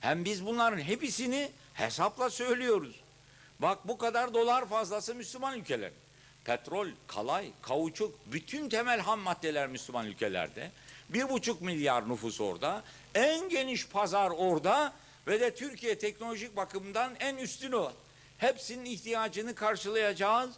Hem 0.00 0.24
biz 0.24 0.46
bunların 0.46 0.78
hepsini 0.80 1.50
hesapla 1.74 2.30
söylüyoruz. 2.30 3.00
Bak 3.58 3.88
bu 3.88 3.98
kadar 3.98 4.34
dolar 4.34 4.68
fazlası 4.68 5.14
Müslüman 5.14 5.58
ülkeler. 5.58 5.90
Petrol, 6.44 6.88
kalay, 7.06 7.50
kauçuk, 7.62 8.14
bütün 8.26 8.68
temel 8.68 9.00
ham 9.00 9.20
maddeler 9.20 9.68
Müslüman 9.68 10.06
ülkelerde. 10.06 10.70
Bir 11.08 11.28
buçuk 11.28 11.62
milyar 11.62 12.08
nüfus 12.08 12.40
orada. 12.40 12.82
En 13.14 13.48
geniş 13.48 13.88
pazar 13.88 14.30
orada 14.30 14.92
ve 15.26 15.40
de 15.40 15.54
Türkiye 15.54 15.98
teknolojik 15.98 16.56
bakımdan 16.56 17.12
en 17.20 17.36
üstün 17.36 17.72
o. 17.72 17.92
Hepsinin 18.38 18.84
ihtiyacını 18.84 19.54
karşılayacağız. 19.54 20.50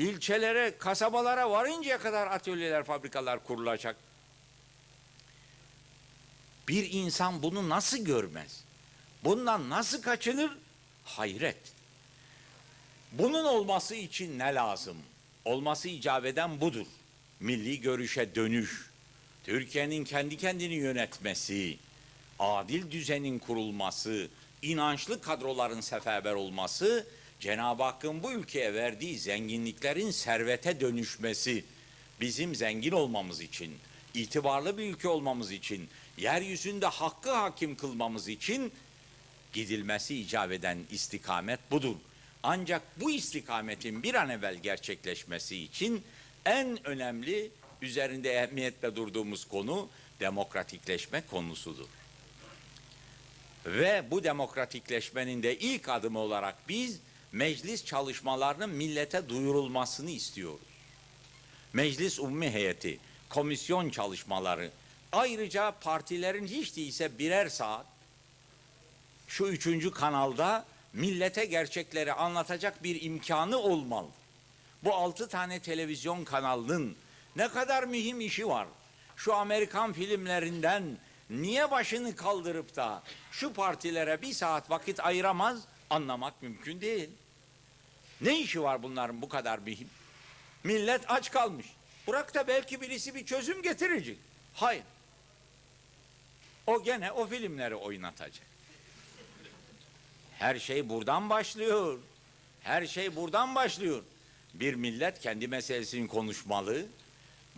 İlçelere, 0.00 0.78
kasabalara 0.78 1.50
varıncaya 1.50 1.98
kadar 1.98 2.26
atölyeler, 2.26 2.84
fabrikalar 2.84 3.44
kurulacak. 3.44 3.96
Bir 6.68 6.92
insan 6.92 7.42
bunu 7.42 7.68
nasıl 7.68 7.98
görmez? 7.98 8.64
Bundan 9.24 9.70
nasıl 9.70 10.02
kaçınır? 10.02 10.50
Hayret. 11.04 11.56
Bunun 13.12 13.44
olması 13.44 13.94
için 13.94 14.38
ne 14.38 14.54
lazım? 14.54 14.96
Olması 15.44 15.88
icap 15.88 16.24
eden 16.24 16.60
budur. 16.60 16.86
Milli 17.40 17.80
görüşe 17.80 18.34
dönüş, 18.34 18.90
Türkiye'nin 19.44 20.04
kendi 20.04 20.36
kendini 20.36 20.74
yönetmesi, 20.74 21.78
adil 22.38 22.90
düzenin 22.90 23.38
kurulması, 23.38 24.28
inançlı 24.62 25.22
kadroların 25.22 25.80
seferber 25.80 26.34
olması, 26.34 27.06
Cenab-ı 27.40 27.82
Hakk'ın 27.82 28.22
bu 28.22 28.32
ülkeye 28.32 28.74
verdiği 28.74 29.18
zenginliklerin 29.18 30.10
servete 30.10 30.80
dönüşmesi, 30.80 31.64
bizim 32.20 32.54
zengin 32.54 32.92
olmamız 32.92 33.40
için, 33.40 33.78
itibarlı 34.14 34.78
bir 34.78 34.84
ülke 34.84 35.08
olmamız 35.08 35.52
için, 35.52 35.88
yeryüzünde 36.16 36.86
hakkı 36.86 37.32
hakim 37.32 37.76
kılmamız 37.76 38.28
için 38.28 38.72
gidilmesi 39.52 40.16
icap 40.20 40.52
eden 40.52 40.78
istikamet 40.90 41.70
budur. 41.70 41.96
Ancak 42.42 42.82
bu 43.00 43.10
istikametin 43.10 44.02
bir 44.02 44.14
an 44.14 44.30
evvel 44.30 44.54
gerçekleşmesi 44.54 45.56
için 45.56 46.04
en 46.44 46.86
önemli 46.86 47.50
üzerinde 47.82 48.32
ehemmiyetle 48.32 48.96
durduğumuz 48.96 49.44
konu 49.44 49.88
demokratikleşme 50.20 51.22
konusudur. 51.30 51.86
Ve 53.66 54.04
bu 54.10 54.24
demokratikleşmenin 54.24 55.42
de 55.42 55.58
ilk 55.58 55.88
adımı 55.88 56.18
olarak 56.18 56.68
biz 56.68 57.00
meclis 57.32 57.84
çalışmalarının 57.84 58.70
millete 58.70 59.28
duyurulmasını 59.28 60.10
istiyoruz. 60.10 60.60
Meclis 61.72 62.18
Umumi 62.18 62.50
Heyeti, 62.50 62.98
komisyon 63.28 63.90
çalışmaları, 63.90 64.70
ayrıca 65.12 65.70
partilerin 65.80 66.46
hiç 66.46 66.76
değilse 66.76 67.18
birer 67.18 67.48
saat 67.48 67.86
şu 69.28 69.46
üçüncü 69.46 69.90
kanalda 69.90 70.64
millete 70.92 71.44
gerçekleri 71.44 72.12
anlatacak 72.12 72.84
bir 72.84 73.02
imkanı 73.02 73.58
olmalı. 73.58 74.08
Bu 74.84 74.94
altı 74.94 75.28
tane 75.28 75.60
televizyon 75.60 76.24
kanalının 76.24 76.96
ne 77.36 77.48
kadar 77.48 77.84
mühim 77.84 78.20
işi 78.20 78.48
var. 78.48 78.66
Şu 79.16 79.34
Amerikan 79.34 79.92
filmlerinden 79.92 80.98
niye 81.30 81.70
başını 81.70 82.16
kaldırıp 82.16 82.76
da 82.76 83.02
şu 83.30 83.52
partilere 83.52 84.22
bir 84.22 84.32
saat 84.32 84.70
vakit 84.70 85.00
ayıramaz 85.00 85.60
anlamak 85.90 86.42
mümkün 86.42 86.80
değil. 86.80 87.10
Ne 88.20 88.40
işi 88.40 88.62
var 88.62 88.82
bunların 88.82 89.22
bu 89.22 89.28
kadar 89.28 89.58
mühim? 89.58 89.88
Millet 90.64 91.10
aç 91.10 91.30
kalmış. 91.30 91.66
Bırak 92.08 92.34
da 92.34 92.48
belki 92.48 92.80
birisi 92.80 93.14
bir 93.14 93.26
çözüm 93.26 93.62
getirecek. 93.62 94.18
Hayır. 94.54 94.82
O 96.66 96.82
gene 96.82 97.12
o 97.12 97.26
filmleri 97.26 97.74
oynatacak. 97.74 98.46
Her 100.38 100.58
şey 100.58 100.88
buradan 100.88 101.30
başlıyor. 101.30 101.98
Her 102.62 102.86
şey 102.86 103.16
buradan 103.16 103.54
başlıyor. 103.54 104.02
Bir 104.54 104.74
millet 104.74 105.20
kendi 105.20 105.48
meselesini 105.48 106.08
konuşmalı. 106.08 106.86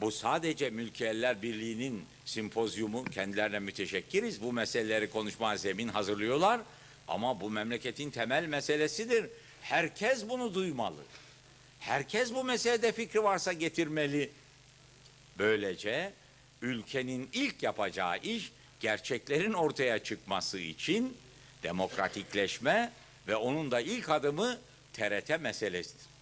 Bu 0.01 0.11
sadece 0.13 0.71
Mülkiyeller 0.71 1.43
Birliği'nin 1.43 2.05
simpozyumu. 2.25 3.05
Kendilerine 3.05 3.59
müteşekkiriz. 3.59 4.43
Bu 4.43 4.53
meseleleri 4.53 5.11
konuşma 5.11 5.57
zemin 5.57 5.89
hazırlıyorlar. 5.89 6.61
Ama 7.09 7.41
bu 7.41 7.51
memleketin 7.51 8.11
temel 8.11 8.47
meselesidir. 8.47 9.27
Herkes 9.63 10.29
bunu 10.29 10.55
duymalı. 10.55 11.03
Herkes 11.81 12.35
bu 12.35 12.45
meselede 12.45 12.93
fikri 12.93 13.23
varsa 13.23 13.53
getirmeli. 13.53 14.31
Böylece 15.39 16.13
ülkenin 16.63 17.29
ilk 17.33 17.63
yapacağı 17.63 18.19
iş 18.19 18.53
gerçeklerin 18.81 19.53
ortaya 19.53 19.99
çıkması 19.99 20.59
için 20.59 21.17
demokratikleşme 21.63 22.93
ve 23.29 23.37
onun 23.37 23.71
da 23.71 23.81
ilk 23.81 24.09
adımı 24.11 24.59
TRT 24.93 25.41
meselesidir. 25.41 26.13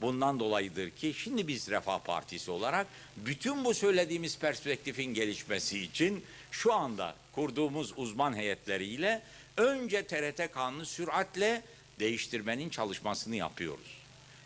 Bundan 0.00 0.40
dolayıdır 0.40 0.90
ki 0.90 1.14
şimdi 1.16 1.48
biz 1.48 1.68
Refah 1.68 1.98
Partisi 1.98 2.50
olarak 2.50 2.86
bütün 3.16 3.64
bu 3.64 3.74
söylediğimiz 3.74 4.38
perspektifin 4.38 5.14
gelişmesi 5.14 5.78
için 5.78 6.24
şu 6.50 6.74
anda 6.74 7.14
kurduğumuz 7.34 7.92
uzman 7.96 8.36
heyetleriyle 8.36 9.22
önce 9.56 10.06
TRT 10.06 10.52
kanunu 10.52 10.86
süratle 10.86 11.62
değiştirmenin 12.00 12.68
çalışmasını 12.68 13.36
yapıyoruz. 13.36 13.98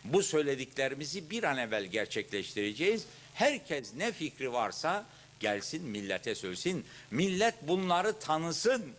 Bu 0.03 0.23
söylediklerimizi 0.23 1.29
bir 1.29 1.43
an 1.43 1.57
evvel 1.57 1.85
gerçekleştireceğiz. 1.85 3.05
Herkes 3.33 3.93
ne 3.93 4.11
fikri 4.11 4.53
varsa 4.53 5.05
gelsin 5.39 5.83
millete 5.83 6.35
söylesin. 6.35 6.85
Millet 7.11 7.67
bunları 7.67 8.19
tanısın. 8.19 8.93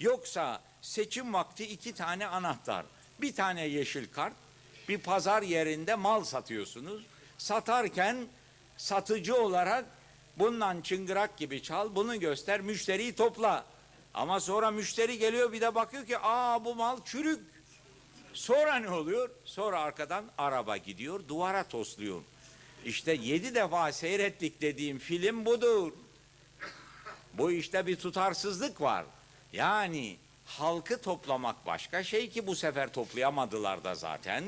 Yoksa 0.00 0.62
seçim 0.82 1.34
vakti 1.34 1.64
iki 1.64 1.94
tane 1.94 2.26
anahtar. 2.26 2.86
Bir 3.20 3.34
tane 3.34 3.66
yeşil 3.66 4.06
kart, 4.12 4.34
bir 4.88 4.98
pazar 4.98 5.42
yerinde 5.42 5.94
mal 5.94 6.24
satıyorsunuz. 6.24 7.02
Satarken 7.38 8.16
satıcı 8.76 9.36
olarak 9.36 9.84
bundan 10.36 10.80
çıngırak 10.80 11.38
gibi 11.38 11.62
çal, 11.62 11.94
bunu 11.94 12.20
göster, 12.20 12.60
müşteriyi 12.60 13.14
topla. 13.14 13.64
Ama 14.14 14.40
sonra 14.40 14.70
müşteri 14.70 15.18
geliyor 15.18 15.52
bir 15.52 15.60
de 15.60 15.74
bakıyor 15.74 16.06
ki 16.06 16.18
aa 16.18 16.64
bu 16.64 16.74
mal 16.74 16.98
çürük. 17.04 17.40
Sonra 18.32 18.76
ne 18.76 18.90
oluyor? 18.90 19.30
Sonra 19.44 19.80
arkadan 19.80 20.24
araba 20.38 20.76
gidiyor, 20.76 21.28
duvara 21.28 21.64
tosluyor. 21.64 22.20
İşte 22.84 23.12
yedi 23.12 23.54
defa 23.54 23.92
seyrettik 23.92 24.60
dediğim 24.60 24.98
film 24.98 25.44
budur. 25.44 25.92
Bu 27.34 27.52
işte 27.52 27.86
bir 27.86 27.96
tutarsızlık 27.96 28.80
var. 28.80 29.04
Yani 29.52 30.16
halkı 30.46 31.02
toplamak 31.02 31.66
başka 31.66 32.04
şey 32.04 32.30
ki 32.30 32.46
bu 32.46 32.56
sefer 32.56 32.92
toplayamadılar 32.92 33.84
da 33.84 33.94
zaten. 33.94 34.44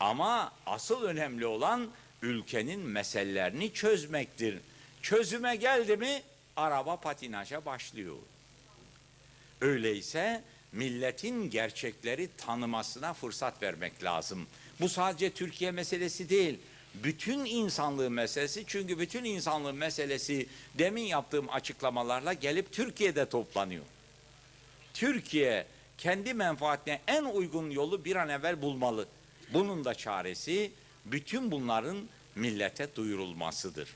Ama 0.00 0.52
asıl 0.66 1.02
önemli 1.02 1.46
olan 1.46 1.88
ülkenin 2.22 2.80
meselelerini 2.80 3.72
çözmektir. 3.72 4.58
Çözüme 5.02 5.56
geldi 5.56 5.96
mi 5.96 6.22
araba 6.56 6.96
patinaja 7.00 7.64
başlıyor. 7.64 8.16
Öyleyse 9.60 10.44
milletin 10.72 11.50
gerçekleri 11.50 12.28
tanımasına 12.36 13.14
fırsat 13.14 13.62
vermek 13.62 14.04
lazım. 14.04 14.46
Bu 14.80 14.88
sadece 14.88 15.30
Türkiye 15.30 15.70
meselesi 15.70 16.30
değil. 16.30 16.58
Bütün 16.94 17.44
insanlığın 17.44 18.12
meselesi 18.12 18.64
çünkü 18.66 18.98
bütün 18.98 19.24
insanlığın 19.24 19.76
meselesi 19.76 20.46
demin 20.78 21.02
yaptığım 21.02 21.50
açıklamalarla 21.50 22.32
gelip 22.32 22.72
Türkiye'de 22.72 23.28
toplanıyor. 23.28 23.84
Türkiye 24.94 25.66
kendi 25.98 26.34
menfaatine 26.34 27.00
en 27.06 27.24
uygun 27.24 27.70
yolu 27.70 28.04
bir 28.04 28.16
an 28.16 28.28
evvel 28.28 28.62
bulmalı. 28.62 29.08
Bunun 29.52 29.84
da 29.84 29.94
çaresi 29.94 30.72
bütün 31.04 31.50
bunların 31.50 32.08
millete 32.34 32.96
duyurulmasıdır. 32.96 33.88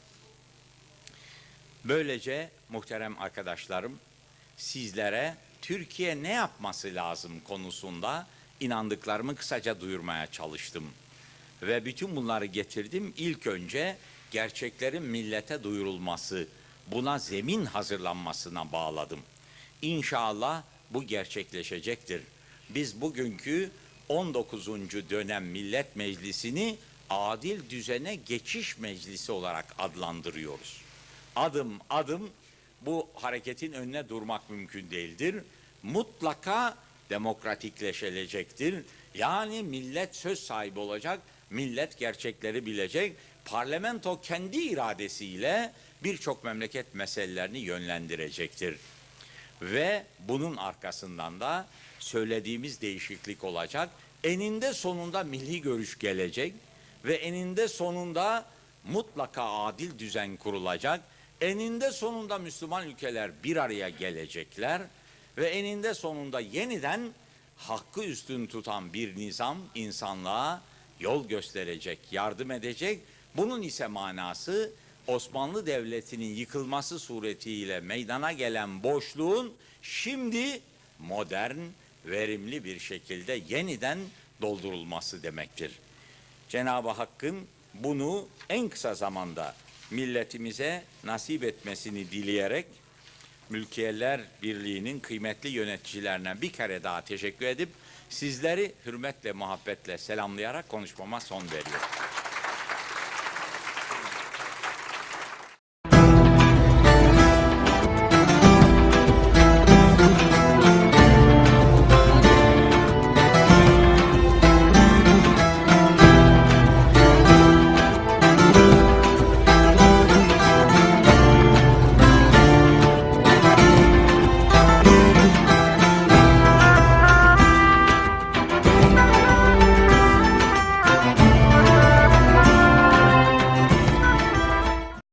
Böylece 1.85 2.51
muhterem 2.69 3.19
arkadaşlarım 3.19 3.99
sizlere 4.57 5.37
Türkiye 5.63 6.23
ne 6.23 6.33
yapması 6.33 6.95
lazım 6.95 7.33
konusunda 7.45 8.27
inandıklarımı 8.61 9.37
kısaca 9.37 9.81
duyurmaya 9.81 10.27
çalıştım. 10.27 10.85
Ve 11.63 11.85
bütün 11.85 12.17
bunları 12.17 12.47
getirdim. 12.47 13.15
İlk 13.17 13.47
önce 13.47 13.97
gerçeklerin 14.31 15.03
millete 15.03 15.63
duyurulması, 15.63 16.49
buna 16.87 17.19
zemin 17.19 17.65
hazırlanmasına 17.65 18.73
bağladım. 18.73 19.21
İnşallah 19.83 20.63
bu 20.91 21.05
gerçekleşecektir. 21.05 22.23
Biz 22.69 23.01
bugünkü 23.01 23.71
19. 24.09 24.67
dönem 25.11 25.45
Millet 25.45 25.97
Meclisi'ni 25.97 26.77
adil 27.11 27.71
düzene 27.71 28.15
geçiş 28.15 28.79
meclisi 28.79 29.33
olarak 29.33 29.75
adlandırıyoruz. 29.79 30.81
Adım 31.37 31.79
adım 31.91 32.31
bu 32.87 33.09
hareketin 33.15 33.73
önüne 33.73 34.09
durmak 34.09 34.51
mümkün 34.51 34.91
değildir. 34.91 35.37
Mutlaka 35.83 36.77
demokratikleşilecektir. 37.11 38.85
Yani 39.15 39.63
millet 39.63 40.17
söz 40.17 40.39
sahibi 40.39 40.79
olacak, 40.79 41.21
millet 41.51 41.99
gerçekleri 41.99 42.67
bilecek. 42.67 43.17
Parlamento 43.45 44.21
kendi 44.21 44.59
iradesiyle 44.59 45.73
birçok 46.05 46.45
memleket 46.45 46.95
meselelerini 46.95 47.59
yönlendirecektir. 47.59 48.77
Ve 49.63 50.05
bunun 50.29 50.57
arkasından 50.57 51.41
da 51.41 51.67
söylediğimiz 51.99 52.81
değişiklik 52.81 53.45
olacak. 53.45 53.89
Eninde 54.25 54.73
sonunda 54.73 55.25
milli 55.25 55.63
görüş 55.63 55.99
gelecek 55.99 56.55
ve 57.05 57.15
eninde 57.15 57.69
sonunda 57.69 58.45
mutlaka 58.85 59.43
adil 59.43 59.99
düzen 59.99 60.37
kurulacak. 60.37 61.01
Eninde 61.43 61.91
sonunda 61.91 62.39
Müslüman 62.39 62.89
ülkeler 62.89 63.31
bir 63.45 63.57
araya 63.57 63.89
gelecekler 63.89 64.83
ve 65.37 65.49
eninde 65.49 65.95
sonunda 65.95 66.41
yeniden 66.41 67.11
hakkı 67.57 68.05
üstün 68.05 68.47
tutan 68.47 68.93
bir 68.93 69.17
nizam 69.17 69.59
insanlığa 69.75 70.63
yol 71.01 71.29
gösterecek, 71.29 71.99
yardım 72.11 72.51
edecek. 72.51 73.01
Bunun 73.37 73.63
ise 73.63 73.87
manası 73.87 74.73
Osmanlı 75.07 75.67
Devleti'nin 75.67 76.35
yıkılması 76.35 76.99
suretiyle 76.99 77.81
meydana 77.81 78.33
gelen 78.33 78.83
boşluğun 78.83 79.53
şimdi 79.83 80.61
modern, 80.99 81.59
verimli 82.05 82.65
bir 82.65 82.79
şekilde 82.79 83.41
yeniden 83.49 83.99
doldurulması 84.43 85.23
demektir. 85.23 85.79
Cenab-ı 86.49 86.91
Hakk'ın 86.91 87.47
bunu 87.75 88.29
en 88.49 88.69
kısa 88.69 88.95
zamanda 88.95 89.55
milletimize 89.93 90.83
nasip 91.05 91.45
etmesini 91.45 92.11
dileyerek 92.11 92.67
Mülkiyeler 93.51 94.21
Birliği'nin 94.43 95.01
kıymetli 95.01 95.49
yöneticilerine 95.49 96.43
bir 96.43 96.53
kere 96.53 96.83
daha 96.83 97.05
teşekkür 97.05 97.47
edip 97.47 97.69
sizleri 98.09 98.73
hürmetle, 98.87 99.33
muhabbetle 99.33 99.99
selamlayarak 99.99 100.69
konuşmama 100.69 101.21
son 101.21 101.45
veriyorum. 101.45 102.02